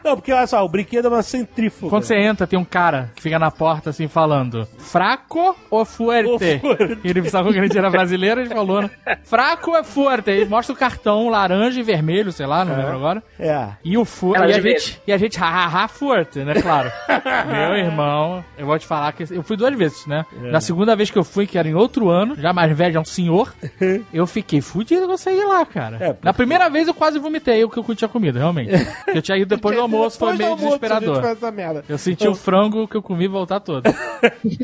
[0.05, 1.91] Não, porque olha só, o brinquedo é uma centrífuga.
[1.91, 6.59] Quando você entra, tem um cara que fica na porta assim falando: Fraco ou fuerte?
[6.61, 6.99] Fuerte.
[7.05, 8.91] Ele pensava que a gente era brasileiro, ele falou, né?
[9.25, 10.31] Fraco ou fuerte?
[10.31, 13.23] Ele mostra o cartão laranja e vermelho, sei lá, não lembro agora.
[13.39, 13.69] É.
[13.85, 16.55] E o fu Ela e a de gente, e a gente, hahaha, forte, né?
[16.55, 16.91] Claro.
[17.49, 20.25] Meu irmão, eu vou te falar que eu fui duas vezes, né?
[20.41, 23.01] Na segunda vez que eu fui, que era em outro ano, já mais velho, já
[23.01, 23.53] um senhor,
[24.13, 25.97] eu fiquei fudido com você ir lá, cara.
[26.01, 28.71] É, porque- Na primeira vez eu quase vomitei o que eu tinha comido, realmente.
[29.09, 31.23] eu tinha ido depois do almoço, foi Depois do meio almoço, desesperador.
[31.23, 31.85] faz essa merda.
[31.89, 33.85] Eu senti o frango que eu comi voltar todo.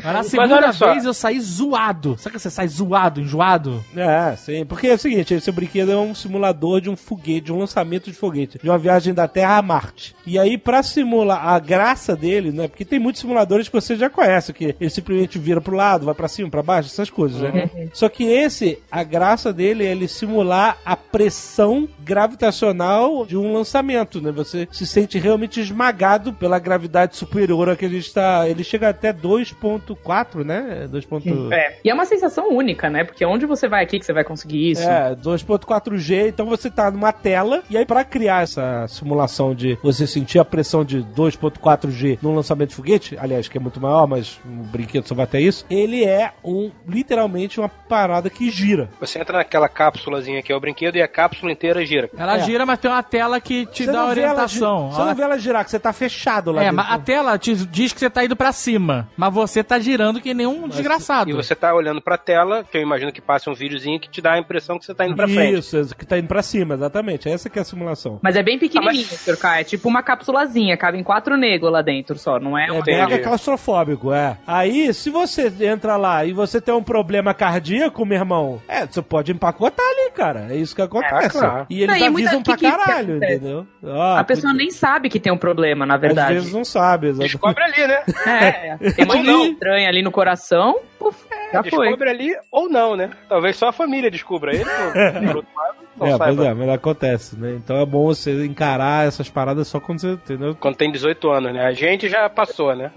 [0.03, 0.91] Mas na segunda só.
[0.91, 2.15] vez eu saí zoado.
[2.17, 3.83] Sabe que você sai zoado, enjoado?
[3.95, 4.65] É, sim.
[4.65, 8.09] Porque é o seguinte, esse brinquedo é um simulador de um foguete, de um lançamento
[8.09, 10.15] de foguete, de uma viagem da Terra a Marte.
[10.25, 12.67] E aí, pra simular a graça dele, né?
[12.67, 16.15] Porque tem muitos simuladores que você já conhece, que ele simplesmente vira pro lado, vai
[16.15, 17.69] pra cima, pra baixo, essas coisas, né?
[17.93, 24.21] Só que esse, a graça dele é ele simular a pressão gravitacional de um lançamento,
[24.21, 24.31] né?
[24.31, 28.47] Você se sente realmente esmagado pela gravidade superior a que ele está.
[28.47, 30.87] Ele chega até 2.4, né?
[30.89, 31.05] 2.
[31.51, 31.77] É.
[31.83, 33.03] E é uma sensação única, né?
[33.03, 34.87] Porque onde você vai aqui que você vai conseguir isso?
[34.87, 40.05] É, 2.4G, então você tá numa tela, e aí pra criar essa simulação de você
[40.05, 44.39] sentir a pressão de 2.4G num lançamento de foguete, aliás, que é muito maior, mas
[44.45, 48.89] o brinquedo só vai até isso, ele é um, literalmente uma parada que gira.
[48.99, 52.09] Você entra naquela cápsulazinha que é o brinquedo e a cápsula inteira gira.
[52.17, 52.39] Ela É.
[52.41, 54.91] gira, mas tem uma tela que te Você dá ela orientação.
[54.91, 56.77] Você não vê ela girar, que você tá fechado lá É, dentro.
[56.77, 60.19] mas a tela te diz que você tá indo pra cima, mas você tá girando
[60.21, 61.29] que nem um desgraçado.
[61.29, 64.21] E você tá olhando pra tela, que eu imagino que passe um videozinho que te
[64.21, 65.59] dá a impressão que você tá indo pra frente.
[65.59, 67.29] Isso, que tá indo pra cima, exatamente.
[67.29, 68.19] Essa que é a simulação.
[68.21, 69.37] Mas é bem pequenininho, Ah, mas- Sr.
[69.37, 69.59] K.
[69.59, 72.67] É tipo uma capsulazinha, cabe em quatro negros lá dentro só, não é?
[72.67, 73.19] É uma- bem Entendi.
[73.21, 74.37] claustrofóbico, é.
[74.45, 79.01] Aí, se você entra lá e você tem um problema cardíaco, meu irmão, é, você
[79.01, 80.47] pode empacotar ali, cara.
[80.49, 81.25] É isso que acontece.
[81.25, 81.65] É, claro.
[81.69, 83.33] E eles Não, e muita- avisam pra que que caralho, acontece?
[83.35, 83.67] entendeu?
[83.83, 86.33] Ó, A pessoa cuida- nem sabe que tem um problema, na Às verdade.
[86.33, 87.31] vezes não sabe, exatamente.
[87.31, 88.03] Descobre ali, né?
[88.25, 89.45] É, tem uma não.
[89.45, 91.17] estranha ali no coração, puf,
[91.53, 91.87] já foi.
[91.87, 93.09] Descobre ali ou não, né?
[93.29, 94.65] Talvez só a família descubra ele.
[95.27, 97.53] por outro lado, não É, pois é, mas acontece, né?
[97.55, 100.55] Então é bom você encarar essas paradas só quando você, entendeu?
[100.59, 101.65] Quando tem 18 anos, né?
[101.65, 102.91] A gente já passou, né?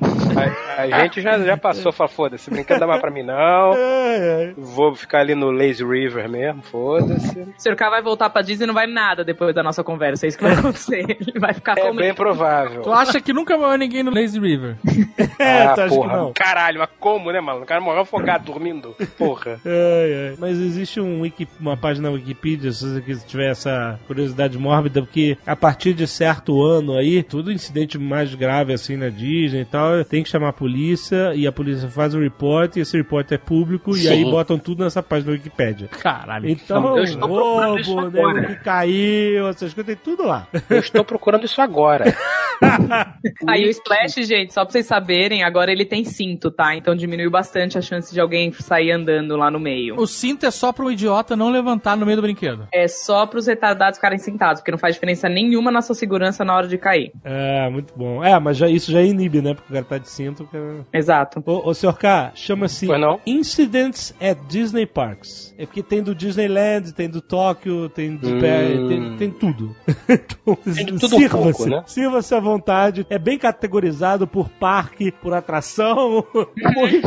[0.76, 3.72] A, a gente já, já passou, fala, foda-se, dá mais pra mim, não.
[4.56, 7.38] Vou ficar ali no Lazy River mesmo, foda-se.
[7.40, 7.76] O Sr.
[7.76, 10.26] K vai voltar pra Disney e não vai nada depois da nossa conversa.
[10.26, 11.04] É isso que vai acontecer.
[11.20, 12.82] Ele vai ficar É bem provável.
[12.82, 14.76] Tu acha que nunca morreu ninguém no Lazy River?
[15.38, 16.32] É, ah, tu acha que porra, não?
[16.32, 17.62] Caralho, mas como, né, mano?
[17.62, 18.94] O cara morreu afogado, dormindo.
[19.16, 19.60] Porra.
[19.64, 20.36] Ai, ai.
[20.38, 25.00] Mas existe um wiki, uma página na Wikipedia, se você quiser- tiver essa curiosidade mórbida,
[25.02, 29.64] porque a partir de certo ano aí, tudo incidente mais grave assim na Disney e
[29.64, 33.30] tal, tem que chamar a polícia e a polícia faz o report e esse report
[33.32, 35.88] é público e aí botam tudo nessa página da Wikipedia.
[35.88, 36.48] Caralho.
[36.48, 38.46] Então, Eu estou procurando isso roubo, agora.
[38.46, 40.46] que caiu, essas coisas, tem tudo lá.
[40.68, 42.04] Eu estou procurando isso agora.
[43.46, 46.74] Aí o Splash, gente, só pra vocês saberem, agora ele tem cinto, tá?
[46.74, 49.96] Então diminuiu bastante a chance de alguém sair andando lá no meio.
[49.98, 52.66] O cinto é só pro idiota não levantar no meio do brinquedo.
[52.72, 56.54] É só pros retardados ficarem sentados, porque não faz diferença nenhuma na sua segurança na
[56.54, 57.10] hora de cair.
[57.24, 58.22] É, muito bom.
[58.22, 59.54] É, mas já, isso já inibe, né?
[59.54, 60.46] Porque o cara tá de cinto.
[60.46, 60.86] Cara...
[60.92, 61.42] Exato.
[61.44, 62.86] Ô, ô senhor K, chama-se?
[63.26, 65.47] Incidents at Disney Parks.
[65.58, 68.40] É porque tem do Disneyland, tem do Tóquio, tem do Hum.
[68.40, 69.74] pé, tem, tem tudo.
[70.08, 71.82] então, Tem de tudo um sirva-se, pouco, né?
[71.84, 73.04] Sirva-se à vontade.
[73.10, 76.24] É bem categorizado por parque, por atração.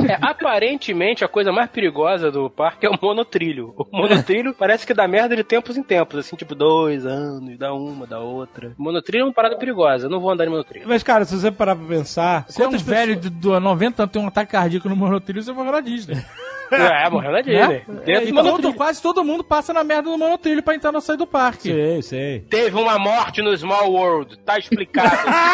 [0.09, 3.73] É, aparentemente, a coisa mais perigosa do parque é o monotrilho.
[3.77, 7.73] O monotrilho parece que dá merda de tempos em tempos, assim, tipo dois anos, dá
[7.73, 8.73] uma, dá outra.
[8.77, 10.85] Monotrilho é uma parada perigosa, eu não vou andar de monotrilho.
[10.87, 12.45] Mas, cara, se você parar pra pensar...
[12.49, 14.95] Você é um quantas velho pessoas- de, do 90 anos, tem um ataque cardíaco no
[14.95, 16.17] monotrilho, você vai na Disney.
[16.72, 17.57] É, morreu na Disney.
[17.59, 17.82] Né?
[17.88, 18.74] Dentro É, do então, monotrilho.
[18.74, 21.69] quase todo mundo passa na merda do monotrilho pra entrar no sair do parque.
[21.72, 22.39] Sei, sei.
[22.41, 25.09] Teve uma morte no Small World, tá explicado.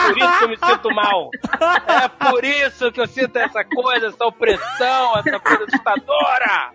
[0.08, 1.30] Por isso que eu me sinto mal.
[1.88, 6.72] É por isso que eu sinto essa coisa, essa opressão, essa coisa assustadora.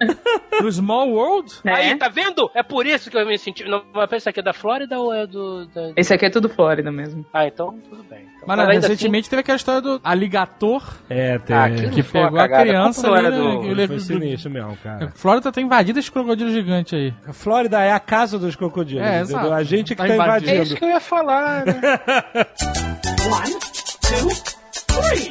[0.60, 1.52] No Small World?
[1.64, 1.72] É.
[1.72, 2.50] Aí, tá vendo?
[2.54, 3.64] É por isso que eu me senti.
[3.64, 5.66] Não, mas pensa aqui é da Flórida ou é do.
[5.66, 7.24] da- Esse aqui é tudo Flórida mesmo.
[7.32, 8.26] Ah, então tudo bem.
[8.46, 11.56] Mas não, ainda recentemente teve aquela história do aligator É, tem...
[11.56, 12.62] Ah, que foi uma pegou a cagada.
[12.64, 15.06] criança ali, né, do- que Foi ele- do- sinistro mesmo, cara.
[15.06, 17.14] A Flórida tá invadida esse crocodilo gigante aí.
[17.26, 19.02] A Flórida é a casa dos crocodilos.
[19.04, 19.38] É, entendeu?
[19.38, 19.52] exato.
[19.52, 20.50] A gente é que Tá tá, invadindo.
[20.50, 20.62] É invadindo.
[20.64, 21.80] isso que eu ia falar, né?
[23.32, 23.54] One,
[24.02, 24.28] two,
[24.86, 25.30] three.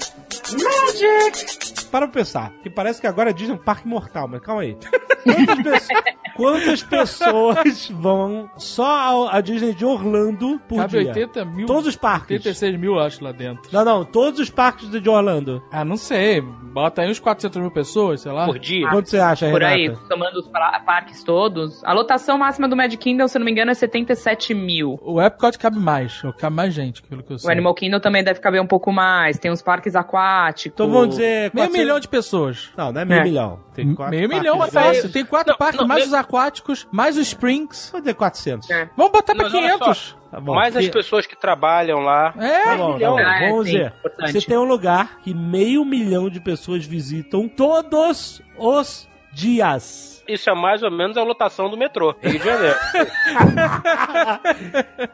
[0.53, 1.71] Magic!
[1.91, 4.61] para pra pensar, que parece que agora a Disney é um parque mortal, mas calma
[4.61, 4.77] aí.
[5.23, 6.03] Quantas, pessoas,
[6.35, 11.09] quantas pessoas vão só a Disney de Orlando por Cabe dia?
[11.09, 11.67] 80 mil.
[11.67, 12.37] Todos os parques.
[12.37, 13.69] 86 mil, acho, lá dentro.
[13.71, 15.61] Não, não, todos os parques de Orlando.
[15.71, 16.41] Ah, não sei.
[16.41, 18.45] Bota aí uns 400 mil pessoas, sei lá.
[18.45, 18.89] Por dia.
[18.89, 19.75] Quanto você acha, Por Renata?
[19.75, 21.83] aí, somando os parques todos.
[21.83, 24.97] A lotação máxima do Magic Kingdom, se eu não me engano, é 77 mil.
[25.01, 26.21] O Epcot cabe mais.
[26.37, 27.49] Cabe mais gente, pelo que eu sei.
[27.49, 29.37] O Animal Kingdom também deve caber um pouco mais.
[29.37, 30.40] Tem uns parques aquáticos.
[30.67, 31.51] Então vamos dizer...
[31.53, 32.69] Meio 400 milhão de pessoas.
[32.77, 33.23] Não, não é meio É.
[33.23, 33.59] milhão.
[33.73, 35.11] Tem quatro Meio milhão é fácil.
[35.11, 37.89] Tem quatro Não, parques, não, mais meio- os aquáticos, mais os Springs.
[37.91, 38.69] Vou dizer 400.
[38.69, 38.89] É.
[38.97, 40.17] Vamos botar pra Não, não, olha 500.
[40.31, 40.55] Tá bom.
[40.55, 42.33] Mais as Que- pessoas que trabalham lá.
[42.37, 43.17] É, Tá bom, tá bom.
[43.17, 43.93] Ah, é, Vamos sim, dizer.
[43.99, 44.31] importante.
[44.33, 50.20] Você tem um lugar que meio milhão de pessoas visitam todos os dias.
[50.33, 52.75] Isso é mais ou menos a lotação do metrô, Rio de Janeiro.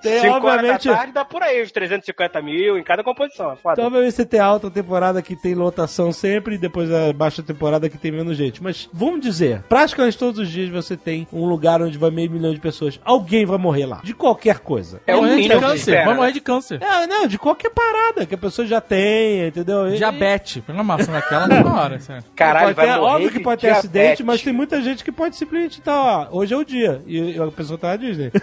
[0.02, 3.54] Tem, 5 horas da obviamente, tarde dá por aí, uns 350 mil em cada composição.
[3.54, 3.74] É foda.
[3.74, 7.42] Então, obviamente, você tem a alta temporada que tem lotação sempre e depois a baixa
[7.44, 8.62] temporada que tem menos gente.
[8.62, 12.54] Mas vamos dizer, praticamente todos os dias você tem um lugar onde vai meio milhão
[12.54, 13.00] de pessoas.
[13.04, 14.02] Alguém vai morrer lá.
[14.04, 15.02] De qualquer coisa.
[15.08, 15.76] É morrer de câncer.
[15.76, 16.20] espera, Vamos né?
[16.20, 16.82] morrer de câncer.
[16.82, 19.90] É, não, de qualquer parada que a pessoa já tem, entendeu?
[19.92, 20.62] Diabetes.
[20.66, 22.24] Pega uma maçã daquela na hora, sério.
[22.36, 23.86] Caralho, vai ter- morrer óbvio que de pode ter diabetes.
[23.90, 27.02] acidente, mas tem muita gente que pode simplesmente estar, ó, hoje é o dia.
[27.08, 28.30] E e a pessoa tá na Disney.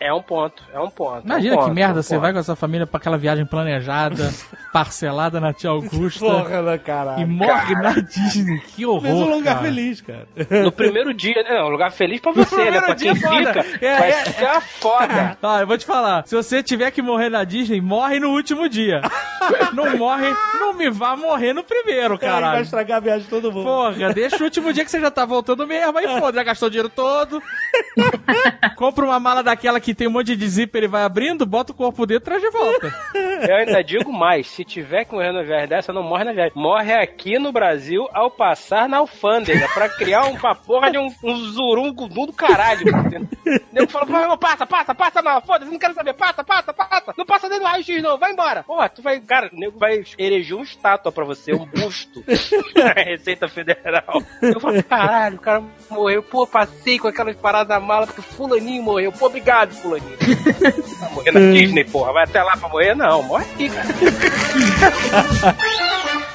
[0.00, 1.24] É um ponto, é um ponto.
[1.24, 2.20] Imagina é um que ponto, merda é um você ponto.
[2.22, 4.30] vai com essa família pra aquela viagem planejada,
[4.70, 6.20] parcelada na Tia Augusta.
[6.26, 7.22] Porra, né, caralho.
[7.22, 8.60] E morre na Disney.
[8.60, 9.00] Que horror.
[9.00, 9.66] Fez um lugar cara.
[9.66, 10.26] feliz, cara.
[10.62, 12.82] No primeiro dia, não, lugar feliz pra você, né?
[12.82, 13.62] Pra quem dia é foda.
[13.62, 14.24] fica, É, vai é.
[14.24, 15.38] ser a foda.
[15.42, 16.26] Ah, eu vou te falar.
[16.26, 19.00] Se você tiver que morrer na Disney, morre no último dia.
[19.72, 20.28] não morre,
[20.58, 23.64] não me vá morrer no primeiro, Caralho, vai estragar a viagem de todo mundo.
[23.64, 26.68] Porra, deixa o último dia que você já tá voltando mesmo, aí foda, já gastou
[26.68, 27.42] o dinheiro todo.
[28.76, 31.74] Compra uma mala daquela que tem um monte de zíper e vai abrindo, bota o
[31.74, 32.92] corpo dentro e traz de volta.
[33.48, 36.52] Eu ainda digo mais, se tiver que morrer na viagem dessa, não morre na viagem.
[36.54, 41.36] Morre aqui no Brasil ao passar na alfândega, pra criar uma porra de um, um
[41.36, 42.84] zurungo do caralho.
[43.72, 47.14] Nego falou, "Pô, não, passa, passa, passa não, foda-se, não quero saber, passa, passa, passa.
[47.16, 48.62] Não passa dentro do raio-x não, vai embora.
[48.62, 52.24] Porra, tu vai, cara, o nego vai erigir uma estátua pra você, um busto
[52.96, 54.22] Receita Federal.
[54.42, 58.82] Eu falo, caralho, o cara morreu, pô, passei com aquelas paradas na mala, porque fulaninho
[58.82, 59.12] morreu.
[59.12, 60.16] Pô, obrigado, fulaninho.
[61.00, 62.94] Vai morrer na Disney, porra, vai até lá pra morrer?
[62.94, 63.86] Não, morre aqui, cara.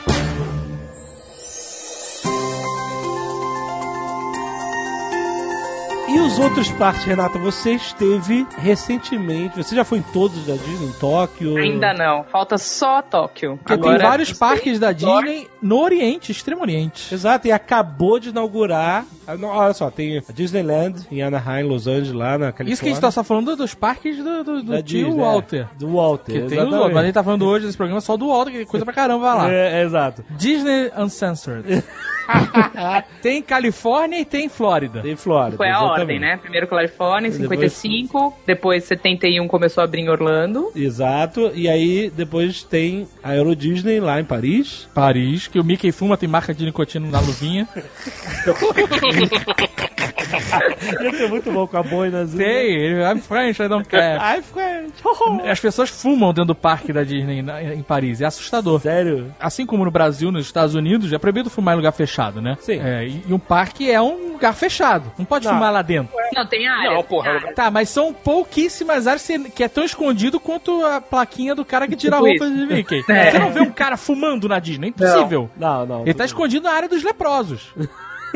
[6.09, 9.55] E os outros parques, Renata, você esteve recentemente.
[9.57, 11.55] Você já foi em todos da Disney, em Tóquio?
[11.57, 12.23] Ainda não.
[12.23, 13.57] Falta só Tóquio.
[13.57, 17.13] Porque Agora, tem vários parques da Disney no Oriente, Extremo Oriente.
[17.13, 19.05] Exato, e acabou de inaugurar.
[19.27, 22.73] ah, Olha só, tem a Disneyland em Anaheim, Los Angeles, lá na Califórnia.
[22.73, 25.11] Isso que a gente tá só falando dos parques do, do, do da tio Disney,
[25.19, 25.23] é.
[25.23, 25.67] Walter.
[25.77, 26.33] Do Walter.
[26.33, 26.93] Que tem exatamente.
[26.93, 28.93] mas a gente tá falando hoje desse programa só do Walter, que é coisa pra
[28.93, 29.51] caramba lá.
[29.51, 30.25] É, é, exato.
[30.31, 31.83] Disney Uncensored.
[33.21, 35.01] tem Califórnia e tem Flórida.
[35.01, 35.57] Tem Flórida.
[35.57, 35.99] Foi a exatamente.
[35.99, 36.37] ordem, né?
[36.37, 38.37] Primeiro Califórnia, em Depois- 55.
[38.45, 40.71] Depois, 71, começou a abrir em Orlando.
[40.75, 44.87] Exato, e aí depois tem a Euro Disney lá em Paris.
[44.93, 47.67] Paris, que o Mickey fuma, tem marca de nicotina na luvinha.
[51.01, 52.37] Ia ser muito bom com a boina azul.
[52.39, 54.17] tem, ele- I'm French, I don't care.
[54.21, 54.93] Ai, French.
[55.49, 58.79] As pessoas fumam dentro do parque da Disney na- em Paris, é assustador.
[58.81, 59.33] Sério?
[59.39, 62.57] Assim como no Brasil, nos Estados Unidos, é proibido fumar em lugar fechado, né?
[62.61, 62.79] Sim.
[62.83, 65.11] É, e, e um parque é um lugar fechado.
[65.17, 65.53] Não pode Não.
[65.53, 66.13] fumar lá dentro.
[66.33, 66.91] Não, tem área.
[66.91, 67.53] Não, porra, área.
[67.53, 71.95] Tá, mas são pouquíssimas áreas que- é tão escondido quanto a plaquinha do cara que
[71.95, 73.03] tira a Tipo roupa de Mickey.
[73.09, 73.31] É.
[73.31, 75.49] Você não vê um cara fumando na Disney, é impossível.
[75.57, 76.01] Não, não.
[76.01, 77.73] Ele tá escondido na área dos leprosos.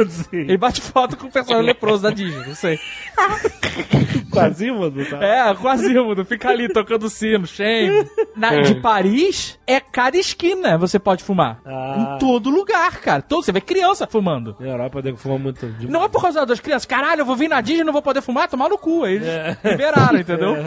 [0.07, 0.37] Sim.
[0.37, 2.79] Ele bate foto com o personagem leproso da Disney, não sei.
[4.33, 5.05] Quase, mano.
[5.05, 5.23] Tá?
[5.23, 6.25] É, quase mundo.
[6.25, 8.07] Fica ali tocando sino, shame.
[8.35, 11.59] Na, de Paris, é cada esquina você pode fumar.
[11.65, 12.15] Ah.
[12.15, 13.21] Em todo lugar, cara.
[13.21, 14.55] Todo, você vê criança fumando.
[14.59, 15.67] Na Europa deve fumar muito.
[15.67, 15.87] De...
[15.87, 16.85] Não é por causa das crianças.
[16.85, 18.49] Caralho, eu vou vir na Disney e não vou poder fumar?
[18.49, 19.03] Tomar no cu.
[19.03, 20.55] Aí Eles liberaram, entendeu?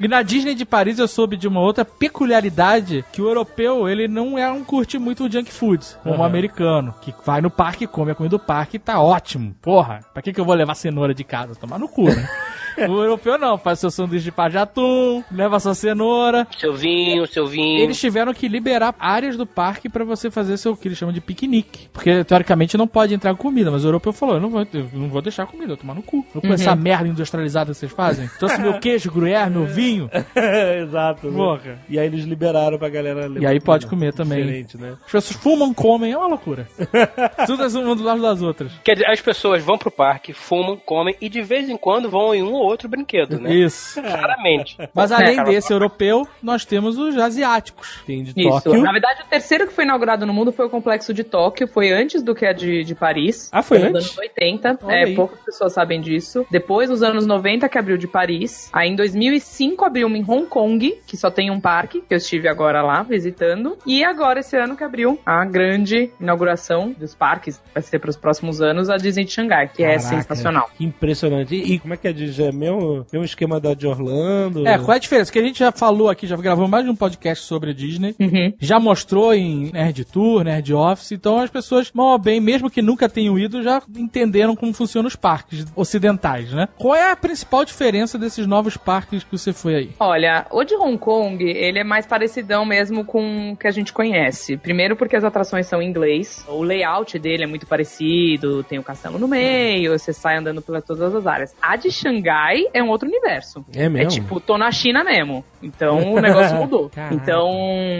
[0.00, 4.08] E na Disney de Paris eu soube de uma outra peculiaridade que o europeu, ele
[4.08, 7.86] não é um curte muito o junk food, como o americano, que vai no parque,
[7.86, 9.54] come a comida do parque e tá ótimo.
[9.62, 11.54] Porra, pra que que eu vou levar cenoura de casa?
[11.54, 12.28] Tomar no cu, né?
[12.78, 16.46] O europeu não, faz seu sanduíche de pá de atum, leva sua cenoura.
[16.58, 17.80] Seu vinho, seu vinho.
[17.80, 21.20] Eles tiveram que liberar áreas do parque pra você fazer seu que eles chamam de
[21.20, 21.88] piquenique.
[21.92, 25.08] Porque teoricamente não pode entrar comida, mas o europeu falou: eu não vou, eu não
[25.08, 26.24] vou deixar comida, eu vou tomar no cu.
[26.32, 28.28] Vou comer essa merda industrializada que vocês fazem.
[28.38, 30.10] Trouxe meu queijo, gruyère, meu vinho.
[30.82, 31.30] Exato.
[31.30, 31.36] né?
[31.36, 31.78] Porra.
[31.88, 34.40] E aí eles liberaram pra galera E aí pode comer também.
[34.42, 34.96] Diferente, né?
[35.04, 36.68] As pessoas fumam, comem, é uma loucura.
[37.46, 38.72] Tudo é uma do lado das outras.
[38.84, 42.34] Quer dizer, as pessoas vão pro parque, fumam, comem e de vez em quando vão
[42.34, 43.52] em um ou ou outro brinquedo, né?
[43.54, 44.00] Isso.
[44.00, 44.76] Claramente.
[44.94, 48.02] Mas além É, desse europeu, nós temos os asiáticos.
[48.06, 48.48] Tem de Isso.
[48.62, 48.82] Tóquio.
[48.82, 51.66] Na verdade, o terceiro que foi inaugurado no mundo foi o complexo de Tóquio.
[51.66, 53.48] Foi antes do que a de, de Paris.
[53.52, 54.04] Ah, foi nos antes?
[54.06, 54.78] anos 80.
[54.82, 55.14] Olha É, aí.
[55.14, 56.46] poucas pessoas sabem disso.
[56.50, 58.68] Depois, nos anos 90, que abriu de Paris.
[58.72, 62.18] Aí, em 2005, abriu uma em Hong Kong, que só tem um parque, que eu
[62.18, 63.76] estive agora lá visitando.
[63.86, 68.16] E agora, esse ano, que abriu a grande inauguração dos parques, vai ser para os
[68.16, 70.70] próximos anos, a Disney de Xangai, que é Caraca, sensacional.
[70.76, 71.54] Que impressionante.
[71.54, 74.66] E, e como é que é de é mesmo, mesmo esquema da de Orlando?
[74.66, 75.32] É, qual é a diferença?
[75.32, 78.14] Que a gente já falou aqui, já gravou mais de um podcast sobre a Disney.
[78.18, 78.52] Uhum.
[78.60, 82.82] Já mostrou em Nerd Tour, Nerd Office, então as pessoas, mal ou bem, mesmo que
[82.82, 86.68] nunca tenham ido, já entenderam como funcionam os parques ocidentais, né?
[86.76, 89.90] Qual é a principal diferença desses novos parques que você foi aí?
[89.98, 93.92] Olha, o de Hong Kong, ele é mais parecidão mesmo com o que a gente
[93.92, 94.56] conhece.
[94.56, 98.82] Primeiro porque as atrações são em inglês, o layout dele é muito parecido, tem o
[98.82, 101.54] castelo no meio, você sai andando pelas todas as áreas.
[101.60, 102.39] A de Xangai
[102.72, 103.64] é um outro universo.
[103.74, 104.06] É mesmo?
[104.06, 105.44] É tipo, tô na China mesmo.
[105.62, 106.88] Então o negócio mudou.
[106.90, 107.14] Caraca.
[107.14, 107.50] Então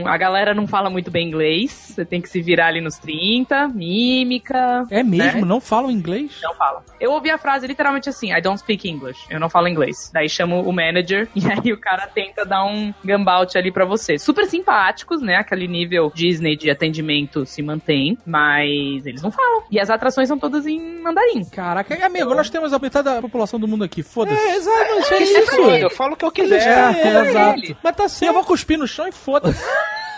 [0.06, 3.68] a galera não fala muito bem inglês, você tem que se virar ali nos 30,
[3.68, 4.86] mímica.
[4.90, 5.40] É mesmo?
[5.40, 5.46] né?
[5.46, 6.38] Não falam inglês?
[6.42, 6.82] Não fala.
[6.98, 9.20] Eu ouvi a frase literalmente assim: I don't speak English.
[9.28, 10.10] Eu não falo inglês.
[10.12, 14.18] Daí chamo o manager e aí o cara tenta dar um gambout ali pra você.
[14.18, 15.36] Super simpáticos, né?
[15.36, 19.62] Aquele nível Disney de atendimento se mantém, mas eles não falam.
[19.70, 21.44] E as atrações são todas em mandarim.
[21.44, 24.29] Caraca, amigo, nós temos a metade da população do mundo aqui, foda-se.
[24.32, 25.56] É, exato, isso é Isso é isso.
[25.56, 26.60] doido, eu falo o que eu quiser.
[26.62, 27.58] É, é exato.
[27.58, 27.76] ele.
[27.82, 28.34] Mas tá Eu certo.
[28.34, 29.60] vou cuspir no chão e foda-se.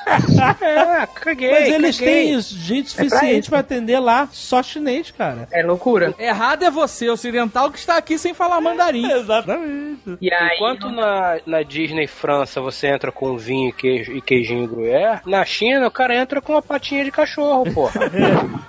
[0.07, 1.51] É, caguei.
[1.51, 2.15] Mas eles caguei.
[2.27, 3.51] têm gente suficiente isso.
[3.51, 5.49] pra atender lá só chinês, cara.
[5.53, 6.15] É loucura.
[6.19, 9.11] Errado é você, ocidental, que está aqui sem falar mandarim.
[9.12, 10.19] Exatamente.
[10.20, 10.57] E aí.
[10.57, 15.45] Enquanto na, na Disney França você entra com vinho e, queijo, e queijinho gruyère, na
[15.45, 18.01] China o cara entra com uma patinha de cachorro, porra.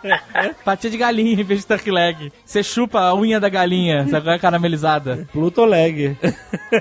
[0.64, 2.32] Patinha de galinha em vez de turkey leg.
[2.46, 5.28] Você chupa a unha da galinha, sabe qual é caramelizada?
[5.32, 6.18] Pluto Leg.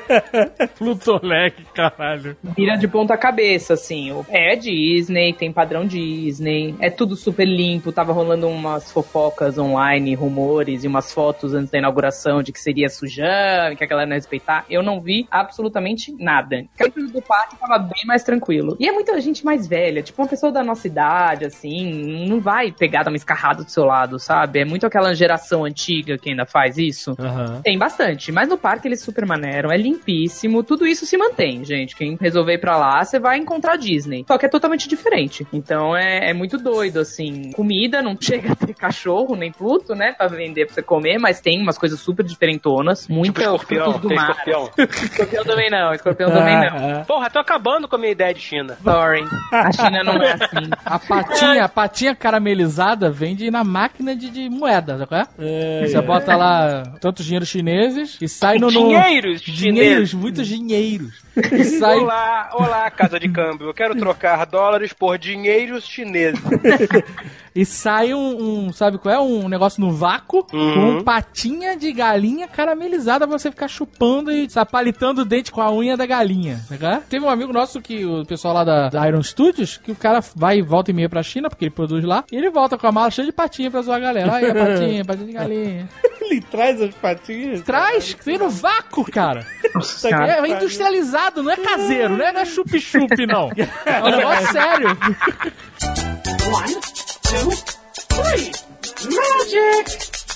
[0.79, 2.37] Pluto leg, caralho.
[2.57, 4.12] Vira de ponta cabeça, assim.
[4.12, 7.93] O- É Disney, tem padrão Disney, é tudo super limpo.
[7.93, 12.89] Tava rolando umas fofocas online, rumores e umas fotos antes da inauguração de que seria
[12.89, 14.64] sujão, que a galera não ia respeitar.
[14.69, 16.64] Eu não vi absolutamente nada.
[16.77, 18.77] Campos do parque tava bem mais tranquilo.
[18.78, 22.73] E é muita gente mais velha, tipo uma pessoa da nossa idade, assim, não vai
[22.73, 24.60] pegar uma escarrada do seu lado, sabe?
[24.60, 27.14] É muito aquela geração antiga que ainda faz isso.
[27.19, 27.60] Aham.
[27.62, 31.97] Tem bastante, mas no parque eles super maneiram, é limpíssimo, tudo isso se mantém, gente.
[31.97, 34.24] Quem resolver ir pra lá, você vai encontrar Disney.
[34.33, 35.47] Só que é totalmente diferente.
[35.53, 37.51] Então é, é muito doido, assim.
[37.53, 40.13] Comida não chega a ter cachorro, nem Pluto, né?
[40.13, 43.07] Pra vender pra você comer, mas tem umas coisas super diferentonas.
[43.09, 44.31] Muito tipo escorpião, do tem mar.
[44.31, 44.71] escorpião.
[45.13, 47.01] Escorpião também não, escorpião também não.
[47.01, 48.77] Ah, Porra, tô acabando com a minha ideia de China.
[48.83, 49.23] Sorry.
[49.53, 50.71] A China não é assim.
[50.85, 55.27] A patinha, a patinha caramelizada vende na máquina de, de moeda, sabe qual é?
[55.39, 55.87] é.
[55.87, 58.71] Você bota lá tantos dinheiros chineses e sai no...
[58.71, 60.15] no- Dinheiros Dinheiros, chineses.
[60.15, 61.23] muitos dinheiros.
[61.37, 61.99] E sai...
[61.99, 63.69] Olá, olá, casa de câmbio.
[63.69, 66.41] Eu quero trocar dólares por dinheiros chineses.
[67.55, 69.21] E sai um, um- sabe qual é?
[69.21, 70.97] Um negócio no vácuo Uhum.
[71.01, 75.71] com patinha de galinha caramelizada pra você ficar chupando e sapalitando o dente com a
[75.71, 76.65] unha da galinha.
[76.71, 76.97] é?
[77.11, 80.21] Teve um amigo nosso que o pessoal lá da, da Iron Studios, que o cara
[80.35, 82.87] vai e volta e meia pra China, porque ele produz lá, e ele volta com
[82.87, 84.35] a mala cheia de patinha pra zoar a galera.
[84.35, 85.89] Aí, a patinha, patinha de galinha.
[86.24, 87.61] Ele traz as patinhas.
[87.62, 89.47] Traz, vem no vácuo, cara.
[89.74, 93.51] Nossa, É industrializado, não é caseiro, não é, não é chup-chup, não.
[93.86, 94.89] É um negócio sério.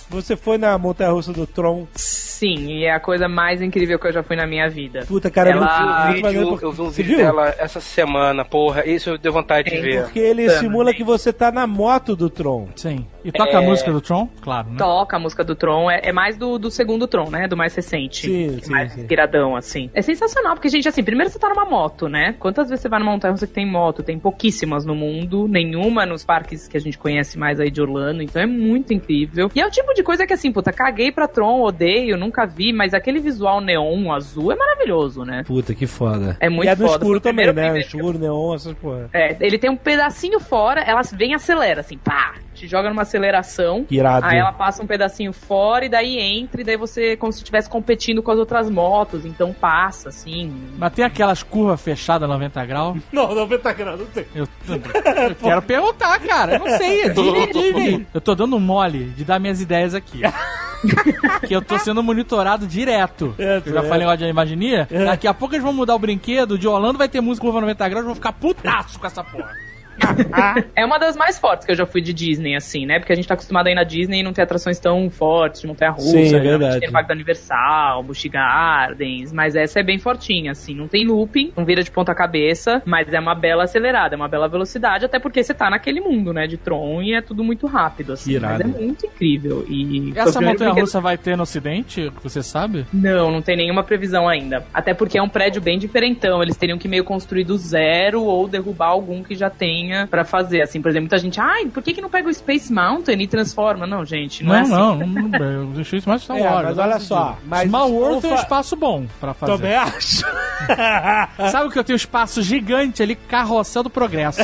[0.08, 1.86] Você foi na montanha russa do Tron.
[1.94, 5.04] Sim, e é a coisa mais incrível que eu já fui na minha vida.
[5.06, 8.44] Puta, cara, Ela- Eu vi um vídeo, porque- eu vi um vídeo dela essa semana,
[8.44, 8.86] porra.
[8.86, 10.02] Isso eu deu vontade de É, ver.
[10.02, 12.68] Porque ele simula que você tá na moto do Tron.
[12.76, 13.06] Sim.
[13.26, 14.28] E toca a música do Tron?
[14.40, 14.76] Claro, né?
[14.78, 17.48] Toca a música do Tron, é, é mais do, do segundo Tron, né?
[17.48, 18.26] Do mais recente.
[18.26, 19.00] Sim, É sim, mais sim.
[19.00, 19.90] inspiradão, assim.
[19.92, 22.34] É sensacional, porque, gente, assim, primeiro você tá numa moto, né?
[22.38, 24.02] Quantas vezes você vai numa montanha que tem moto?
[24.02, 28.22] Tem pouquíssimas no mundo, nenhuma nos parques que a gente conhece mais aí de Orlando,
[28.22, 29.50] então é muito incrível.
[29.54, 32.72] E é o tipo de coisa que, assim, puta, caguei pra Tron, odeio, nunca vi,
[32.72, 35.42] mas aquele visual neon azul é maravilhoso, né?
[35.44, 36.36] Puta, que foda.
[36.38, 36.92] É muito e é no foda.
[37.04, 37.52] escuro também, né?
[37.52, 37.78] primeiro.
[37.78, 39.08] Escuro, neon, essas porra.
[39.12, 42.34] É, ele tem um pedacinho fora, ela vem e acelera, assim, pá!
[42.56, 43.84] Te joga numa aceleração.
[43.90, 44.26] Irado.
[44.26, 47.68] Aí ela passa um pedacinho fora e daí entra, e daí você, como se estivesse
[47.68, 50.50] competindo com as outras motos, então passa, assim.
[50.78, 52.98] Mas tem aquelas curvas fechadas 90 graus?
[53.12, 54.24] Não, 90 graus, não tem.
[54.34, 56.54] Eu, eu quero perguntar, cara.
[56.54, 57.02] Eu não sei.
[57.02, 58.06] É é Disney.
[58.12, 60.22] Eu tô dando mole de dar minhas ideias aqui.
[61.46, 63.34] que eu tô sendo monitorado direto.
[63.38, 63.82] É, eu já é.
[63.82, 64.88] falei negócio de Imaginia.
[64.90, 66.58] Daqui a pouco eles vão mudar o brinquedo.
[66.58, 68.02] De Orlando vai ter música curva 90 graus.
[68.02, 69.54] Eu vou ficar putaço com essa porra.
[70.74, 72.98] É uma das mais fortes que eu já fui de Disney, assim, né?
[72.98, 75.60] Porque a gente tá acostumado a ir na Disney e não ter atrações tão fortes,
[75.60, 76.10] de montanha-russa.
[76.10, 76.80] Sim, é geralmente verdade.
[76.80, 80.74] Tem Parque da Universal, Busch Gardens, mas essa é bem fortinha, assim.
[80.74, 84.28] Não tem looping, não vira de ponta cabeça, mas é uma bela acelerada, é uma
[84.28, 87.66] bela velocidade, até porque você tá naquele mundo, né, de Tron e é tudo muito
[87.66, 88.32] rápido, assim.
[88.32, 88.64] Irado.
[88.64, 89.64] Mas é muito incrível.
[89.68, 92.84] E o Essa montanha brinquedo- russa vai ter no ocidente, você sabe?
[92.92, 94.64] Não, não tem nenhuma previsão ainda.
[94.72, 96.42] Até porque é um prédio bem diferentão.
[96.42, 99.50] Eles teriam que meio construir do zero ou derrubar algum que já
[99.86, 100.62] tenha pra fazer.
[100.62, 103.26] Assim, por exemplo, muita gente, ai, por que, que não pega o Space Mountain e
[103.26, 103.86] transforma?
[103.86, 104.70] Não, gente, não, Não, é assim.
[104.72, 106.66] não, não, não, eu deixei isso mais Star É, Wars.
[106.66, 109.52] mas não olha só, mas Small World tem um espaço bom pra fazer.
[109.52, 110.24] Também acho.
[111.50, 114.40] Sabe que eu tenho um espaço gigante ali, carrossel do progresso.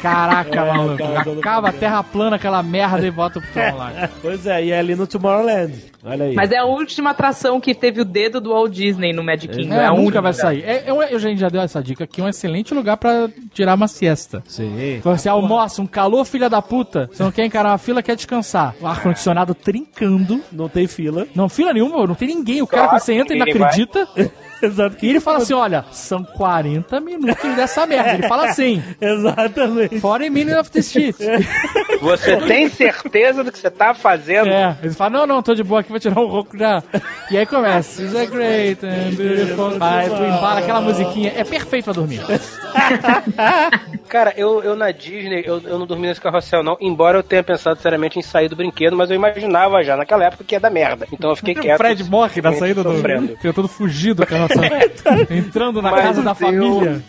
[0.00, 1.24] Caraca, É, maluco.
[1.32, 4.08] do Acaba a terra plana, aquela merda e bota o Tron lá.
[4.20, 5.74] pois é, e é ali no Tomorrowland.
[6.04, 6.34] Olha aí.
[6.34, 9.74] Mas é a última atração que teve o dedo do Walt Disney no Magic Kingdom.
[9.74, 10.20] É, a nunca única.
[10.20, 10.62] vai sair.
[10.62, 13.88] É, eu, eu já, já dei essa dica aqui, um excelente lugar pra tirar uma
[13.88, 14.42] siesta.
[14.46, 15.00] Sim.
[15.02, 17.08] Você almoça, um calor, filha da puta.
[17.10, 18.74] Você não quer encarar uma fila, quer descansar.
[18.80, 20.40] O ar-condicionado trincando.
[20.52, 21.26] Não tem fila.
[21.34, 22.60] Não, fila nenhuma, não tem ninguém.
[22.60, 24.06] O cara, quando você entra, ele não acredita.
[24.64, 24.96] Exato.
[25.02, 28.14] E ele fala assim: olha, são 40 minutos dessa merda.
[28.14, 30.00] Ele fala assim: Exatamente.
[30.00, 31.16] 40 minutes of this shit.
[32.00, 34.48] Você tem certeza do que você tá fazendo?
[34.48, 36.82] É, ele fala: não, não, tô de boa aqui, vou tirar um rouco já.
[37.30, 39.72] E aí começa: It's a great and beautiful.
[39.80, 41.32] Aí tu embala aquela musiquinha.
[41.36, 42.20] É perfeito pra dormir.
[44.08, 46.76] Cara, eu, eu na Disney, eu, eu não dormi nesse carrossel, não.
[46.80, 50.44] Embora eu tenha pensado seriamente em sair do brinquedo, mas eu imaginava já naquela época
[50.44, 51.06] que ia dar merda.
[51.12, 51.78] Então eu fiquei O quieto.
[51.78, 52.92] Fred morre na saída do.
[52.94, 53.36] sofrendo.
[53.40, 54.24] Tentando fugir do
[54.54, 55.36] carroção.
[55.36, 57.02] Entrando na Mas casa da família.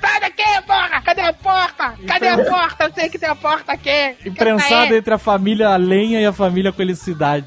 [0.00, 1.00] Sai daqui, porra!
[1.02, 1.94] Cadê a porta?
[2.06, 2.84] Cadê a porta?
[2.84, 4.16] Eu sei que tem a porta aqui.
[4.24, 7.46] Imprensado entre a família a lenha e a família felicidade.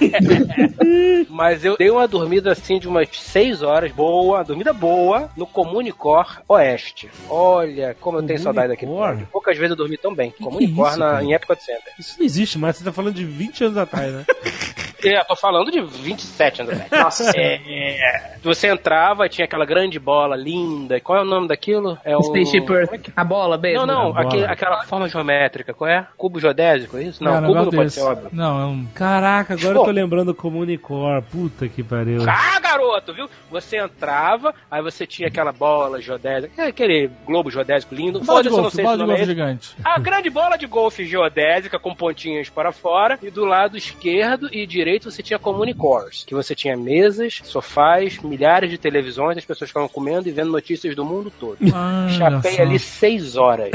[1.28, 6.40] Mas eu dei uma dormida assim de umas 6 horas, boa, dormida boa, no Comunicor
[6.48, 7.10] Oeste.
[7.28, 9.28] Olha, como eu tenho saudade daquele prédio.
[9.32, 10.30] Poucas vezes eu dormi tão bem.
[10.30, 11.24] que é Comunicor isso, na, cara?
[11.24, 11.92] em Epcot Center.
[11.98, 12.76] Isso não existe mais.
[12.76, 14.24] Você tá falando de 20 anos atrás, né?
[15.06, 17.04] É, eu tô falando de 27 anos atrás.
[17.04, 20.98] Nossa, é, Você entrava, tinha aquela grande bola linda.
[20.98, 21.98] Qual é o nome daquilo?
[22.02, 22.22] É o...
[22.22, 23.10] Spaceship Earth.
[23.14, 23.84] A bola mesmo.
[23.84, 26.06] Não, não, aquele- aquela forma geométrica, qual é?
[26.16, 27.22] Cubo geodésico, é isso?
[27.22, 27.96] Não, É, um cubo não pode desse.
[28.00, 28.30] ser óbvio.
[28.32, 28.86] Não, é um.
[28.94, 29.83] Caraca, agora Pô.
[29.90, 31.22] Eu tô lembrando do Comunicor.
[31.22, 32.22] Puta que pariu.
[32.28, 33.28] Ah, garoto, viu?
[33.50, 38.20] Você entrava, aí você tinha aquela bola geodésica, é aquele globo geodésico lindo.
[38.20, 39.30] Bola de Foda-se, eu não golfe, sei se bola o de é golfe esse.
[39.30, 39.76] gigante.
[39.84, 44.66] A grande bola de golfe geodésica com pontinhas para fora e do lado esquerdo e
[44.66, 49.88] direito você tinha Comunicors, que você tinha mesas, sofás, milhares de televisões, as pessoas ficavam
[49.88, 51.58] comendo e vendo notícias do mundo todo.
[51.74, 53.70] Ah, Chapei ali seis horas.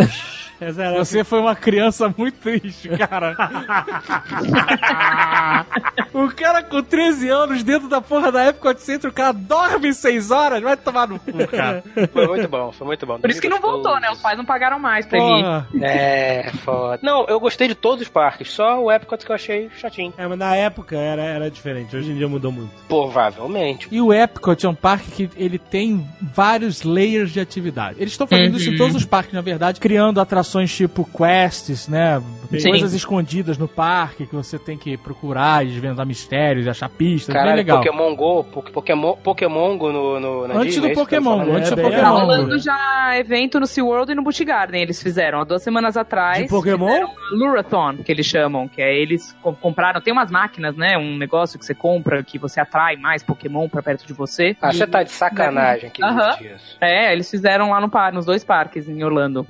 [0.97, 3.35] Você foi uma criança muito triste, cara.
[6.13, 10.31] o cara com 13 anos dentro da porra da Epcot Center, o cara dorme 6
[10.31, 11.81] horas, vai tomar no cu, cara.
[12.11, 13.19] Foi muito bom, foi muito bom.
[13.19, 14.11] Por isso que não voltou, né?
[14.11, 15.21] Os pais não pagaram mais pra ir.
[15.21, 15.67] Porra.
[15.81, 16.99] É, foda.
[17.01, 20.13] Não, eu gostei de todos os parques, só o Epcot que eu achei chatinho.
[20.17, 21.95] É, mas na época era, era diferente.
[21.95, 22.71] Hoje em dia mudou muito.
[22.87, 23.87] Provavelmente.
[23.89, 27.95] E o Epcot é um parque que ele tem vários layers de atividade.
[27.99, 32.21] Eles estão fazendo isso em todos os parques, na verdade, criando atrações tipo quests, né?
[32.57, 32.69] Sim.
[32.69, 37.43] Coisas escondidas no parque que você tem que procurar e desvendar mistérios, achar pistas, bem
[37.43, 37.77] Caralho, legal.
[37.77, 41.41] Pokémon Go, po- Pokémon, Pokémon Go no, no, na Antes Disney, do é tô Pokémon,
[41.41, 42.19] antes É do bem Tá Pokémon.
[42.19, 46.41] rolando já evento no SeaWorld e no Busch Garden, eles fizeram há duas semanas atrás.
[46.43, 47.05] De Pokémon?
[47.33, 51.59] Lurathon, que eles chamam, que é eles co- compraram, tem umas máquinas, né, um negócio
[51.59, 54.57] que você compra, que você atrai mais Pokémon pra perto de você.
[54.59, 56.77] Ah, E- você tá de sacanagem existe isso.
[56.81, 59.45] É, eles fizeram lá no par, nos dois parques em Orlando.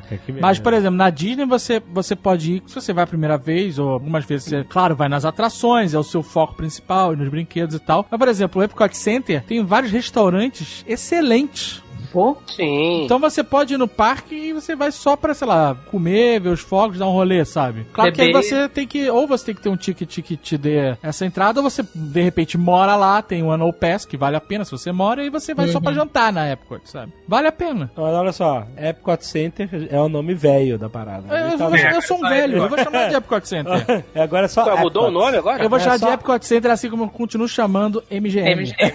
[0.00, 0.62] Caraca, que Mas, merda.
[0.62, 3.90] por exemplo, na Disney você, você pode ir, se você vai a primeira vez, ou
[3.90, 7.76] algumas vezes você, claro, vai nas atrações, é o seu foco principal, e nos brinquedos
[7.76, 8.06] e tal.
[8.10, 11.82] Mas, por exemplo, o Epcot Center tem vários restaurantes excelentes.
[12.46, 13.04] Sim.
[13.04, 16.48] Então você pode ir no parque e você vai só pra, sei lá, comer, ver
[16.50, 17.86] os fogos, dar um rolê, sabe?
[17.92, 20.56] Claro que aí você tem que, ou você tem que ter um ticket que te
[20.56, 24.36] dê essa entrada, ou você, de repente, mora lá, tem um annual pass, que vale
[24.36, 27.12] a pena se você mora, e você vai só pra jantar na Epcot, sabe?
[27.26, 27.90] Vale a pena.
[27.96, 31.24] Mas olha só, Epcot Center é o nome velho da parada.
[31.28, 33.74] Eu, Ele eu, tava- eu sou um velho, eu vou chamar de Epcot Center.
[34.14, 35.62] É, agora é só Ué, mudou o nome agora?
[35.62, 38.54] Eu vou É chamar só- de Epcot Center assim como eu continuo chamando MGM.
[38.62, 38.92] MGM.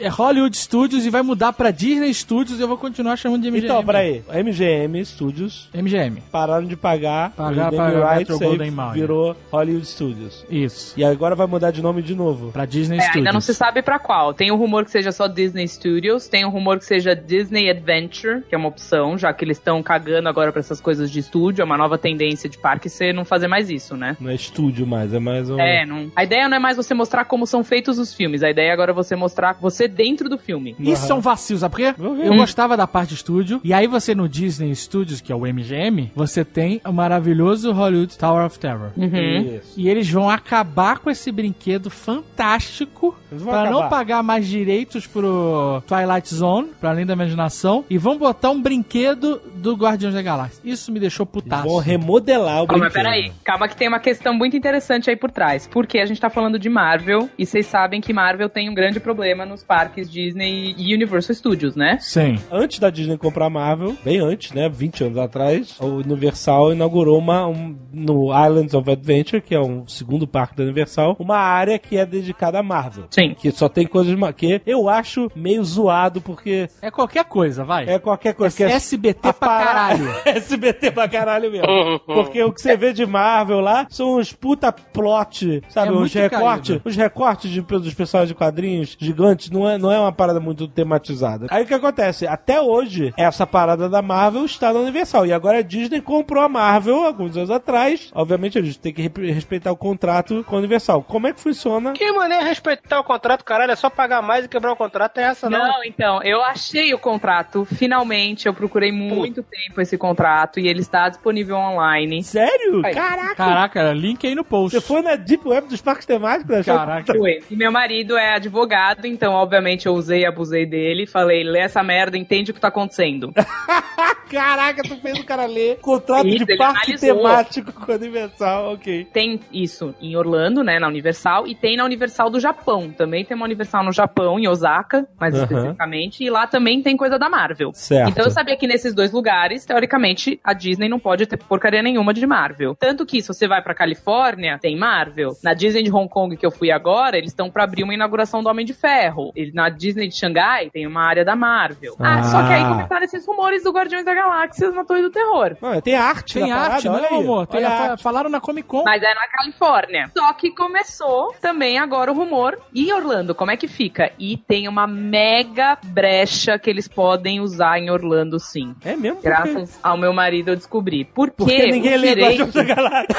[0.00, 3.42] É, é Hollywood Studios e vai mudar pra Disney Studios e eu vou continuar chamando
[3.42, 3.64] de MGM.
[3.66, 4.22] Então, peraí.
[4.28, 6.20] A MGM Studios MGM.
[6.32, 7.30] pararam de pagar.
[7.30, 8.92] Pagar o Metro Rights, aí Golden Mayer.
[8.94, 10.44] virou Hollywood Studios.
[10.48, 10.94] Isso.
[10.98, 12.52] E agora vai mudar de nome de novo.
[12.52, 13.16] Pra Disney É, Studios.
[13.18, 14.32] ainda não se sabe pra qual.
[14.32, 18.42] Tem um rumor que seja só Disney Studios, tem um rumor que seja Disney Adventure,
[18.48, 21.62] que é uma opção, já que eles estão cagando agora pra essas coisas de estúdio,
[21.62, 24.16] é uma nova tendência de parque você não fazer mais isso, né?
[24.20, 25.58] Não é estúdio mais, é mais um.
[25.58, 26.10] É, não...
[26.14, 28.92] a ideia não é mais você mostrar como são feitos os filmes, a ideia agora
[28.92, 30.76] é você mostrar você dentro do filme.
[30.78, 31.63] E são vacios.
[31.64, 31.94] Sabe por quê?
[31.96, 32.16] Vou.
[32.16, 33.60] Eu gostava da parte estúdio.
[33.64, 38.16] E aí você no Disney Studios, que é o MGM, você tem o maravilhoso Hollywood
[38.18, 38.90] Tower of Terror.
[38.96, 39.74] Isso.
[39.76, 46.34] E eles vão acabar com esse brinquedo fantástico para não pagar mais direitos pro Twilight
[46.34, 50.60] Zone, pra além da imaginação, e vão botar um brinquedo do Guardiões da Galáxia.
[50.64, 51.68] Isso me deixou putaço.
[51.68, 53.02] Vão remodelar o Calma, brinquedo.
[53.02, 53.32] peraí.
[53.42, 55.68] Calma que tem uma questão muito interessante aí por trás.
[55.70, 59.00] Porque a gente tá falando de Marvel, e vocês sabem que Marvel tem um grande
[59.00, 61.43] problema nos parques Disney e Universal Studios,
[61.76, 61.98] né?
[62.00, 62.38] Sim.
[62.50, 64.68] Antes da Disney comprar a Marvel, bem antes, né?
[64.68, 69.86] 20 anos atrás, o Universal inaugurou uma, um- no Islands of Adventure, que é um
[69.86, 73.04] segundo parque da Universal, uma área que é dedicada à Marvel.
[73.10, 73.34] Sim.
[73.34, 77.88] Que só tem coisas que eu acho meio zoado, porque É qualquer coisa, vai.
[77.88, 78.56] é qualquer coisa.
[78.56, 80.04] que é SBT pra para- caralho.
[80.24, 81.66] SBT pra caralho mesmo.
[82.06, 85.92] Porque o que você vê de Marvel lá são uns puta plot, sabe?
[85.92, 90.12] É recortes, os recortes de, dos personagens de quadrinhos gigantes não é, não é uma
[90.12, 91.33] parada muito tematizada.
[91.50, 92.26] Aí o que acontece?
[92.26, 95.26] Até hoje, essa parada da Marvel está na Universal.
[95.26, 98.10] E agora a Disney comprou a Marvel alguns anos atrás.
[98.14, 101.02] Obviamente, a gente tem que re- respeitar o contrato com a Universal.
[101.02, 101.92] Como é que funciona?
[101.92, 103.72] Que maneira respeitar o contrato, caralho?
[103.72, 105.58] É só pagar mais e quebrar o contrato, é essa não.
[105.58, 110.80] Não, então, eu achei o contrato, finalmente, eu procurei muito tempo esse contrato e ele
[110.80, 112.22] está disponível online.
[112.22, 112.82] Sério?
[112.84, 112.94] Aí.
[112.94, 113.34] Caraca!
[113.34, 114.78] Caraca, link aí no post.
[114.78, 116.64] Você foi na Deep Web dos parques temáticos?
[116.64, 117.14] Caraca.
[117.16, 117.40] Foi.
[117.50, 121.06] E meu marido é advogado, então, obviamente, eu usei e abusei dele.
[121.24, 123.32] Falei, lê essa merda, entende o que tá acontecendo.
[124.30, 127.16] Caraca, tu fez o cara ler contrato Isso, de parque analisou.
[127.16, 129.06] temático com a Universal, ok.
[129.12, 132.90] tem isso em Orlando, né, na Universal, e tem na Universal do Japão.
[132.90, 137.18] Também tem uma Universal no Japão, em Osaka, mais especificamente, e lá também tem coisa
[137.18, 137.72] da Marvel.
[137.74, 138.10] Certo.
[138.10, 142.12] Então eu sabia que nesses dois lugares, teoricamente, a Disney não pode ter porcaria nenhuma
[142.12, 142.74] de Marvel.
[142.78, 145.32] Tanto que se você vai pra Califórnia, tem Marvel.
[145.42, 148.42] Na Disney de Hong Kong que eu fui agora, eles estão pra abrir uma inauguração
[148.42, 149.32] do Homem de Ferro.
[149.36, 151.94] E na Disney de Xangai tem uma área da Marvel.
[151.98, 152.22] Ah, Ah.
[152.24, 155.56] só que aí começaram esses rumores do Guardiões da Galáxia na Torre do Terror.
[155.60, 157.24] Não, tem arte Tem arte, parada, olha não, aí.
[157.24, 157.46] amor.
[157.46, 158.82] Tem a- falaram na Comic Con.
[158.84, 160.10] Mas é na Califórnia.
[160.16, 162.58] Só que começou também agora o rumor.
[162.74, 164.10] E Orlando, como é que fica?
[164.18, 168.74] E tem uma mega brecha que eles podem usar em Orlando, sim.
[168.84, 169.16] É mesmo?
[169.16, 169.28] Por quê?
[169.28, 171.04] Graças ao meu marido eu descobri.
[171.04, 173.16] Porque, Porque ninguém lê direitos, Guardiões da Galáxia.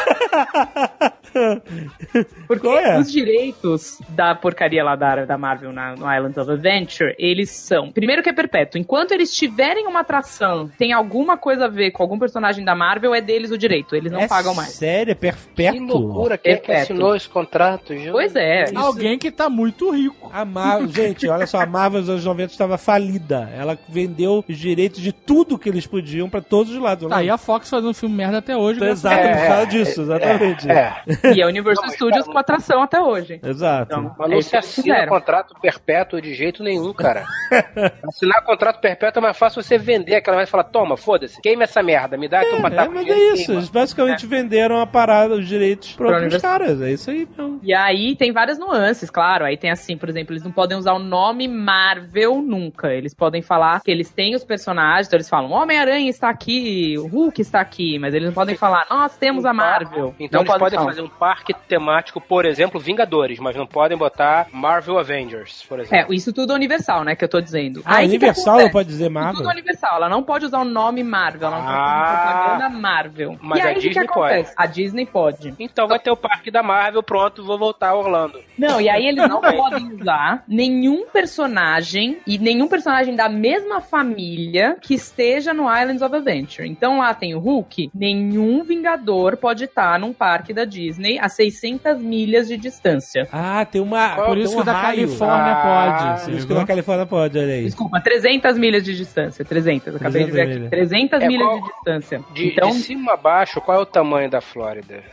[2.48, 2.98] porque é?
[3.00, 7.85] os direitos da porcaria lá da, da Marvel na, no Islands of Adventure, eles são.
[7.92, 8.80] Primeiro que é perpétuo.
[8.80, 13.14] Enquanto eles tiverem uma atração, tem alguma coisa a ver com algum personagem da Marvel,
[13.14, 13.96] é deles o direito.
[13.96, 14.70] Eles não é pagam mais.
[14.70, 15.98] Sério, é Que perpétuo.
[16.00, 18.12] loucura, quem é que assinou esse contrato, Gil?
[18.12, 18.66] Pois é.
[18.76, 20.30] Alguém que tá muito rico.
[20.34, 23.50] A Marvel, gente, olha só, a Marvel nos anos 90 estava falida.
[23.56, 27.08] Ela vendeu os direitos de tudo que eles podiam pra todos os lados.
[27.10, 28.78] Tá aí a Fox fazendo um filme merda até hoje.
[28.78, 29.38] Então, Exato, Deus.
[29.40, 30.70] por causa disso, exatamente.
[30.70, 30.96] É,
[31.36, 33.40] E a Universal Não, Studios cara, com atração até hoje.
[33.44, 33.92] Exato.
[33.94, 35.10] Então, mas é não isso se que assina fizeram.
[35.14, 37.26] contrato perpétuo de jeito nenhum, cara.
[38.08, 41.64] Assinar contrato perpétuo é mais fácil você vender aquela vez e falar, toma, foda-se, queima
[41.64, 43.52] essa merda, me dá aqui um É, mas é isso.
[43.54, 46.52] Eles basicamente venderam a parada, os direitos outros Universal.
[46.52, 46.82] caras.
[46.82, 47.60] É isso aí mesmo.
[47.64, 49.46] E aí tem várias nuances, claro.
[49.46, 52.94] Aí tem assim, por exemplo, eles não podem usar o nome Marvel nunca.
[52.94, 57.08] Eles podem falar que eles têm os personagens, então eles falam Homem-Aranha está aqui, o
[57.08, 60.14] Hulk está aqui, mas eles não podem falar, nós temos a Marvel.
[60.20, 60.92] Então não eles podem falar.
[60.92, 66.14] fazer um parque temático, por exemplo, Vingadores, mas não podem botar Marvel Avengers, por exemplo.
[66.14, 67.65] É, isso tudo é Universal, né, que eu tô dizendo.
[67.86, 69.36] Ah, Aí, o que que Universal não pode dizer Marvel?
[69.36, 72.06] Tudo Universal, ela não pode usar o nome Marvel, ela não pode Ah.
[72.06, 73.38] fazer propaganda Marvel.
[73.42, 74.54] Mas e a aí, o Disney acontece?
[74.58, 75.54] A Disney pode.
[75.60, 78.40] Então vai ter o parque da Marvel, pronto, vou voltar a Orlando.
[78.58, 84.78] Não, e aí eles não podem usar nenhum personagem e nenhum personagem da mesma família
[84.82, 86.68] que esteja no Islands of Adventure.
[86.68, 91.98] Então lá tem o Hulk, nenhum Vingador pode estar num parque da Disney a 600
[92.00, 93.28] milhas de distância.
[93.32, 94.16] Ah, tem uma.
[94.26, 94.74] Por isso que o da.
[94.82, 96.04] Califórnia Ah, pode.
[96.04, 96.58] Por isso que ligou?
[96.58, 97.64] na Califórnia pode, olha aí.
[97.66, 99.44] Desculpa, 300 milhas de distância.
[99.46, 100.70] 300, eu acabei de ver 300 aqui.
[100.70, 102.22] 300 É, milhas qual- de distância.
[102.34, 105.04] De, então, de cima a baixo, qual é o tamanho da Flórida?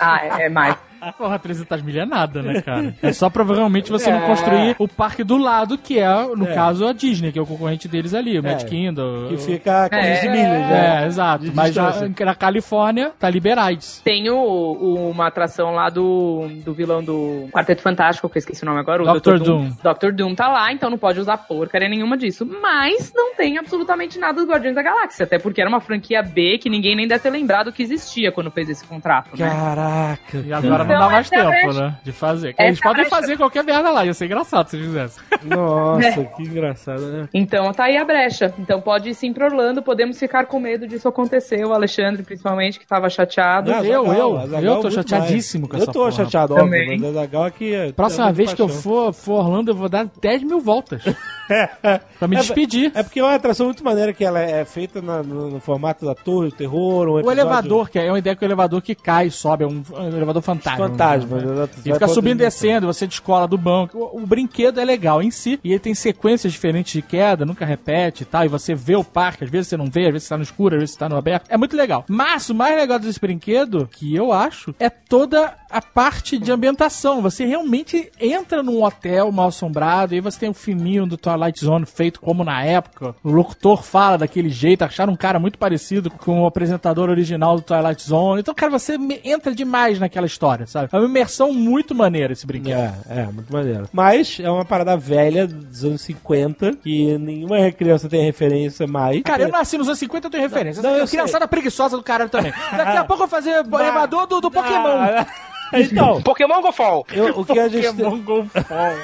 [0.00, 0.76] ah, é, é mais.
[1.18, 2.94] Porra, 300 milhas é nada, né, cara?
[3.02, 4.26] É só provavelmente você não É.
[4.26, 6.54] construir o parque do lado, que é, no É.
[6.54, 8.64] caso, a Disney, que é o concorrente deles ali, o Mad É.
[8.64, 9.28] Kingdom.
[9.28, 10.30] Que o- fica a 15 É.
[10.30, 11.02] milhas, né?
[11.02, 11.44] É, exato.
[11.44, 12.24] De Mas já distância.
[12.26, 14.00] na Califórnia tá liberais.
[14.04, 18.62] Tem o, o- uma atração lá do, do vilão do Quarteto Fantástico, que eu esqueci
[18.62, 19.02] o nome agora.
[19.02, 19.38] O Dr.
[19.38, 19.44] Dr.
[19.44, 19.68] Doom.
[19.82, 20.12] Dr.
[20.14, 22.46] Doom tá lá, então não pode usar porcaria nenhuma disso.
[22.62, 25.24] Mas não tem absolutamente nada dos Guardiões da Galáxia.
[25.24, 28.50] Até porque era uma franquia B que ninguém nem deve ter lembrado que existia quando
[28.50, 29.48] fez esse contrato, né?
[29.48, 30.38] Caraca.
[30.44, 31.94] E agora não Então, dá mais é a tempo, né?
[32.04, 32.50] De fazer.
[32.56, 35.22] Essa Eles é a podem fazer qualquer merda lá, ia ser engraçado se eles fizessem.
[35.42, 37.28] Nossa, que engraçado, né?
[37.34, 38.52] Então tá aí a brecha.
[38.58, 41.64] Então pode ir sim pra Orlando, podemos ficar com medo disso acontecer.
[41.64, 43.70] O Alexandre, principalmente, que tava chateado.
[43.70, 45.70] Não, eu, eu, Azaghal eu tô muito chateadíssimo mais.
[45.70, 46.12] com Eu essa tô porra.
[46.12, 46.82] chateado, Também.
[46.82, 47.74] óbvio, mas Azaghal aqui...
[47.74, 51.02] é- Próxima é vez que eu for, for Orlando, eu vou dar 10 mil voltas.
[52.18, 52.92] Pra me despedir.
[52.94, 56.04] É porque é uma atração muito maneira que ela é feita na- no, no formato
[56.04, 58.80] da torre, o terror, um O episódio- elevador, que é uma ideia que o elevador
[58.82, 60.88] que cai, sobe, é um, um elevador fantasma.
[60.88, 61.68] Fantasma, né?
[61.84, 63.98] E fica subindo e descendo, você descola do banco.
[63.98, 67.64] O, o brinquedo é legal em si, e ele tem sequências diferentes de queda, nunca
[67.64, 70.24] repete e tal, e você vê o parque, às vezes você não vê, às vezes
[70.24, 71.48] você tá no escuro, às vezes você tá no aberto.
[71.48, 72.04] É muito legal.
[72.08, 77.22] Mas o mais legal desse brinquedo, que eu acho, é toda a parte de ambientação.
[77.22, 81.64] Você realmente entra num hotel mal assombrado, e aí você tem o filminho do Twilight
[81.64, 83.14] Zone feito como na época.
[83.24, 87.62] O locutor fala daquele jeito, acharam um cara muito parecido com o apresentador original do
[87.62, 88.40] Twilight Zone.
[88.40, 90.90] Então, cara, você entra demais naquela história, sabe?
[90.92, 92.78] É uma imersão muito maneira esse brinquedo.
[92.78, 93.88] É, é, muito maneiro.
[93.92, 99.22] Mas é uma parada velha dos anos 50, que nenhuma criança tem referência mais.
[99.22, 100.82] Cara, eu nasci nos anos 50, eu tenho referência.
[100.82, 102.52] Não, eu criançada preguiçosa do caralho também.
[102.52, 105.24] Daqui a pouco eu vou fazer elevador do, do Pokémon.
[105.72, 107.06] Então, Pokémon Go Fall.
[107.12, 107.86] eu- o que a gente.
[107.88, 108.94] Pokémon Go Fall.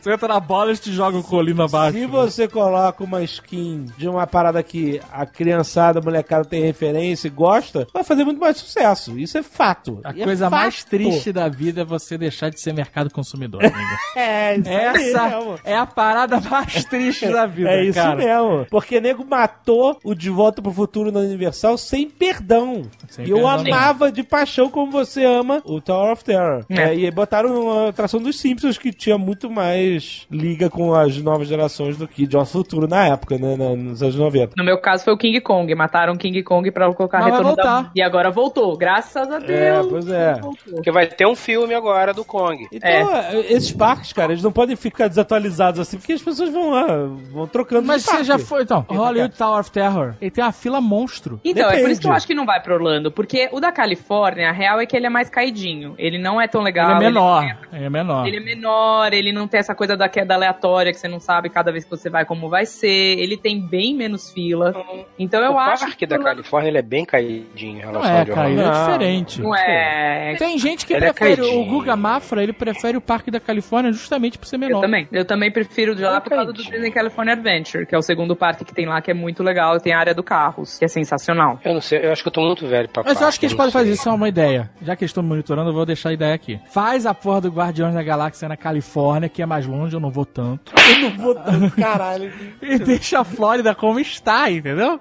[0.00, 1.96] Você entra na bola e te joga o colino abaixo.
[1.98, 7.28] Se você coloca uma skin de uma parada que a criançada, a molecada tem referência
[7.28, 9.18] e gosta, vai fazer muito mais sucesso.
[9.18, 10.00] Isso é fato.
[10.02, 10.88] A E é coisa mais fato.
[10.90, 13.78] triste da vida é você deixar de ser mercado consumidor, amigo.
[14.16, 15.58] É, isso Essa mesmo.
[15.64, 18.16] é a parada mais triste da vida, É isso cara.
[18.16, 18.66] mesmo.
[18.70, 22.82] Porque nego matou o De Volta pro Futuro na Universal sem perdão.
[23.08, 26.64] Sem e eu amava de paixão como você ama o Tower of Terror.
[26.70, 31.16] É, e aí botaram uma atração dos Simpsons que tinha muito mais liga com as
[31.18, 33.56] novas gerações do que pro Futuro na época, né?
[33.56, 34.52] nos anos 90.
[34.56, 35.74] No meu caso foi o King Kong.
[35.74, 37.82] Mataram King Kong pra colocar Mas vai retorno voltar.
[37.82, 37.90] da...
[37.94, 38.76] E agora voltou.
[38.76, 39.86] Graças a Deus.
[39.88, 40.40] pois é.
[40.70, 42.66] Porque vai ter um filme agora do Kong.
[42.72, 46.70] Então, é, esses parques, cara, eles não podem ficar desatualizados assim, porque as pessoas vão
[46.70, 46.86] lá,
[47.32, 48.26] vão trocando Mas de você parque.
[48.26, 48.84] já foi, então.
[48.88, 50.14] Hollywood Tower of Terror.
[50.20, 51.40] Ele tem uma fila monstro.
[51.44, 51.92] Então, é por Depende.
[51.92, 53.10] isso que eu acho que não vai pra Orlando.
[53.10, 55.94] Porque o da Califórnia, a real é que ele é mais caidinho.
[55.98, 56.90] Ele não é tão legal.
[56.90, 57.44] Ele é menor.
[57.44, 58.26] Ele, Ele é menor.
[58.26, 61.48] ele é menor, ele não tem essa coisa da queda aleatória que você não sabe
[61.48, 63.18] cada vez que você vai como vai ser.
[63.18, 64.74] Ele tem bem menos fila.
[65.18, 68.08] Então eu o acho parque que da Califórnia ele é bem caidinho em relação Não
[68.08, 68.60] é, ao Orlando.
[68.60, 69.42] é diferente.
[69.42, 70.34] não é.
[70.38, 71.66] Tem gente que Ele é prefere, o caidinho.
[71.66, 74.78] Guga Mafra, ele prefere o Parque da Califórnia justamente por ser menor.
[74.78, 75.08] Eu também.
[75.12, 76.56] Eu também prefiro de lá É por causa do.
[76.66, 79.78] Disney California Adventure, que é o segundo parque que tem lá, que é muito legal.
[79.80, 81.60] Tem a área do carros, que é sensacional.
[81.64, 83.40] Eu não sei, eu acho que eu tô muito velho pra Mas eu parque, acho
[83.40, 84.70] que eles podem fazer isso, é uma ideia.
[84.82, 86.60] Já que eles estão me monitorando, eu vou deixar a ideia aqui.
[86.70, 90.10] Faz a porra do Guardiões da Galáxia na Califórnia, que é mais longe, eu não
[90.10, 90.72] vou tanto.
[90.76, 92.32] Eu não vou tanto, caralho.
[92.60, 95.00] E deixa a Flórida como está, entendeu?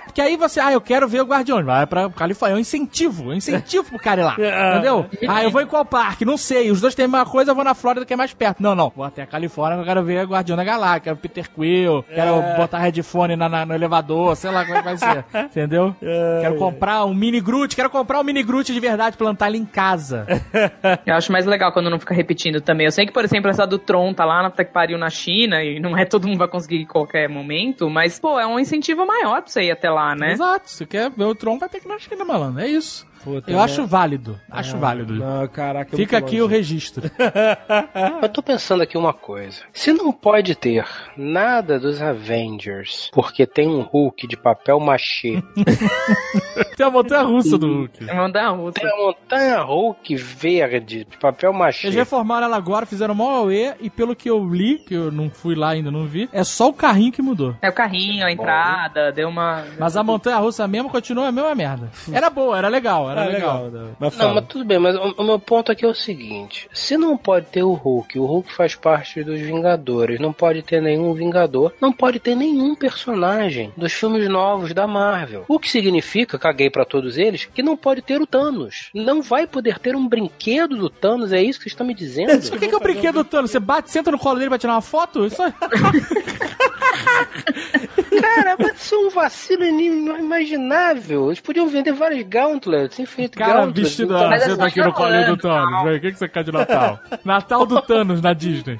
[0.00, 2.54] Porque aí você, ah, eu quero ver o Guardiões, vai pra Califórnia.
[2.54, 4.34] É um incentivo, é um incentivo pro cara ir lá.
[4.72, 5.06] entendeu?
[5.28, 6.24] Ah, eu vou em qual parque?
[6.24, 6.70] Não sei.
[6.70, 8.62] Os dois têm a mesma coisa, eu vou na Flórida que é mais perto.
[8.62, 8.92] Não, não.
[8.94, 12.04] Vou até a Califórnia que eu quero ver o Guardião da Galáxia, quero Peter Quill,
[12.04, 15.24] quero botar headphone na, na- no elevador, sei lá como é que vai ser.
[15.46, 15.94] Entendeu?
[16.40, 19.64] Quero comprar um mini Groot, quero comprar um mini Groot de verdade, plantar ele em
[19.64, 20.26] casa.
[21.06, 22.86] Eu acho mais legal quando não fica repetindo também.
[22.86, 25.10] Eu sei que, por exemplo, essa do Tron tá lá na puta que pariu na
[25.10, 28.58] China e não é todo mundo vai conseguir em qualquer momento, mas, pô, é um
[28.58, 30.32] incentivo maior pra você ir até lá, né?
[30.32, 30.70] Exato.
[30.70, 32.60] Se quer ver o Tron, vai ter que ir na China, malandro.
[32.62, 33.06] É isso.
[33.22, 33.62] Puta, Eu né?
[33.62, 34.40] acho válido.
[34.50, 35.14] Acho válido.
[35.14, 35.96] Não, caraca.
[35.96, 36.56] Fica aqui o longe.
[36.56, 37.08] registro.
[38.20, 39.62] Eu tô pensando aqui uma coisa.
[39.72, 40.84] Se não pode ter
[41.16, 45.40] nada dos Avengers, porque tem um Hulk de papel machê,
[46.76, 48.08] Tem a montanha russa do Hulk.
[48.08, 48.72] É uma russa.
[48.80, 51.86] tem a montanha Hulk verde de papel machê.
[51.88, 55.30] Eles reformaram ela agora, fizeram mó auê, e pelo que eu li, que eu não
[55.30, 57.54] fui lá ainda, não vi, é só o carrinho que mudou.
[57.60, 59.64] É o carrinho, a entrada, deu uma.
[59.78, 61.90] Mas a montanha russa mesmo continua a mesma merda.
[62.12, 63.64] Era boa, era legal, era É legal.
[63.64, 63.88] legal.
[63.98, 66.96] Mas Não, mas tudo bem, mas o, o meu ponto aqui é o seguinte: se
[66.96, 71.12] não pode ter o Hulk, o Hulk faz parte dos Vingadores, não pode ter nenhum
[71.14, 75.44] Vingador, não pode ter nenhum personagem dos filmes novos da Marvel.
[75.48, 78.90] O que significa, caguei pra todos eles, que não pode ter o Thanos.
[78.94, 82.32] Não vai poder ter um brinquedo do Thanos, é isso que você está me dizendo?
[82.32, 83.50] O que, que é o brinquedo do Thanos?
[83.50, 85.26] Você bate, senta no colo dele pra tirar uma foto?
[85.26, 85.52] Isso aí.
[88.20, 91.26] Cara, mas isso é um vacilo inimaginável.
[91.26, 93.82] Eles podiam vender vários gauntlets, infinito Cara gauntlets.
[93.82, 95.84] vestido, então- senta só aqui no colinho do Thanos.
[95.84, 96.98] Vem, O que, que você quer de Natal?
[97.24, 98.78] Natal do Thanos na Disney.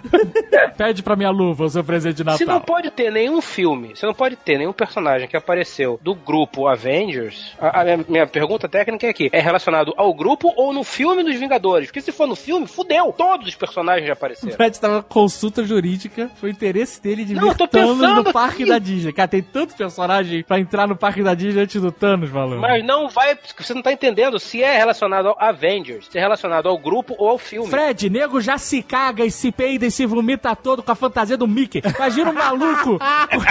[0.76, 2.60] Pede pra minha luva o seu presente de Se não Natal.
[2.66, 7.54] pode ter nenhum filme, se não pode ter nenhum personagem que apareceu do grupo Avengers,
[7.60, 11.22] a, a minha, minha pergunta técnica é aqui: é relacionado ao grupo ou no filme
[11.22, 11.88] dos Vingadores?
[11.88, 13.12] Porque se for no filme, fudeu!
[13.16, 14.56] Todos os personagens já O apareceram.
[14.56, 18.70] Fred tava consulta jurídica, foi o interesse dele de Não, tô Thanos no parque aqui.
[18.72, 19.12] da Disney.
[19.22, 22.60] Cara, tem tanto personagem pra entrar no parque da Disney antes do Thanos, maluco.
[22.60, 23.38] Mas não vai.
[23.56, 27.28] Você não tá entendendo se é relacionado ao Avengers, se é relacionado ao grupo ou
[27.28, 27.70] ao filme.
[27.70, 31.36] Fred, nego já se caga e se peida e se vomita todo com a fantasia
[31.36, 31.82] do Mickey.
[31.96, 33.04] Imagina um maluco com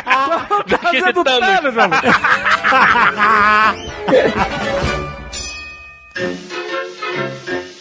[0.06, 1.48] a fantasia do Thanos.
[1.48, 2.07] Thanos, maluco.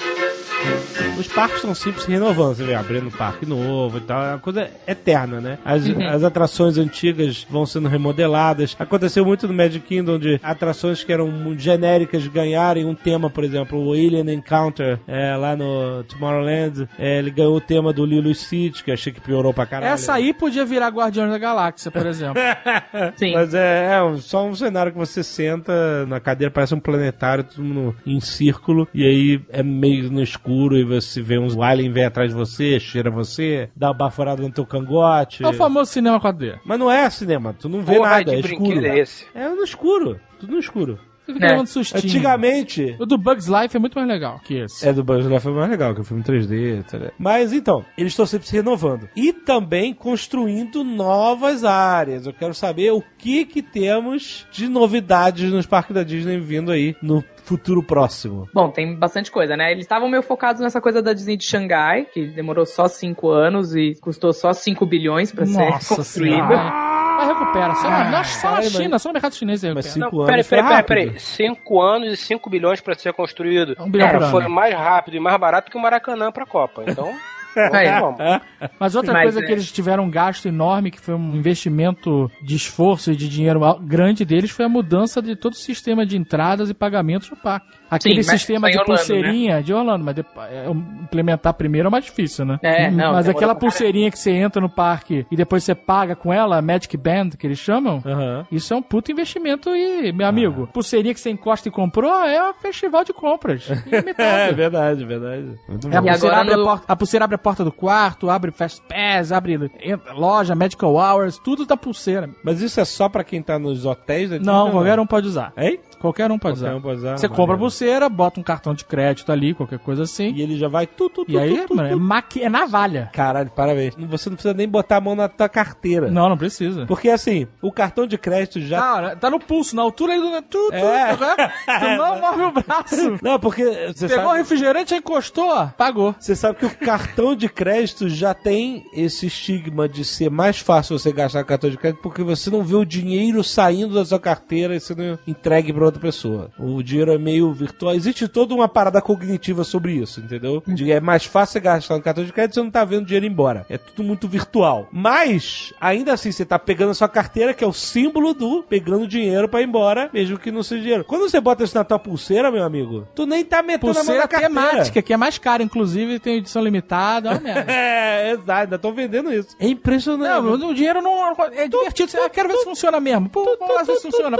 [1.18, 2.56] Os parques estão sempre se renovando.
[2.56, 4.22] Você vê, abrindo um parque novo e tal.
[4.22, 5.58] É uma coisa eterna, né?
[5.64, 8.76] As, as atrações antigas vão sendo remodeladas.
[8.78, 13.78] Aconteceu muito no Magic Kingdom de atrações que eram genéricas ganharem um tema, por exemplo,
[13.78, 16.88] o Alien Encounter é, lá no Tomorrowland.
[16.98, 19.92] é, ele ganhou o tema do Lilo Stitch, que achei que piorou pra caralho.
[19.92, 22.40] Essa aí podia virar Guardiões da Galáxia, por exemplo.
[23.16, 23.34] Sim.
[23.34, 27.62] Mas é, é só um cenário que você senta na cadeira, parece um planetário, todo
[27.62, 32.04] mundo em círculo, e aí é meio no escuro e você vê uns alien vem
[32.04, 35.44] atrás de você, cheira você, dá uma baforada no teu cangote.
[35.44, 36.58] É o famoso cinema 4D.
[36.64, 38.86] Mas não é cinema, tu não vê Porra nada, é brinquedo escuro.
[38.86, 39.26] é esse?
[39.34, 40.98] É no escuro, tudo no escuro.
[41.30, 41.98] Você fica É.
[41.98, 44.86] Antigamente, O do Bugs Life é muito mais legal que esse.
[44.88, 47.12] É, do Buzz Lightyear foi mais legal, que é o filme 3D, etc.
[47.18, 49.08] Mas então, eles estão sempre se renovando.
[49.14, 52.26] E também construindo novas áreas.
[52.26, 56.96] Eu quero saber o que que temos de novidades nos parques da Disney vindo aí
[57.02, 58.48] no futuro próximo.
[58.54, 59.72] Bom, tem bastante coisa, né?
[59.72, 63.74] Eles estavam meio focados nessa coisa da Disney de Xangai, que demorou só 5 anos
[63.74, 66.04] e custou só 5 bilhões pra ser construída.
[66.46, 66.90] senhora.
[67.18, 67.74] Mas recupera.
[67.74, 70.04] Só, na, na- só na mas- China, só no mercado chinês aí Mas recupera.
[70.06, 71.20] cinco Não, anos peraí, peraí, peraí.
[71.20, 73.76] 5 anos e 5 bilhões pra ser construído.
[73.78, 74.30] Um bilhão por Cara, ano.
[74.32, 76.82] foi mais rápido e mais barato que o Maracanã pra Copa.
[76.86, 77.12] Então.
[78.78, 82.30] Mas outra Mas coisa é- que eles tiveram um gasto enorme, que foi um investimento
[82.42, 86.16] de esforço e de dinheiro grande deles, foi a mudança de todo o sistema de
[86.16, 87.79] entradas e pagamentos no parque.
[87.90, 90.66] Aquele mas sistema em de Orlando, pulseirinha de Orlando, mas depois, é,
[91.02, 92.58] implementar primeiro é mais difícil, né?
[92.62, 96.32] É, não, mas aquela pulseirinha que você entra no parque e depois você paga com
[96.32, 98.02] ela, a Magic Band, que eles chamam,
[98.50, 102.50] isso é um puto investimento e, meu amigo, pulseirinha que você encosta e comprou é
[102.50, 103.68] um festival de compras.
[104.18, 105.46] É verdade, verdade.
[105.68, 108.30] Muito É, a, pulseira abre a, no- porta, a pulseira abre a porta do quarto,
[108.30, 109.70] abre Fast Pass, abre
[110.14, 112.28] loja, Medical Hours, tudo da pulseira.
[112.44, 114.30] Mas isso é só pra quem tá nos hotéis?
[114.40, 115.52] Não, qualquer um pode usar.
[115.56, 115.80] Hein?
[116.00, 116.76] Qualquer um pode Qualquer usar.
[116.78, 117.60] um pode usar, Você compra a maneiro.
[117.80, 120.32] Pulseira, bota um cartão de crédito ali, qualquer coisa assim.
[120.34, 122.00] E ele já vai tu, tu, tu, E aí, tu, tu, mano, é, tu.
[122.00, 122.42] maqui...
[122.42, 123.10] é navalha.
[123.12, 123.94] Caralho, parabéns.
[123.96, 126.10] Você não precisa nem botar a mão na tua carteira.
[126.10, 126.84] Não, não precisa.
[126.86, 130.30] Porque assim, o cartão de crédito já Cara, tá no pulso, na altura aí do.
[130.42, 131.16] Tu, tu, É.
[131.16, 131.52] né?
[131.78, 133.18] tu não move o braço.
[133.22, 136.14] Não, porque você Pegou o sabe, refrigerante, aí encostou, pagou.
[136.18, 140.98] você sabe que o cartão de crédito já tem esse estigma de ser mais fácil
[140.98, 144.74] você gastar cartão de crédito porque você não vê o dinheiro saindo da sua carteira
[144.74, 146.50] e sendo entregue para outra pessoa.
[146.58, 147.94] O dinheiro é meio virtual.
[147.94, 150.62] Existe toda uma parada cognitiva sobre isso, entendeu?
[150.66, 153.06] De é mais fácil você gastar no cartão de crédito e você não tá vendo
[153.06, 153.64] dinheiro ir embora.
[153.68, 154.88] É tudo muito virtual.
[154.92, 159.06] Mas, ainda assim, você tá pegando a sua carteira, que é o símbolo do pegando
[159.06, 161.04] dinheiro para ir embora, mesmo que não seja dinheiro.
[161.04, 164.00] Quando você bota isso na tua pulseira, meu amigo, tu nem tá metendo a mão
[164.04, 164.54] Pulseira na carteira.
[164.54, 167.70] temática, que é mais cara, inclusive, tem edição limitada, é uma merda.
[168.20, 169.56] É, exato, ainda tô vendendo isso.
[169.58, 170.42] É impressionante.
[170.44, 171.32] Não, o dinheiro não.
[171.54, 172.12] É divertido.
[172.22, 173.28] Ah, quero ver se funciona mesmo.
[173.28, 174.36] Pô, vamos ver se funciona.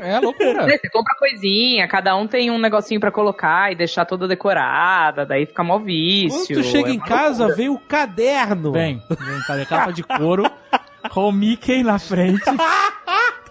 [0.00, 0.64] É loucura.
[0.64, 5.46] Você compra coisinha, cada um tem um negocinho pra colocar e deixar toda decorada, daí
[5.46, 6.56] fica mó Quando vício.
[6.56, 7.56] tu chega é em casa, loucura.
[7.56, 8.72] vem o caderno.
[8.72, 9.66] Vem, vem, cadê?
[9.66, 10.44] Capa de couro,
[11.10, 12.42] com o Mickey na frente.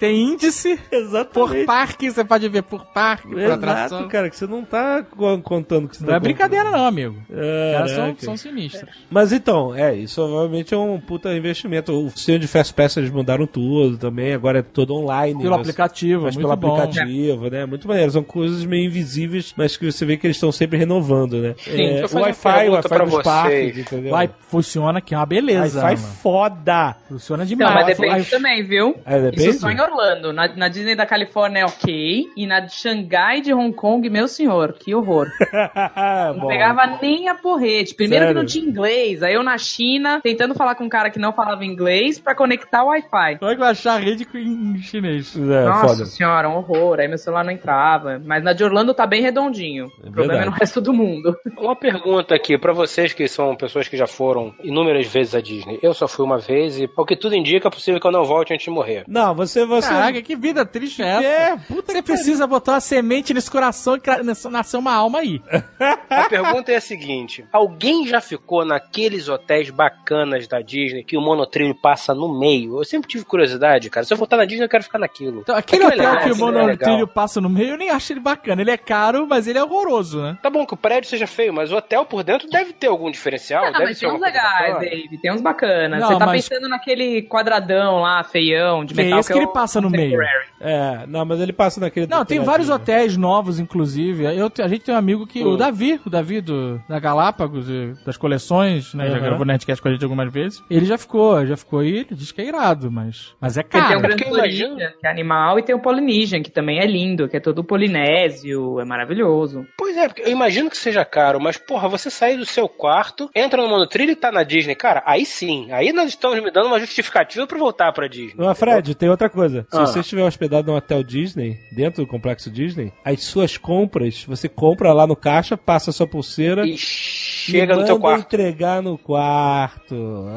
[0.04, 1.66] Tem índice por Exatamente.
[1.66, 4.00] parque, você pode ver por parque, por atração.
[4.00, 6.82] Exato, cara, que você não tá co- contando que você Não tá é brincadeira, comprando.
[6.82, 7.16] não, amigo.
[7.30, 7.36] Os
[7.74, 8.26] caras são, Caraca.
[8.26, 8.90] são sinistros.
[9.10, 11.94] Mas então, é, isso obviamente é um puta investimento.
[11.94, 15.38] O sistema de Fast Pass eles mudaram tudo também, agora é todo online.
[15.42, 16.76] Pelo mas- aplicativo, Mas muito pelo bom.
[16.82, 17.66] aplicativo, né?
[17.66, 18.12] Muito maneiro.
[18.12, 21.56] São coisas meio invisíveis, mas que você vê que eles estão sempre renovando, né?
[21.60, 24.12] Sim, é, o Wi-Fi, o Wi-Fi dos parques, entendeu?
[24.12, 25.82] Vai, funciona que é uma beleza.
[25.82, 26.98] Wi-Fi foda.
[27.08, 27.74] Funciona Não, demais.
[27.74, 28.96] mas depende Wi- também, viu?
[29.06, 29.50] É, depende?
[29.50, 30.34] Isso só em Orlando.
[30.34, 32.26] Na, na Disney da Califórnia é ok.
[32.36, 35.28] E na de Xangai de Hong Kong, meu senhor, que horror.
[36.34, 36.48] Não Bom.
[36.48, 37.94] pegava nem a porrete.
[37.96, 38.36] Primeiro Sério?
[38.36, 39.24] que não tinha inglês.
[39.24, 42.84] Aí eu na China, tentando falar com um cara que não falava inglês pra conectar
[42.84, 43.38] o Wi-Fi.
[43.40, 45.36] Como é que vai achar a rede em chinês?
[45.36, 46.06] É, Nossa foda.
[46.06, 47.00] senhora, um horror.
[47.00, 48.22] Aí meu celular não entrava.
[48.24, 49.88] Mas na de Orlando tá bem redondinho.
[50.04, 51.36] o problema é no resto do mundo.
[51.58, 55.80] Uma pergunta aqui pra vocês que são pessoas que já foram inúmeras vezes à Disney.
[55.82, 58.24] Eu só fui uma vez e, ao que tudo indica, é possível que eu não
[58.24, 59.04] volte antes de morrer.
[59.08, 59.90] Não, você, você...
[59.90, 61.24] Caraca, que vida triste é essa?
[61.26, 65.42] É, puta Você que precisa botar uma semente nesse coração e nascer uma alma aí.
[66.10, 71.22] A pergunta é a seguinte: alguém já ficou naqueles hotéis bacanas da Disney que o
[71.22, 72.80] monotrilho passa no meio?
[72.80, 74.06] Eu sempre tive curiosidade, cara.
[74.06, 75.42] Se eu voltar na Disney, eu quero ficar naquilo.
[75.42, 77.90] Então, aquele Aquilo é hotel legal, que o é monotrilho passa no meio, eu nem
[77.90, 78.62] acho ele bacana.
[78.62, 80.38] Ele é caro, mas ele é horroroso, né?
[80.42, 83.10] Tá bom que o prédio seja feio, mas o hotel por dentro deve ter algum
[83.10, 83.66] diferencial.
[83.66, 84.80] Ah, deve mas ser tem uns legais.
[84.80, 85.18] Dave.
[85.18, 86.00] Tem uns bacanas.
[86.00, 89.20] Não, Você tá mas- pensando naquele quadradão lá, feião, de Que é metal.
[89.20, 90.20] esse que ele o passa no meio.
[90.60, 92.08] É, não, mas ele passa naquele...
[92.08, 94.24] Não, tem vários hotéis novos, inclusive.
[94.24, 95.44] Eu, a gente tem um amigo que.
[95.44, 95.54] Hum.
[95.54, 99.10] O Davi, o Davi do, da Galápagos, e das coleções, né?
[99.10, 99.24] Já Uhum.
[99.24, 100.62] gravou Nerdcast com a gente algumas vezes.
[100.70, 103.34] Ele já ficou, já ficou aí, ele diz que é irado, mas.
[103.40, 104.00] Mas é Porque tem caro.
[104.00, 106.80] o Gran porque eu Floridian, imagino- que é animal, e tem o Polynesian, que também
[106.80, 109.66] é lindo, que é todo polinésio, é maravilhoso.
[109.78, 113.62] Pois é, eu imagino que seja caro, mas porra, você sair do seu quarto, entra
[113.62, 116.80] no monotrilho e tá na Disney, cara, aí sim, aí nós estamos me dando uma
[116.80, 118.34] justificativa pra voltar pra Disney.
[118.38, 119.53] Não, Fred, tem outra coisa.
[119.62, 119.86] Se Ah.
[119.86, 124.92] você estiver hospedado num hotel Disney, dentro do complexo Disney, as suas compras, você compra
[124.94, 128.22] lá no caixa, passa a sua pulseira E chega e no teu manda quarto.
[128.36, 129.96] entregar no quarto.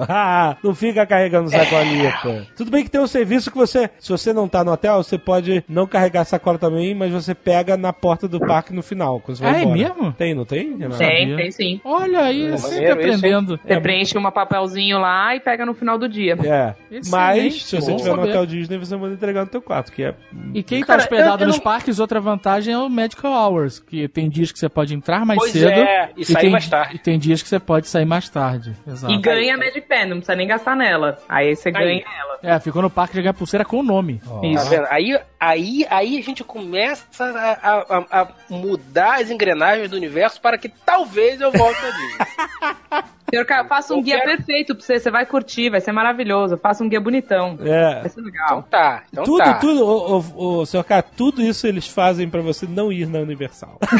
[0.09, 2.47] Ah, não fica carregando sacolita.
[2.57, 5.19] Tudo bem que tem um serviço que você, se você não tá no hotel, você
[5.19, 9.37] pode não carregar sacola também, mas você pega na porta do parque no final, quando
[9.39, 9.77] você vai Ah, é embora.
[9.79, 10.13] mesmo?
[10.13, 10.77] Tem, não tem?
[10.77, 11.37] Tem, sabia.
[11.37, 11.81] tem sim.
[11.85, 13.59] Olha aí, Pô, sempre aprendendo.
[13.65, 16.33] Você preenche um papelzinho lá e pega no final do dia.
[16.45, 16.75] É.
[16.91, 20.03] Excelente, Mas, se você estiver no hotel Disney, você manda entregar no teu quarto, que
[20.03, 20.15] é
[20.55, 23.33] E quem tá Cara, hospedado eu- eu nos não- parques, outra vantagem é o Medical
[23.33, 26.51] Hours, que tem dias que você pode entrar mais Pois cedo é, e sair tem,
[26.51, 26.97] mais tarde.
[26.97, 28.74] E tem dias que você pode sair mais tarde.
[28.87, 29.12] Exato.
[29.12, 31.19] E ganha a Medipen, não precisa nem gastar nela.
[31.28, 32.39] Aí você ganha ela.
[32.43, 34.20] É, ficou no parque de ganhar pulseira com o nome.
[34.24, 34.74] Tá Isso.
[34.91, 40.56] Aí, aí, aí a gente começa a, a- a- mudar as engrenagens do universo para
[40.59, 43.05] que talvez eu volte a Disney.
[43.28, 45.90] Senhor Caio, faça um Eu guia quero- perfeito pra você, você vai curtir, vai ser
[45.90, 46.56] maravilhoso.
[46.56, 47.59] Faça um guia bonitão.
[47.60, 48.01] É.
[48.02, 48.62] Vai ser Então legal.
[48.70, 49.55] tá, então tudo, tá.
[49.55, 53.18] tudo, ô, ô, ô, senhor cara, tudo isso eles fazem pra você não ir na
[53.18, 53.78] Universal.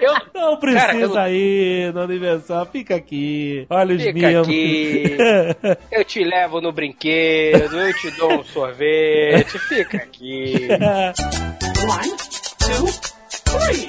[0.00, 3.64] Eu, Não precisa Cara, eu- ir na Universal, fica aqui.
[3.70, 4.46] Olha os Fica mimos.
[4.46, 5.16] aqui.
[5.90, 10.68] eu te levo no brinquedo, eu te dou um sorvete, fica Aqui.
[11.86, 12.16] One,
[12.58, 12.86] two,
[13.44, 13.88] three.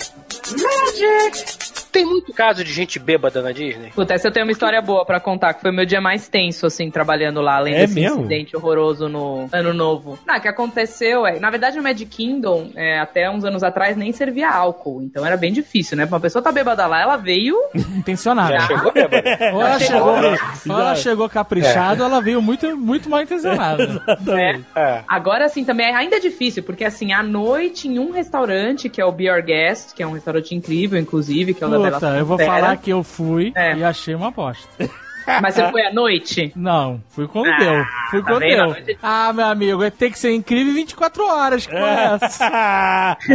[0.58, 1.65] Magic!
[1.96, 3.90] Tem muito caso de gente bêbada na Disney?
[3.96, 6.28] Puta, essa eu tenho uma história boa pra contar, que foi o meu dia mais
[6.28, 8.20] tenso, assim, trabalhando lá, além É desse mesmo?
[8.20, 10.20] incidente horroroso no Ano Novo.
[10.28, 13.96] Não, o que aconteceu é, na verdade, no Magic Kingdom, é, até uns anos atrás,
[13.96, 16.06] nem servia álcool, então era bem difícil, né?
[16.06, 17.56] Pra uma pessoa tá bêbada lá, ela veio...
[17.96, 18.60] Intencionada.
[18.60, 19.24] Já chegou bêbada?
[19.54, 20.08] Ou ela Chegou.
[20.10, 24.04] ou ela chegou caprichada, ou ela veio muito, muito mal intencionada.
[24.22, 24.62] né?
[24.76, 25.02] É.
[25.08, 29.06] Agora, assim, também ainda é difícil, porque, assim, à noite, em um restaurante, que é
[29.06, 31.85] o Be Our Guest, que é um restaurante incrível, inclusive, que é o da
[32.20, 32.52] Eu vou Fera.
[32.52, 33.76] falar que eu fui É.
[33.76, 34.68] e achei uma bosta.
[35.42, 36.52] Mas você foi à noite?
[36.56, 37.86] Não, fui quando Ah, deu.
[38.12, 38.98] Fui tá quando deu.
[39.02, 41.66] Ah, meu amigo, tem que ser incrível 24 horas.
[41.68, 43.18] Que é essa?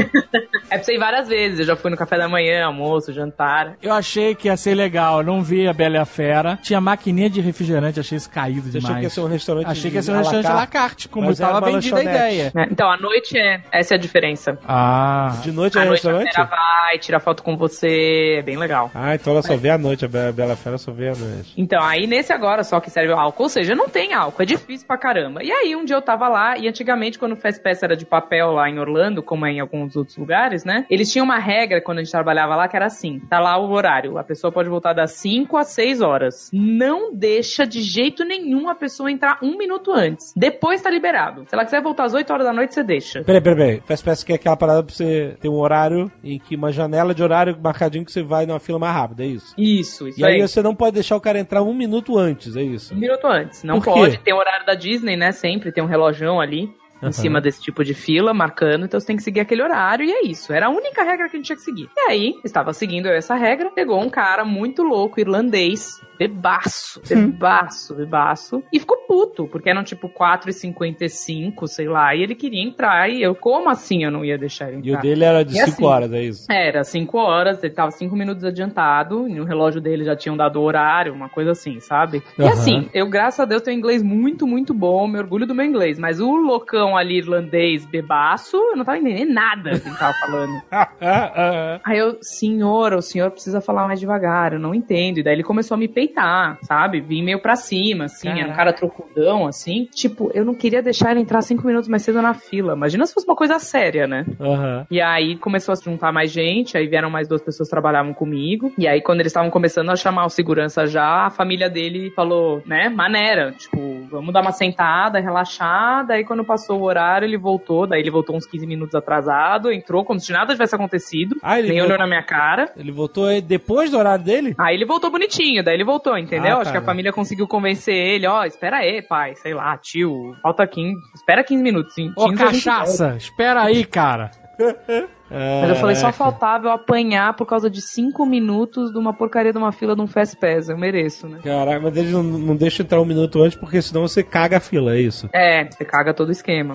[0.71, 1.59] É pra você ir várias vezes.
[1.61, 3.73] Eu já fui no café da manhã, almoço, jantar.
[3.83, 6.59] Eu achei que ia ser legal, eu não vi a Bela e a Fera.
[6.62, 8.97] Tinha maquininha de refrigerante, achei isso caído demais.
[8.99, 11.09] que ia ser um restaurante Achei que ia ser um restaurante à la carte?
[11.09, 12.53] como Mas estava uma vendida a ideia.
[12.55, 12.69] né?
[12.71, 13.61] Então, à noite é.
[13.73, 14.57] Essa é a diferença.
[14.67, 15.37] Ah.
[15.43, 16.33] De noite é a restaurante?
[16.33, 18.37] Fera vai, tira foto com você.
[18.39, 18.91] É bem legal.
[18.95, 21.53] Ah, então ela só vê à noite, a Be- Bela Fera só vê à noite.
[21.57, 24.86] Então, aí nesse agora só que serve álcool, ou seja, não tem álcool, é difícil
[24.86, 25.43] pra caramba.
[25.43, 28.07] E aí um dia eu tava lá, e antigamente quando o Fast Pass era de
[28.07, 30.86] papel lá em Orlando, como é em alguns outros lugares, né?
[30.90, 33.70] Eles tinham uma regra quando a gente trabalhava lá que era assim: tá lá o
[33.70, 36.51] horário, a pessoa pode voltar das 5 às 6 horas.
[36.52, 40.32] Não deixa de jeito nenhum a pessoa entrar um minuto antes.
[40.36, 41.44] Depois tá liberado.
[41.48, 43.23] Se ela quiser voltar às 8 horas da noite, você deixa.
[43.23, 43.82] Peraí, peraí, peraí.
[43.85, 47.15] Fast Pass que é aquela parada pra você ter um horário em que uma janela
[47.15, 49.55] de horário marcadinho que você vai numa fila mais rápida, é isso?
[49.57, 52.62] Isso, isso E aí você não pode deixar o cara entrar um minuto antes, é
[52.62, 52.94] isso?
[52.94, 53.62] Um minuto antes.
[53.62, 54.18] Não pode.
[54.18, 55.32] Tem o horário da Disney, né?
[55.32, 56.72] Sempre tem um relojão ali.
[57.02, 57.12] Em Aham.
[57.12, 60.27] cima desse tipo de fila, marcando, então você tem que seguir aquele horário, e é
[60.27, 60.52] isso.
[60.52, 61.89] Era a única regra que a gente tinha que seguir.
[61.97, 67.94] E aí, estava seguindo eu essa regra, pegou um cara muito louco, irlandês, bebaço, bebaço,
[67.94, 73.22] bebaço, e ficou puto, porque eram tipo 4h55, sei lá, e ele queria entrar, e
[73.22, 75.01] eu, como assim eu não ia deixar ele E o entrar?
[75.01, 76.47] dele era de E 5 assim, horas, é isso?
[76.51, 80.56] Era 5 horas, ele tava 5 minutos adiantado, e no relógio dele já tinham dado
[80.60, 82.22] o horário, uma coisa assim, sabe?
[82.39, 82.52] E Aham.
[82.52, 85.98] assim, eu, graças a Deus, tenho inglês muito, muito bom, me orgulho do meu inglês,
[85.98, 90.61] mas o loucão ali irlandês bebaço, eu não tava entendendo nada que ele tava falando.
[91.03, 95.19] Ah, ah, Aí eu, senhor, o senhor precisa falar mais devagar, eu não entendo.
[95.19, 97.01] E daí ele começou a me peitar, sabe?
[97.01, 98.57] Vim meio pra cima, assim, era um Caraca.
[98.57, 99.89] cara trocudão, assim.
[99.93, 102.75] Tipo, eu não queria deixar ele entrar cinco minutos mais cedo na fila.
[102.75, 104.25] Imagina se fosse uma coisa séria, né?
[104.39, 104.87] ah, aham.
[104.91, 108.12] E aí começou a se juntar mais gente, aí vieram mais duas pessoas que trabalhavam
[108.12, 108.73] comigo.
[108.79, 112.62] E aí, quando eles estavam começando a chamar o segurança já, a família dele falou,
[112.67, 116.15] né, maneira, tipo, vamos dar uma sentada, relaxada.
[116.15, 120.05] Aí quando passou o horário, ele voltou, daí ele voltou uns 15 minutos atrasado, entrou
[120.05, 122.73] como se nada tivesse acontecido, Ah, ele nem voltou- olhou na minha cara.
[122.77, 124.55] Ele voltou aí depois do horário dele?
[124.59, 126.57] Aí ele voltou bonitinho, daí ele voltou, entendeu?
[126.57, 130.35] Ah, Acho que a família conseguiu convencer ele, ó, espera aí, pai, sei lá, tio,
[130.43, 132.12] falta 15, espera 15 minutos, sim.
[132.16, 132.81] Ô, 15 a gente volta.
[132.81, 134.31] cachaça, espera aí, cara.
[135.31, 139.52] Mas eu falei, só faltava eu apanhar por causa de cinco minutos de uma porcaria
[139.52, 140.69] de uma fila de um Fast Pass.
[140.69, 141.39] Eu mereço, né?
[141.43, 144.61] Caraca, mas eles não, não deixam entrar um minuto antes, porque senão você caga a
[144.61, 145.28] fila, é isso?
[145.32, 146.74] É, você caga todo o esquema.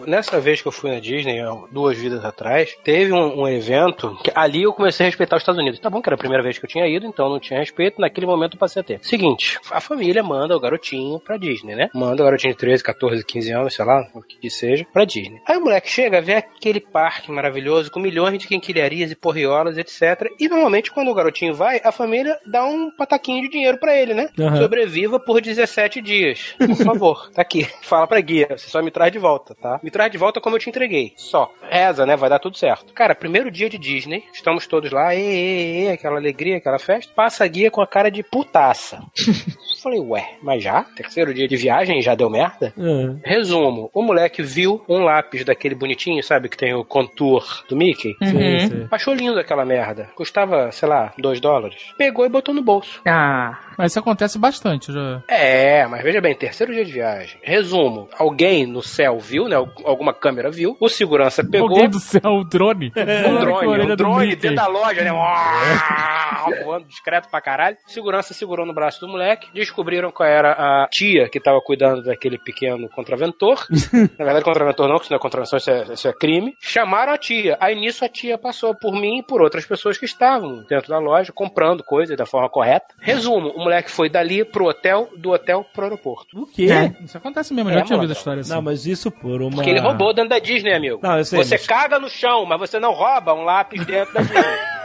[0.00, 1.40] Nessa vez que eu fui na Disney,
[1.70, 5.60] duas vidas atrás, teve um, um evento que ali eu comecei a respeitar os Estados
[5.60, 5.80] Unidos.
[5.80, 8.00] Tá bom que era a primeira vez que eu tinha ido, então não tinha respeito.
[8.00, 8.98] Naquele momento eu passei a ter.
[9.02, 11.88] Seguinte, a família manda o garotinho pra Disney, né?
[11.94, 15.40] Manda o garotinho de 13, 14, 15 anos, sei lá, o que seja, pra Disney.
[15.46, 20.30] Aí o moleque chega, vê aquele parque maravilhoso com milhões de quinquilharias e porriolas, etc.
[20.38, 24.14] E normalmente quando o garotinho vai, a família dá um pataquinho de dinheiro pra ele,
[24.14, 24.28] né?
[24.38, 24.56] Aham.
[24.56, 26.54] Sobreviva por 17 dias.
[26.58, 27.66] Por favor, tá aqui.
[27.82, 29.80] Fala pra guia, você só me traz de volta, tá?
[29.86, 31.12] Me traz de volta como eu te entreguei.
[31.16, 31.48] Só.
[31.70, 32.16] Reza, né?
[32.16, 32.92] Vai dar tudo certo.
[32.92, 37.12] Cara, primeiro dia de Disney, estamos todos lá, e, e, e, aquela alegria, aquela festa.
[37.14, 39.00] Passa a guia com a cara de putaça.
[39.86, 40.82] Falei, ué, mas já?
[40.96, 42.74] Terceiro dia de viagem já deu merda?
[42.76, 43.14] Ah.
[43.22, 48.16] Resumo, o moleque viu um lápis daquele bonitinho, sabe, que tem o contour do Mickey.
[48.20, 48.28] Uhum.
[48.28, 48.88] Sim, sim.
[48.90, 50.10] Achou lindo aquela merda.
[50.16, 51.94] Custava, sei lá, 2 dólares.
[51.96, 53.00] Pegou e botou no bolso.
[53.06, 54.92] Ah, Mas isso acontece bastante.
[54.92, 55.22] Já.
[55.28, 57.38] É, mas veja bem, terceiro dia de viagem.
[57.40, 59.54] Resumo, alguém no céu viu, né?
[59.84, 60.76] Alguma câmera viu.
[60.80, 61.68] O segurança pegou.
[61.68, 62.92] Alguém do céu, o drone.
[62.96, 65.10] Um drone, um drone dentro da loja, né?
[66.64, 67.76] Voando discreto pra caralho.
[67.86, 69.48] Segurança segurou no braço do moleque.
[69.76, 73.66] Descobriram qual era a tia que tava cuidando daquele pequeno contraventor.
[74.18, 76.54] Na verdade, contraventor não, que isso não é contravenção, isso é, isso é crime.
[76.58, 77.58] Chamaram a tia.
[77.60, 80.98] Aí nisso a tia passou por mim e por outras pessoas que estavam dentro da
[80.98, 82.86] loja comprando coisas da forma correta.
[82.98, 86.40] Resumo, o moleque foi dali pro hotel, do hotel pro aeroporto.
[86.40, 86.68] O quê?
[87.04, 88.04] Isso acontece mesmo, eu É, já tinha mano.
[88.08, 88.52] ouvido a história assim.
[88.54, 89.56] Não, mas isso por uma.
[89.56, 91.00] Porque ele roubou dentro da Disney, amigo.
[91.02, 94.14] Não, eu sei, você mas- caga no chão, mas você não rouba um lápis dentro
[94.14, 94.40] da Disney.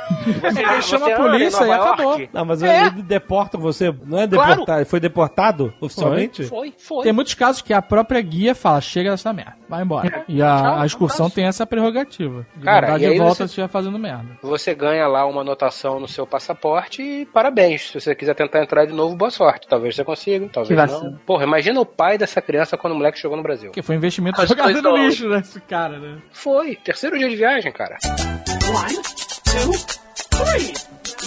[0.41, 2.21] Você, Ele chama a polícia e acabou.
[2.33, 2.87] Não, mas É.
[2.87, 3.93] ele deporta você.
[4.05, 4.51] Não é Claro.
[4.51, 4.79] deportado.
[4.79, 6.43] Ele foi deportado oficialmente?
[6.45, 7.03] Foi, foi.
[7.03, 10.23] Tem muitos casos que a própria guia fala, chega dessa merda, vai embora.
[10.27, 12.45] E a, Tchau, a excursão tem essa prerrogativa.
[12.55, 14.37] De Cara, mandar e aí de volta você- se estiver fazendo merda.
[14.41, 17.89] Você ganha lá uma anotação no seu passaporte e parabéns.
[17.91, 19.67] Se você quiser tentar entrar de novo, boa sorte.
[19.67, 21.17] Talvez você consiga, talvez Que não.
[21.25, 23.69] Porra, imagina o pai dessa criança quando o moleque chegou no Brasil.
[23.71, 26.17] Porque foi um investimento jogado no lixo, né, esse cara, né?
[26.31, 27.97] Foi, terceiro dia de viagem, cara.
[29.51, 29.73] two,
[30.31, 30.73] three.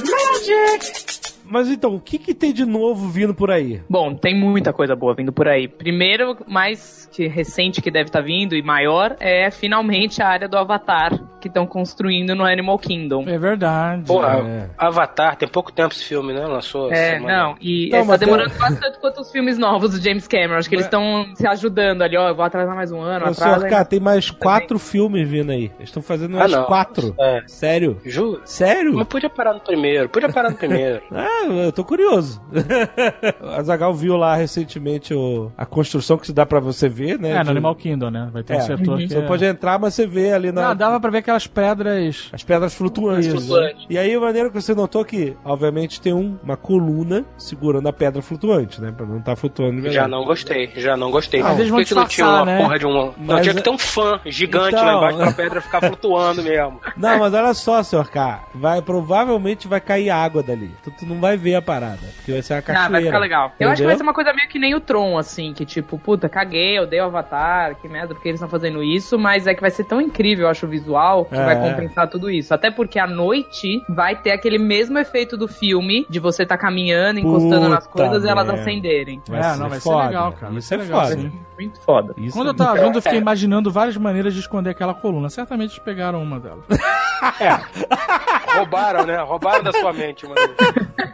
[0.00, 1.33] Magic!
[1.44, 3.80] Mas então, o que, que tem de novo vindo por aí?
[3.88, 5.68] Bom, tem muita coisa boa vindo por aí.
[5.68, 10.56] Primeiro, mais que recente que deve estar vindo e maior, é finalmente a área do
[10.56, 13.24] Avatar que estão construindo no Animal Kingdom.
[13.28, 14.04] É verdade.
[14.06, 14.70] Porra, É.
[14.78, 16.46] Avatar, tem pouco tempo esse filme, né?
[16.46, 16.90] Lançou.
[16.90, 17.38] É, semana.
[17.48, 20.26] não, e Então, está mas tem- demorando quase tanto quanto os filmes novos do James
[20.26, 20.56] Cameron.
[20.56, 22.28] Acho que eles estão se ajudando ali, ó.
[22.30, 23.58] Eu vou atrasar mais um ano, Ô, atrasa.
[23.58, 25.64] senhor K, tem mais quatro filmes vindo aí.
[25.78, 26.64] Eles estão fazendo Ah, mais não.
[26.64, 27.14] quatro.
[27.20, 27.42] É.
[27.46, 28.00] Sério?
[28.04, 28.40] Juro?
[28.46, 28.94] Sério?
[28.94, 31.02] Mas podia parar no primeiro, podia parar no primeiro.
[31.12, 32.40] Ah, eu tô curioso.
[33.56, 37.32] a Zagal viu lá recentemente o, a construção que se dá pra você ver, né?
[37.32, 38.28] É, de- no Animal Kingdom, né?
[38.32, 38.56] Vai ter É.
[38.58, 39.22] um setor que Você é...
[39.22, 42.28] pode entrar, mas você vê ali na, Não, dava pra ver aquelas pedras...
[42.32, 43.28] as pedras flutuantes.
[43.28, 43.86] Flutuantes.
[43.88, 47.92] E aí, a maneira que você notou que, obviamente, tem um- uma coluna segurando a
[47.92, 48.92] pedra flutuante, né?
[48.96, 49.94] Pra não estar flutuando de verdade.
[49.96, 51.42] Já não gostei, já não gostei.
[51.42, 52.58] Mas eles Por vão que, que não tinha uma né?
[52.58, 52.92] porra de um.
[52.94, 55.80] Não, Mas tinha que é- ter um fã gigante Então- lá embaixo pra pedra ficar
[55.80, 56.80] flutuando mesmo.
[56.96, 58.44] Não, mas olha só, senhor K.
[58.54, 60.70] Vai, provavelmente vai cair água dali.
[60.82, 61.98] Tu, tu não vai ver a parada.
[62.16, 62.86] Porque vai ser uma cachoeira.
[62.86, 63.42] Ah, vai ficar legal.
[63.42, 63.96] Eu acho que vai Entendeu?
[63.96, 67.00] ser uma coisa meio que nem o Tron, assim, que tipo, puta, caguei, eu dei
[67.00, 70.00] o Avatar, que merda, porque eles estão fazendo isso, mas é que vai ser tão
[70.00, 71.44] incrível, eu acho, o visual, que É.
[71.44, 72.52] vai compensar tudo isso.
[72.54, 77.20] Até porque à noite vai ter aquele mesmo efeito do filme, de você tá caminhando,
[77.20, 78.60] encostando nas Puta coisas e elas merda.
[78.62, 79.22] acenderem.
[79.28, 80.00] Vai é, ser não, vai foda.
[80.00, 80.52] ser legal, cara.
[80.54, 81.32] Isso vai é ser legal, foda.
[81.58, 82.14] Muito foda.
[82.18, 85.28] Isso Quando é eu tava vendo, eu fiquei imaginando várias maneiras de esconder aquela coluna.
[85.30, 86.64] Certamente eles pegaram uma delas.
[88.56, 89.16] Roubaram, né?
[89.22, 90.36] Roubaram da sua mente, mano.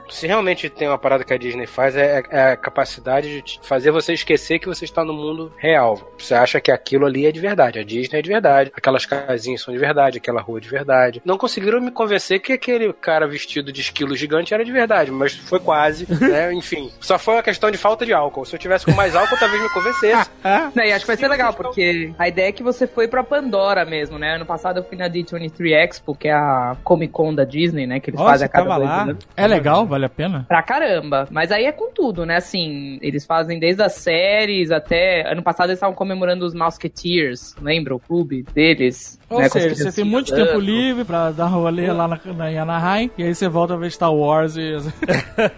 [0.11, 3.91] Se realmente tem uma parada que a Disney faz, é, é a capacidade de fazer
[3.91, 6.11] você esquecer que você está no mundo real.
[6.17, 9.61] Você acha que aquilo ali é de verdade, a Disney é de verdade, aquelas casinhas
[9.61, 11.21] são de verdade, aquela rua é de verdade.
[11.25, 15.33] Não conseguiram me convencer que aquele cara vestido de esquilo gigante era de verdade, mas
[15.33, 16.53] foi quase, né?
[16.53, 18.45] Enfim, só foi uma questão de falta de álcool.
[18.45, 20.29] Se eu tivesse com mais álcool, talvez me convencesse.
[20.75, 23.23] Não, e acho que vai ser legal, porque a ideia é que você foi pra
[23.23, 24.35] Pandora mesmo, né?
[24.35, 27.99] Ano passado eu fui na D23 Expo, que é a Comic Con da Disney, né?
[27.99, 29.01] Que eles Nossa, fazem a cada tava dois lá?
[29.03, 29.27] anos.
[29.37, 29.85] É legal?
[30.01, 30.45] Vale a pena?
[30.47, 31.27] Pra caramba.
[31.29, 32.37] Mas aí é com tudo, né?
[32.37, 35.29] Assim, eles fazem desde as séries até.
[35.31, 37.95] Ano passado eles estavam comemorando os Musketeers, lembra?
[37.95, 39.19] O clube deles.
[39.31, 43.09] Ou né, seja, você tem muito tempo livre pra dar rolê lá na, na Anaheim,
[43.17, 44.71] e aí você volta a ver Star Wars e...
[44.81, 44.91] Você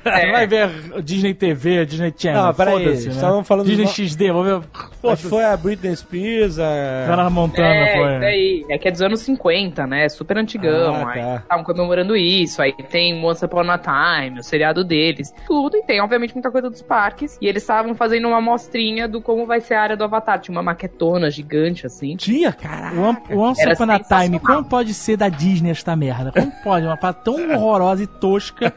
[0.06, 0.32] É.
[0.32, 0.70] vai ver
[1.04, 3.16] Disney TV, Disney Channel, Não, peraí, foda-se, né?
[3.16, 4.62] estavam falando Disney dos- XD, vou ver...
[5.02, 5.28] Foda-se.
[5.28, 7.06] foi a Britney Spears, a...
[7.08, 8.14] Hannah Montana, É, foi.
[8.16, 8.66] isso aí.
[8.70, 10.08] É que é dos anos 50, né?
[10.10, 10.96] Super antigão.
[10.96, 11.36] Ah, aí tá.
[11.44, 12.62] estavam comemorando isso.
[12.62, 16.70] Aí tem Once Upon a Time, o seriado deles, tudo, e tem obviamente muita coisa
[16.70, 20.04] dos parques, e eles estavam fazendo uma amostrinha do como vai ser a área do
[20.04, 22.16] Avatar, tinha uma maquetona gigante, assim.
[22.16, 22.94] Tinha, cara.
[22.96, 26.32] O One, Once Era Upon a Time, como pode ser da Disney esta merda?
[26.32, 26.86] Como pode?
[26.86, 28.74] Uma parada tão horrorosa e tosca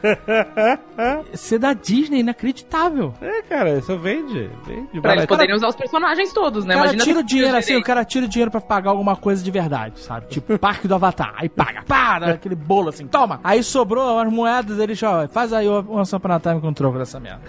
[1.35, 3.15] ser da Disney, inacreditável.
[3.21, 4.51] É, cara, isso vende.
[4.65, 5.01] Vende.
[5.01, 6.75] Pra eles poderem usar os personagens todos, né?
[6.75, 9.17] O cara Imagina tira o dinheiro assim, o cara tira o dinheiro pra pagar alguma
[9.17, 10.27] coisa de verdade, sabe?
[10.29, 11.35] Tipo, parque do Avatar.
[11.37, 13.41] Aí paga, pá, dá aquele bolo assim, toma.
[13.43, 16.99] Aí sobrou as moedas, ele já, faz aí o Once Upon a Time com troco
[16.99, 17.41] dessa merda.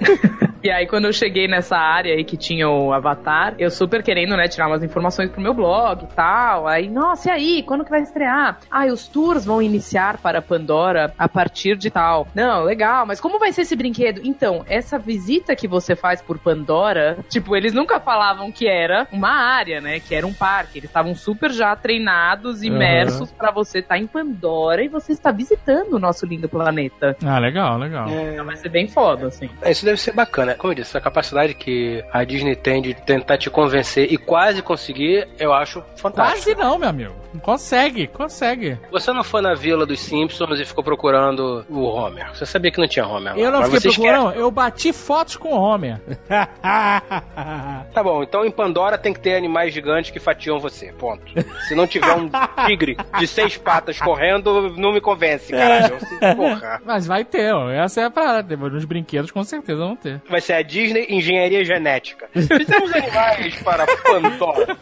[0.68, 4.35] E aí, quando eu cheguei nessa área aí que tinha o Avatar, eu super querendo,
[4.35, 6.68] né, tirar umas informações pro meu blog e tal.
[6.68, 7.64] Aí, nossa, e aí?
[7.64, 8.60] Quando que vai estrear?
[8.69, 12.27] Ah, os tours vão iniciar para Pandora a partir de tal.
[12.35, 14.19] Não, legal, mas como vai ser esse brinquedo?
[14.26, 19.31] Então, essa visita que você faz por Pandora, tipo, eles nunca falavam que era uma
[19.31, 20.80] área, né, que era um parque.
[20.80, 25.94] Eles estavam super já treinados, imersos pra você estar em Pandora e você está visitando
[25.94, 27.15] o nosso lindo planeta.
[27.26, 28.10] Ah, legal, legal.
[28.10, 29.49] Então vai ser bem foda, assim.
[29.65, 30.57] Isso deve ser bacana.
[30.58, 34.62] Como eu disse, a capacidade que a Disney tem de tentar te convencer e quase
[34.62, 36.44] conseguir, eu acho fantástico.
[36.44, 37.16] Quase não, meu amigo.
[37.42, 38.80] Consegue, consegue.
[38.92, 42.30] Você não foi na vila dos Simpsons e ficou procurando o Homer.
[42.34, 43.40] Você sabia que não tinha Homer lá.
[43.40, 46.02] Eu não fiquei procurando, eu bati fotos com o Homer.
[47.94, 50.92] Tá bom, então em Pandora tem que ter animais gigantes que fatiam você.
[50.94, 51.24] Ponto.
[51.68, 52.30] Se não tiver um
[52.66, 55.98] tigre de seis patas correndo, não me convence, caralho.
[56.36, 56.82] Porra.
[56.86, 57.70] Mas vai ter, ó.
[57.70, 58.56] Essa é a parada.
[58.56, 60.22] Nos brinquedos, com certeza vão ter.
[60.30, 62.30] Vai ser a Disney Engenharia Genética.
[62.34, 64.78] Fizemos animais para Pandora.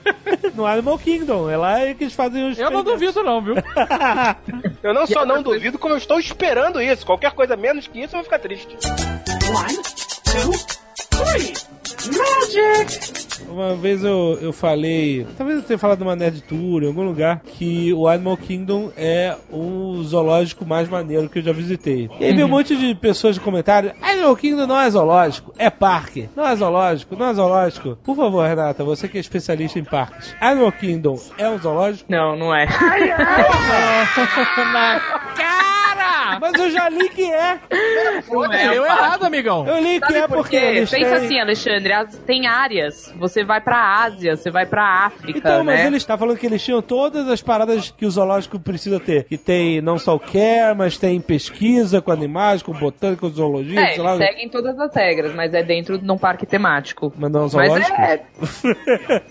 [0.54, 2.58] No Animal Kingdom, é lá que eles fazem os.
[2.58, 3.56] Eu não duvido, não, viu?
[4.82, 7.06] Eu não só não duvido, como eu estou esperando isso.
[7.06, 8.78] Qualquer coisa menos que isso, eu vou ficar triste.
[13.50, 17.42] Uma vez eu, eu falei, talvez eu tenha falado numa Nerd Tour, em algum lugar,
[17.46, 22.10] que o Animal Kingdom é o zoológico mais maneiro que eu já visitei.
[22.20, 25.70] E aí veio um monte de pessoas de comentário: Animal Kingdom não é zoológico, é
[25.70, 26.30] parque.
[26.36, 27.98] Não é zoológico, não é zoológico.
[28.04, 30.36] Por favor, Renata, você que é especialista em parques.
[30.42, 32.12] Animal Kingdom é um zoológico?
[32.12, 32.66] Não, não é.
[32.66, 34.06] Na
[36.06, 36.40] cara!
[36.40, 37.60] Mas eu já li que é.
[38.30, 38.70] Não é.
[38.70, 39.68] Deu errado, amigão.
[39.68, 41.94] Eu li que Sabe é por porque Pensa têm- assim, Alexandre,
[42.26, 43.14] tem áreas.
[43.18, 45.88] Você vai pra Ásia, você vai pra África, Então, mas né?
[45.88, 49.24] ele está falando que eles tinham todas as paradas que o zoológico precisa ter.
[49.26, 53.80] Que tem não só o care, mas tem pesquisa com animais, com botânica, com zoologia,
[53.80, 54.16] É, sei lá.
[54.16, 57.14] eles seguem todas as regras, mas é dentro de um parque temático.
[57.18, 58.02] Mas não é um Mas zoológico?
[58.02, 58.22] é.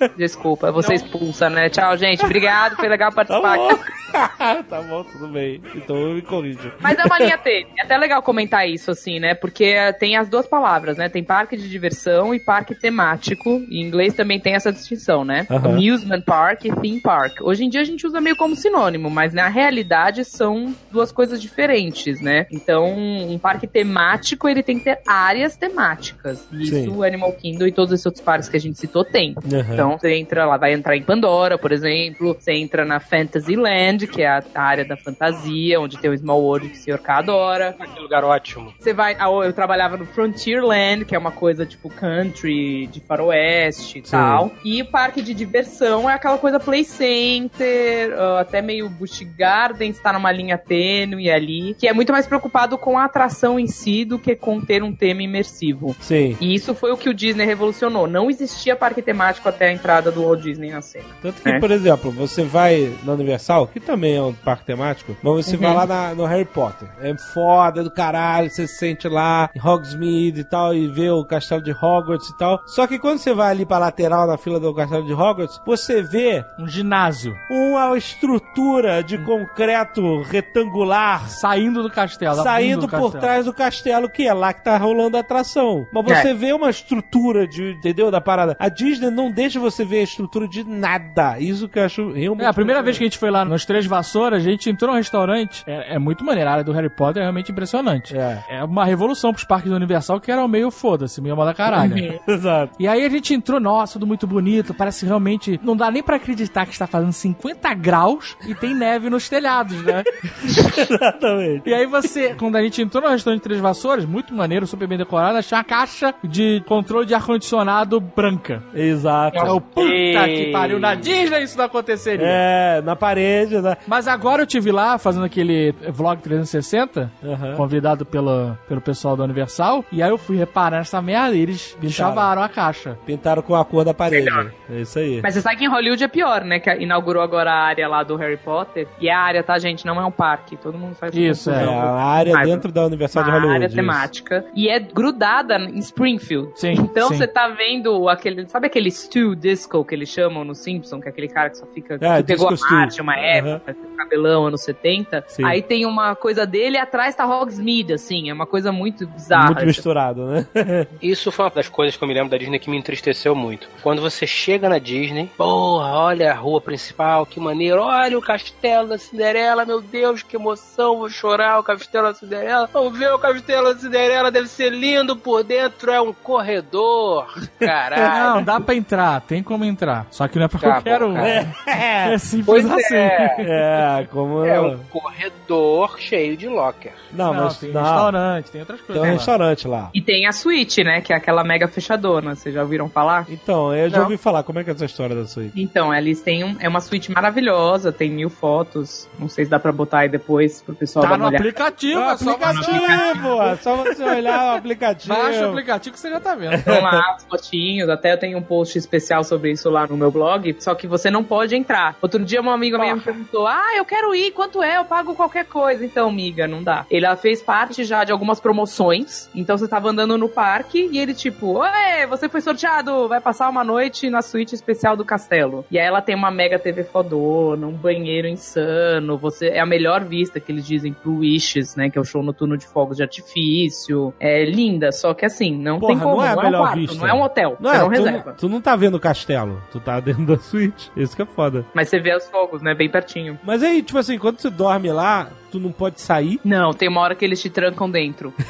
[0.16, 1.68] Desculpa, você expulsa, né?
[1.68, 2.24] Tchau, gente.
[2.24, 3.68] Obrigado, foi legal Tá participar bom.
[3.70, 4.64] aqui.
[4.68, 5.60] tá bom, tudo bem.
[5.74, 6.63] Então eu me corrijo.
[6.80, 7.66] Mas é uma linha tênue.
[7.78, 9.34] É até legal comentar isso, assim, né?
[9.34, 11.08] Porque eh, tem as duas palavras, né?
[11.08, 13.62] Tem parque de diversão e parque temático.
[13.70, 15.46] Em inglês também tem essa distinção, né?
[15.50, 17.40] Amusement park e theme park.
[17.42, 21.40] Hoje em dia a gente usa meio como sinônimo, mas na realidade são duas coisas
[21.40, 22.46] diferentes, né?
[22.50, 26.46] Então, um parque temático, ele tem que ter áreas temáticas.
[26.52, 26.82] E Sim.
[26.82, 29.34] isso o Animal Kingdom e todos esses outros parques que a gente citou tem.
[29.72, 32.34] Então, você entra lá, vai entrar em Pandora, por exemplo.
[32.34, 36.40] Você entra na Fantasyland, que é a a área da fantasia, onde tem o Small
[36.40, 36.98] World que o Sr.
[36.98, 37.76] K adora.
[37.94, 38.72] Que lugar ótimo.
[38.78, 39.16] Você vai.
[39.44, 44.10] Eu trabalhava no Frontierland, que é uma coisa tipo country, de faroeste e Sim.
[44.10, 44.50] tal.
[44.64, 49.98] E o parque de diversão é aquela coisa play center, ah, até meio Busch Gardens,
[49.98, 54.04] tá numa linha tênue ali, que é muito mais preocupado com a atração em si
[54.04, 55.94] do que com ter um tema imersivo.
[56.00, 56.36] Sim.
[56.40, 58.06] E isso foi o que o Disney revolucionou.
[58.06, 61.04] Não existia parque temático até a entrada do Walt Disney na cena.
[61.22, 61.58] Tanto que, É.
[61.58, 65.62] por exemplo, você vai na Universal, que também é um parque temático, mas você Uhum.
[65.62, 66.88] vai lá na- no Harry Potter.
[67.00, 71.24] É foda do caralho, você se sente lá em Hogsmeade e tal, e vê o
[71.24, 72.60] castelo de Hogwarts e tal.
[72.66, 76.02] Só que quando você vai ali pra lateral na fila do castelo de Hogwarts, você
[76.02, 77.34] vê Um ginásio.
[77.50, 82.42] uma estrutura de concreto retangular Saindo do castelo.
[82.42, 83.20] saindo do por castelo.
[83.20, 85.86] trás do castelo, que é lá que tá rolando a atração.
[85.92, 86.34] Mas você É.
[86.34, 88.10] vê uma estrutura de, entendeu?
[88.10, 88.56] Da parada.
[88.58, 91.38] A Disney não deixa você ver a estrutura de nada.
[91.38, 92.44] Isso que eu acho realmente.
[92.46, 94.90] É, a primeira vez que a gente foi lá nos Três Vassouras, a gente entrou
[94.90, 95.62] num restaurante.
[95.66, 96.48] É, é muito maneiro.
[96.48, 98.16] A área do Harry Potter é realmente impressionante.
[98.16, 98.42] É.
[98.50, 101.94] É uma revolução pros parques da Universal que eram meio foda-se, meio moda caralho.
[102.26, 102.74] Exato.
[102.78, 105.60] E aí a gente entrou, nossa, tudo muito bonito, parece realmente.
[105.62, 109.82] Não dá nem pra acreditar que está fazendo 50 graus e tem neve nos telhados,
[109.82, 110.02] né?
[110.76, 111.68] Exatamente.
[111.68, 114.98] E aí você, quando a gente entrou no restaurante Três Vassouras, muito maneiro, super bem
[114.98, 118.62] decorado, achei uma caixa de controle de ar-condicionado branca.
[118.74, 119.38] Exato.
[119.38, 120.46] É o puta Ei.
[120.46, 122.26] que pariu, na Disney isso não aconteceria.
[122.26, 123.76] É, na parede, né?
[123.86, 127.56] Mas agora eu tive lá fazendo aquele vlog 360, Aham.
[127.56, 131.76] convidado pelo, pelo pessoal da Universal, e aí eu fui reparar essa merda e eles
[131.90, 132.98] chavaram a caixa.
[133.06, 134.28] Pintaram com a cor da parede.
[134.70, 135.20] É isso aí.
[135.22, 136.58] Mas você sabe que em Hollywood é pior, né?
[136.58, 138.86] Que inaugurou agora a área lá do Harry Potter.
[139.00, 139.84] E a área, tá, gente?
[139.86, 140.56] Não é um parque.
[140.56, 141.78] Todo mundo faz Isso, É, confusão.
[141.80, 143.56] a área Mas- dentro da Universal de uma Hollywood.
[143.56, 143.76] área isso.
[143.76, 144.44] temática.
[144.54, 146.50] E é grudada em Springfield.
[146.54, 147.16] Sim, Então sim.
[147.16, 148.46] você tá vendo aquele.
[148.48, 151.00] Sabe aquele Stu Disco que eles chamam no Simpson?
[151.00, 151.98] Que é aquele cara que só fica.
[152.00, 152.54] É, que pegou a.
[152.74, 155.24] Marte uma época, com cabelão, anos 70.
[155.28, 155.44] Sim.
[155.44, 158.28] Aí tem uma coisa dele e atrás tá Hogsmeade, assim.
[158.30, 159.46] É uma coisa muito bizarra.
[159.52, 160.46] Muito misturado, né?
[161.00, 163.68] Isso foi uma das coisas que eu me lembro da Disney que me entristeceu muito.
[163.82, 168.88] Quando você chega na Disney, porra, olha a rua principal, que maneiro, olha o castelo
[168.88, 172.68] da Cinderela, meu Deus, que emoção, vou chorar o castelo da Cinderela.
[172.72, 177.26] Vamos ver o castelo da Cinderela, deve ser lindo por dentro, é um corredor.
[177.58, 178.34] Caralho.
[178.36, 180.06] Não, dá pra entrar, tem como entrar.
[180.10, 181.14] Só que não é pra Tá qualquer bom, um.
[181.14, 181.54] cara.
[181.66, 182.94] É, simples Pois assim.
[182.94, 183.34] é.
[183.38, 184.44] É, como.
[184.44, 186.92] É um corredor cheio de locker.
[187.12, 187.82] Não, Não, mas tem não.
[187.82, 189.02] restaurante, tem outras Tem coisas.
[189.02, 189.12] um lá.
[189.12, 189.90] restaurante lá.
[189.94, 191.00] E tem a suíte, né?
[191.00, 192.34] Que é aquela mega fechadona.
[192.34, 193.26] Vocês já ouviram falar?
[193.28, 194.04] Então, eu já Não.
[194.04, 194.42] ouvi falar.
[194.42, 195.60] Como é que é essa história da suíte?
[195.60, 199.08] Então, eles têm um, é uma suíte maravilhosa, tem mil fotos.
[199.18, 202.06] Não sei se dá pra botar aí depois pro pessoal Tá dar no aplicativo, É
[202.06, 203.42] o é só você- aplicativo!
[203.42, 205.14] é só você olhar o aplicativo.
[205.14, 206.54] Baixa o aplicativo que você já tá vendo.
[206.54, 210.10] Estão lá as fotinhos, até eu tenho um post especial sobre isso lá no meu
[210.10, 211.96] blog, só que você não pode entrar.
[212.02, 214.76] Outro dia uma amiga minha me perguntou, ah, eu quero ir, quanto é?
[214.78, 215.83] Eu pago qualquer coisa.
[215.84, 216.86] Então, amiga, não dá.
[216.90, 220.98] Ele ela fez parte já de algumas promoções, então você tava andando no parque e
[220.98, 225.64] ele tipo, oi, você foi sorteado, vai passar uma noite na suíte especial do castelo.
[225.70, 230.02] E aí ela tem uma mega TV fodona, um banheiro insano, você é a melhor
[230.04, 233.02] vista que eles dizem pro Wishes, né, que é o show noturno de fogos de
[233.02, 234.14] artifício.
[234.18, 236.78] É linda, só que assim, não Porra, tem como, não é a um melhor quarto,
[236.78, 236.96] vista.
[236.96, 238.32] não é um hotel, Não você é, não tu, reserva.
[238.38, 240.90] tu não tá vendo o castelo, tu tá dentro da suíte.
[240.96, 241.64] Isso que é foda.
[241.74, 243.38] Mas você vê os fogos, né, bem pertinho.
[243.44, 246.40] Mas aí, tipo assim, quando você dorme lá, tu não pode sair.
[246.44, 248.34] Não, tem uma hora que eles te trancam dentro.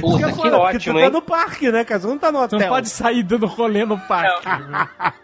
[0.00, 2.00] Puta, é que porque ótimo, tu tá no parque, né, cara?
[2.00, 2.58] Você não tá no Tu hotel.
[2.58, 4.46] não pode sair dando rolê no parque.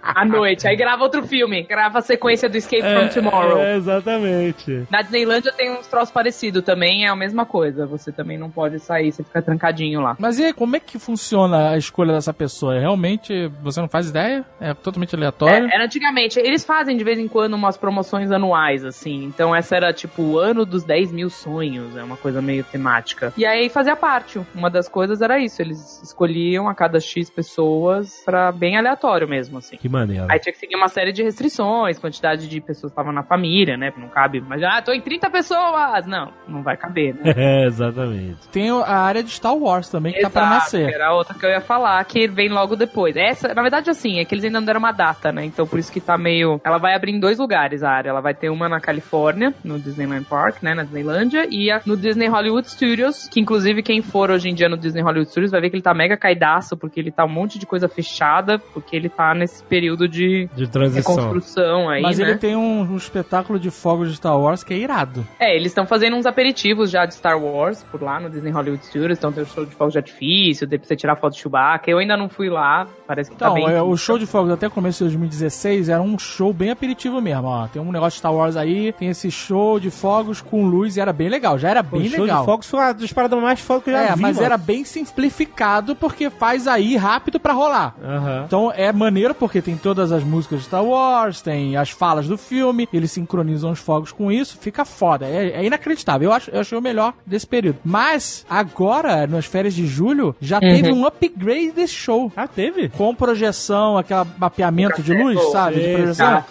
[0.02, 0.66] à noite.
[0.68, 3.58] Aí grava outro filme, grava a sequência do Escape É, from Tomorrow.
[3.58, 4.86] É, exatamente.
[4.88, 7.86] Na Disneylândia tem uns troços parecidos também, é a mesma coisa.
[7.86, 10.16] Você também não pode sair, você fica trancadinho lá.
[10.18, 12.78] Mas e aí, como é que funciona a escolha dessa pessoa?
[12.78, 14.44] Realmente, você não faz ideia?
[14.60, 15.66] É totalmente aleatório?
[15.68, 16.38] É, era antigamente.
[16.38, 19.24] Eles fazem de vez em quando umas promoções anuais, assim.
[19.24, 21.96] Então essa era tipo o ano dos 10 mil sonhos.
[21.96, 23.32] É uma coisa meio temática.
[23.36, 24.40] E aí fazia parte.
[24.54, 25.60] Uma das coisas era isso.
[25.62, 29.76] Eles escolhiam a cada X pessoas pra bem aleatório mesmo, assim.
[29.76, 30.26] Que maneiro.
[30.30, 33.76] Aí tinha que seguir uma série de restrições, quantidade de pessoas que estavam na família,
[33.76, 33.92] né?
[33.96, 34.40] Não cabe.
[34.40, 36.06] Mas, ah, tô em 30 pessoas!
[36.06, 37.32] Não, não vai caber, né?
[37.42, 38.46] É, exatamente.
[38.52, 40.92] Tem a área de Star Wars também, que tá pra Exato, nascer.
[40.92, 43.16] Era a outra que eu ia falar, que vem logo depois.
[43.16, 45.44] Essa, na verdade, assim, é que eles ainda não deram uma data, né?
[45.44, 46.60] Então por isso que tá meio.
[46.64, 48.10] Ela vai abrir em dois lugares a área.
[48.10, 50.74] Ela vai ter uma na Califórnia, no Disneyland Park, né?
[50.74, 54.68] Na Disneylândia, e a, no Disney Hollywood Studios, que inclusive quem for hoje em dia
[54.68, 57.28] no Disney Hollywood Studios vai ver que ele tá mega caidaço, porque ele tá um
[57.28, 61.14] monte de coisa fechada, porque ele tá nesse período de De transição.
[61.14, 62.30] reconstrução aí, Mas né?
[62.30, 65.26] ele tem um, um espetáculo de fogos de Star Wars que é irado.
[65.38, 68.84] É, eles estão fazendo uns aperitivos já de Star Wars por lá no Disney Hollywood
[68.84, 69.18] Studios.
[69.18, 71.90] Então tem o show de fogos de artifício, dê pra você tirar foto de Chewbacca.
[71.90, 73.74] Eu ainda não fui lá, parece que tá Então, bem.
[73.76, 77.20] é, o show de fogos até o começo de 2016 era um show bem aperitivo
[77.20, 77.66] mesmo, ó.
[77.68, 81.00] Tem um negócio de Star Wars aí, tem esse show de fogos com luz e
[81.00, 82.40] era bem legal, já era O bem show legal.
[82.40, 84.46] de fogos foi uma das paradas mais fodas que eu já é, vi, mas mano.
[84.46, 87.94] era bem simplificado porque faz aí rápido pra rolar.
[88.02, 88.44] Aham.
[88.46, 92.36] Então é maneiro porque tem todas as músicas de Star Wars, tem as falas do
[92.38, 95.26] filme, eles sincronizam os fogos com isso, fica foda.
[95.26, 96.30] É, é inacreditável.
[96.30, 97.78] Eu, acho, eu achei o melhor desse período.
[97.84, 102.32] Mas agora, nas férias de julho, já teve um upgrade desse show.
[102.36, 102.88] Ah, teve?
[103.02, 105.80] Com projeção, aquele mapeamento de luz, sabe?
[105.80, 106.44] De projeção.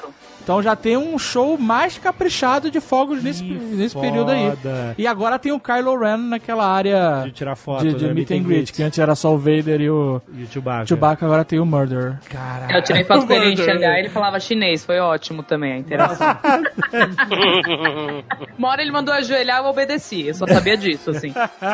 [0.52, 4.52] Então já tem um show mais caprichado de fogos nesse, Que nesse período aí.
[4.98, 8.14] E agora tem o Kylo Ren naquela área De tirar foto, de, de né?
[8.14, 10.88] meet and greet, que antes era só o Vader e o E o Chewbacca.
[10.88, 12.19] Chewbacca, agora tem o Murderer.
[12.30, 12.76] Caralho.
[12.76, 16.28] Eu tirei foto com ele em Xangai ele falava chinês, foi ótimo também a interação.
[18.57, 21.34] Uma hora ele mandou ajoelhar, eu obedeci, eu só sabia disso, assim.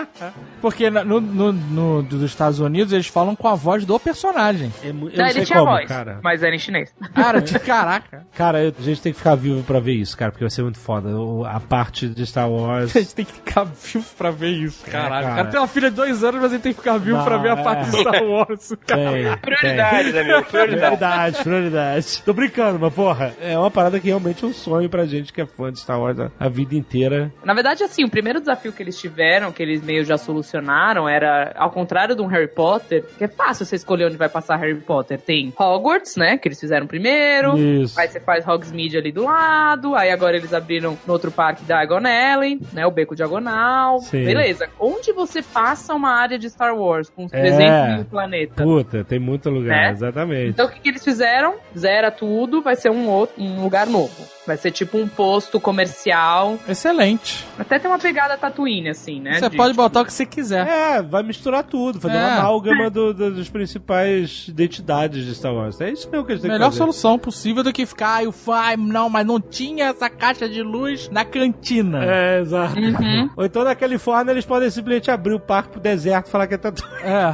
[0.61, 4.71] Porque no, no, no- dos Estados Unidos eles falam com a voz do personagem.
[4.83, 6.19] É mu- eu Não, não ele sei tinha como, voz, cara.
[6.23, 6.93] mas era em chinês.
[7.13, 8.25] Cara, de caraca.
[8.35, 10.63] Cara, eu- a gente tem que ficar vivo pra ver isso, cara, porque vai ser
[10.63, 11.09] muito foda.
[11.09, 12.95] O- a parte de Star Wars.
[12.95, 15.09] A gente tem que ficar vivo pra ver isso, caralho.
[15.23, 15.33] cara.
[15.33, 17.25] O cara tem uma filha de dois anos, mas ele tem que ficar vivo Não,
[17.25, 17.63] pra ver a é.
[17.63, 18.73] parte do Star Wars.
[18.85, 19.11] Cara.
[19.11, 20.77] Tem, Prioridades, amigo, prioridades.
[20.97, 22.23] Prioridade, prioridade.
[22.23, 25.41] Tô brincando, mas porra, é uma parada que realmente é um sonho pra gente que
[25.41, 27.31] é fã de Star Wars a, a vida inteira.
[27.43, 31.53] Na verdade, assim, o primeiro desafio que eles tiveram, que eles meio já revolucionaram era,
[31.57, 34.75] ao contrário de um Harry Potter, que é fácil você escolher onde vai passar Harry
[34.75, 35.19] Potter.
[35.19, 36.37] Tem Hogwarts, né?
[36.37, 37.57] Que eles fizeram primeiro.
[37.57, 37.99] Isso.
[37.99, 39.95] Aí você faz Hogsmeade ali do lado.
[39.95, 42.85] Aí agora eles abriram no outro parque Diagon Alley, né?
[42.85, 43.99] O Beco Diagonal.
[43.99, 44.25] Sim.
[44.25, 44.69] Beleza.
[44.79, 47.41] Onde você passa uma área de Star Wars com os É.
[47.41, 48.63] 300 mil planetas?
[48.65, 49.91] Puta, tem muito lugar, Né?
[49.91, 50.49] exatamente.
[50.49, 51.55] Então o que, que eles fizeram?
[51.77, 54.13] Zera tudo, vai ser um, outro, um lugar novo.
[54.45, 56.57] Vai ser tipo um posto comercial.
[56.69, 57.45] Excelente.
[57.59, 59.39] Até tem uma pegada Tatooine, assim, né?
[59.39, 60.65] Você De- pode botar o que você quiser.
[60.67, 62.19] É, vai misturar tudo, fazer É.
[62.19, 65.79] uma amálgama do, do, dos principais identidades de Star Wars.
[65.81, 66.77] É isso mesmo que eles têm que Melhor fazer.
[66.77, 68.31] solução possível do que ficar, ai, o
[68.77, 72.03] Não, mas não tinha essa caixa de luz na cantina.
[72.03, 72.79] É, exato.
[72.79, 73.29] Uhum.
[73.35, 76.53] Ou então na Califórnia eles podem simplesmente abrir o parque pro deserto e falar que
[76.53, 76.83] é tatu.
[77.03, 77.33] É.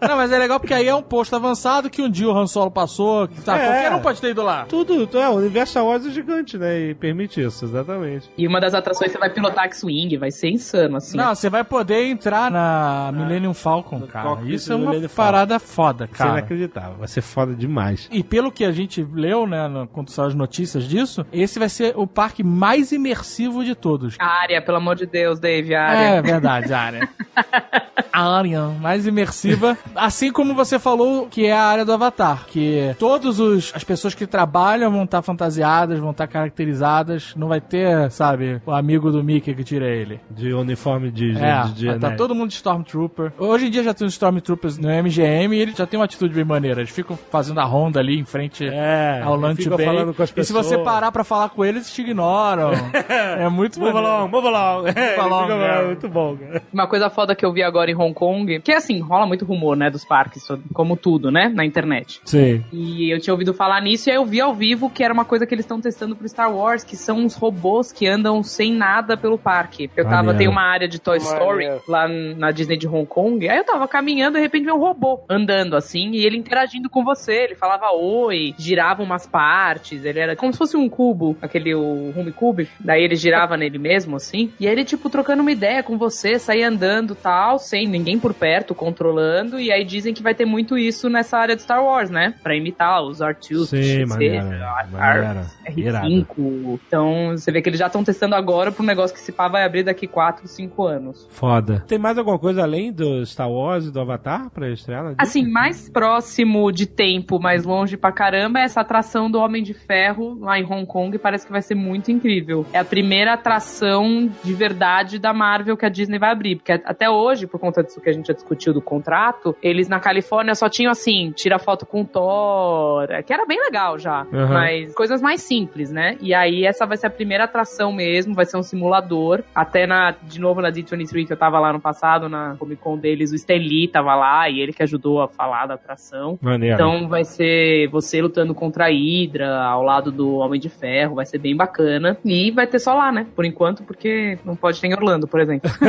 [0.06, 2.46] Não, mas é legal porque aí é um posto avançado que um dia o Han
[2.46, 3.66] Solo passou, que tá, É.
[3.66, 4.64] qualquer um pode ter ido lá.
[4.66, 6.78] Tudo, é, o universo Star Wars é gigante, né?
[6.90, 8.30] E permite isso, exatamente.
[8.36, 11.16] E uma das atrações você vai pilotar X-Wing, vai ser insano, assim.
[11.16, 14.28] Não, você vai poder entrar na Millennium Falcon, cara.
[14.30, 15.32] cockpit Isso é uma Millennium Falcon.
[15.32, 16.38] parada foda, Isso é cara.
[16.38, 18.08] inacreditável, vai ser foda demais.
[18.10, 21.68] E pelo que a gente leu, né, no- quando saiu as notícias disso, esse vai
[21.68, 24.16] ser o parque mais imersivo de todos.
[24.18, 26.16] A área, pelo amor de Deus, Dave, a área.
[26.16, 27.08] É verdade, a área.
[28.12, 29.78] A área mais imersiva.
[29.94, 32.44] Assim como você falou que é a área do Avatar.
[32.46, 33.38] Que todas
[33.72, 37.34] as pessoas que trabalham vão estar fantasiadas, vão estar caracterizadas.
[37.36, 40.20] Não vai ter, sabe, o amigo do Mickey que tira ele.
[40.28, 42.16] De uniforme de, de, É, de, tá né?
[42.16, 43.32] todo mundo de Stormtrooper.
[43.38, 46.34] Hoje em dia já tem os Stormtroopers no MGM e eles já tem uma atitude
[46.34, 46.80] bem maneira.
[46.80, 49.86] Eles ficam fazendo a ronda ali em frente É, ao Lunch Bay.
[49.94, 50.84] Falando com as E se você pessoas.
[50.84, 52.70] parar pra falar com eles, te ignoram.
[53.08, 54.14] é muito Move maneiro.
[54.16, 54.86] along, move along.
[54.88, 55.86] É, ele along, fica- é.
[55.86, 56.62] muito bom, cara.
[56.72, 59.76] Uma coisa foda que eu vi agora em Hong Kong, que assim, rola muito rumor,
[59.76, 62.20] né, dos parques, como tudo, né, na internet.
[62.24, 62.64] Sim.
[62.72, 65.24] E eu tinha ouvido falar nisso e aí eu vi ao vivo que era uma
[65.24, 68.72] coisa que eles estão testando pro Star Wars, que são uns robôs que andam sem
[68.72, 69.90] nada pelo parque.
[69.96, 70.38] Eu tava, Maneiro.
[70.38, 71.38] tem uma área de Toy Maneiro.
[71.40, 74.76] Story lá na Disney de Hong Kong, aí eu tava caminhando e de repente veio
[74.76, 79.79] um robô andando assim, e ele interagindo com você, ele falava oi, girava umas partes,
[80.02, 83.78] ele era como se fosse um cubo, aquele o Home Cube, daí ele girava nele
[83.78, 87.86] mesmo assim, e aí ele tipo trocando uma ideia com você, saía andando tal, sem
[87.86, 91.62] ninguém por perto, controlando, e aí dizem que vai ter muito isso nessa área de
[91.62, 92.34] Star Wars, né?
[92.42, 94.00] Pra imitar os R2, Sim.
[94.20, 95.46] Irado.
[95.66, 96.80] R5.
[96.86, 99.64] Então, você vê que eles já estão testando agora um negócio que se pá vai
[99.64, 101.28] abrir daqui 4, 5 anos.
[101.30, 101.84] Foda.
[101.86, 105.14] Tem mais alguma coisa além do Star Wars e do Avatar pra estrear?
[105.18, 109.69] Assim, mais próximo de tempo, mais longe pra caramba, é essa atração do Homem de
[109.74, 111.16] Ferro lá em Hong Kong.
[111.18, 112.66] Parece que vai ser muito incrível.
[112.72, 116.56] É a primeira atração de verdade da Marvel que a Disney vai abrir.
[116.56, 120.00] Porque até hoje, por conta disso que a gente já discutiu do contrato, eles na
[120.00, 124.26] Califórnia só tinham assim, tira foto com Thor, que era bem legal já.
[124.32, 124.48] Uhum.
[124.48, 126.16] Mas coisas mais simples, né?
[126.20, 129.42] E aí essa vai ser a primeira atração mesmo, vai ser um simulador.
[129.54, 132.98] Até na, de novo na D23 que eu tava lá no passado, na Comic Con
[132.98, 136.38] deles, o Stan Lee tava lá e ele que ajudou a falar da atração.
[136.40, 136.74] Maneiro.
[136.74, 141.26] Então vai ser você lutando contra a Hydra ao lado do Homem de Ferro, vai
[141.26, 142.16] ser bem bacana.
[142.24, 143.26] E vai ter só lá, né?
[143.34, 145.70] Por enquanto, porque não pode ter em Orlando, por exemplo.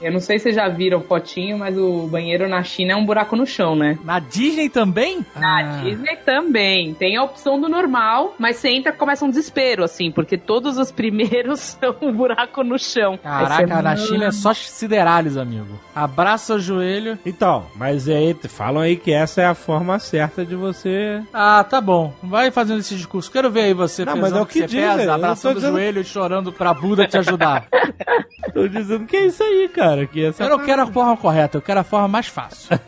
[0.00, 3.04] Eu não sei se vocês já viram fotinho, mas o banheiro na China é um
[3.04, 3.98] buraco no chão, né?
[4.04, 5.24] Na Disney também?
[5.36, 5.62] Na Ah.
[5.82, 6.94] Disney também.
[6.94, 10.78] Tem a opção do normal, mas você entra e começa um desespero, assim, porque todos
[10.78, 13.18] os primeiros são um buraco no chão.
[13.22, 15.78] Caraca, você, na China é só siderales, amigo.
[15.94, 17.18] Abraça o joelho.
[17.26, 21.20] Então, mas aí, falam aí que essa é a forma certa de você.
[21.32, 22.12] Ah, tá bom.
[22.22, 23.30] Vai fazendo esse discurso.
[23.30, 25.42] Quero ver aí você Não, pesando mas é o que você dizem, eu pesa, abraçando
[25.52, 27.66] tô o dizendo- joelho e chorando pra Buda te ajudar.
[28.54, 29.89] Tô dizendo que é isso aí, cara.
[30.06, 32.78] Que essa eu não quero a forma correta, eu quero a forma mais fácil.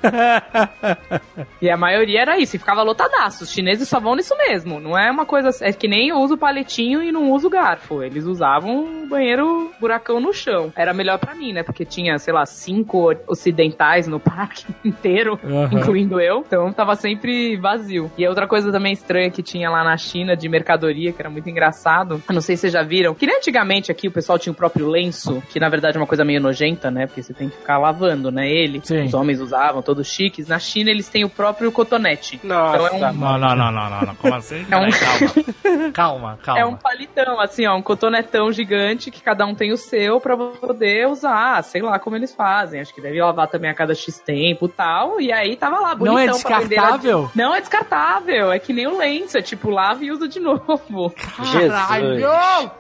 [1.61, 3.45] E a maioria era isso, e ficava lotadaço.
[3.45, 4.81] Os chineses só vão nisso mesmo.
[4.81, 5.51] Não é uma coisa.
[5.61, 8.03] É que nem eu uso o paletinho e não uso o garfo.
[8.03, 10.73] Eles usavam o banheiro buracão no chão.
[10.77, 11.63] Era melhor pra mim, né?
[11.63, 15.69] Porque tinha, sei lá, cinco ocidentais no parque inteiro, Aham.
[15.73, 16.43] incluindo eu.
[16.47, 18.11] Então tava sempre vazio.
[18.19, 21.49] E outra coisa também estranha que tinha lá na China de mercadoria, que era muito
[21.49, 22.23] engraçado.
[22.29, 23.15] Eu não sei se vocês já viram.
[23.15, 26.07] Que nem antigamente aqui o pessoal tinha o próprio lenço, que na verdade é uma
[26.07, 27.07] coisa meio nojenta, né?
[27.07, 28.49] Porque você tem que ficar lavando, né?
[28.49, 28.81] Ele.
[28.85, 29.05] Sim.
[29.07, 30.47] Os homens usavam, todos chiques.
[30.47, 32.39] Na China eles têm o próprio cotonete.
[32.45, 32.77] Nossa.
[32.77, 34.15] Então é um- Não, não, não, não, não, não.
[34.15, 34.65] Como assim?
[34.71, 35.93] É um- calma.
[35.93, 36.61] Calma, calma.
[36.61, 40.37] É um palitão, assim, ó, um cotonetão gigante que cada um tem o seu pra
[40.37, 42.81] poder usar, sei lá como eles fazem.
[42.81, 45.21] Acho que deve lavar também a cada X tempo e tal.
[45.21, 46.15] E aí tava lá, bonitão.
[46.15, 47.31] Não é descartável?
[47.35, 51.13] Não é descartável, é que nem o lenço, é tipo lava e usa de novo.
[51.37, 52.71] Caralho!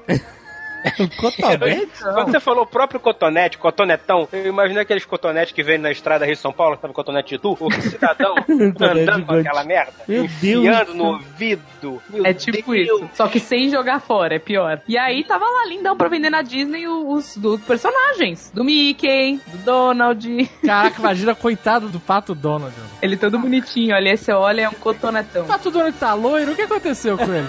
[1.18, 1.88] Cotonete?
[2.02, 6.24] Quando você falou o próprio cotonete, cotonetão, eu imaginei aqueles cotonetes que vêm na estrada
[6.26, 7.56] Rio São Paulo, sabe cotonete de tu?
[7.60, 10.96] O cidadão andando com aquela merda, Meu enfiando Deus.
[10.96, 12.02] no ouvido.
[12.10, 13.00] Meu É tipo Deus.
[13.00, 13.10] isso.
[13.14, 14.80] Só que sem jogar fora, é pior.
[14.88, 18.50] E aí tava lá lindão pra vender na Disney os, dos personagens.
[18.54, 20.50] Do Mickey, do Donald.
[20.64, 22.74] Caraca, imagina, coitado do Pato Donald.
[23.00, 23.94] Ele todo bonitinho.
[23.94, 25.44] Ali você olha, é um cotonetão.
[25.44, 27.48] O Pato Donald tá loiro, o que aconteceu com ele?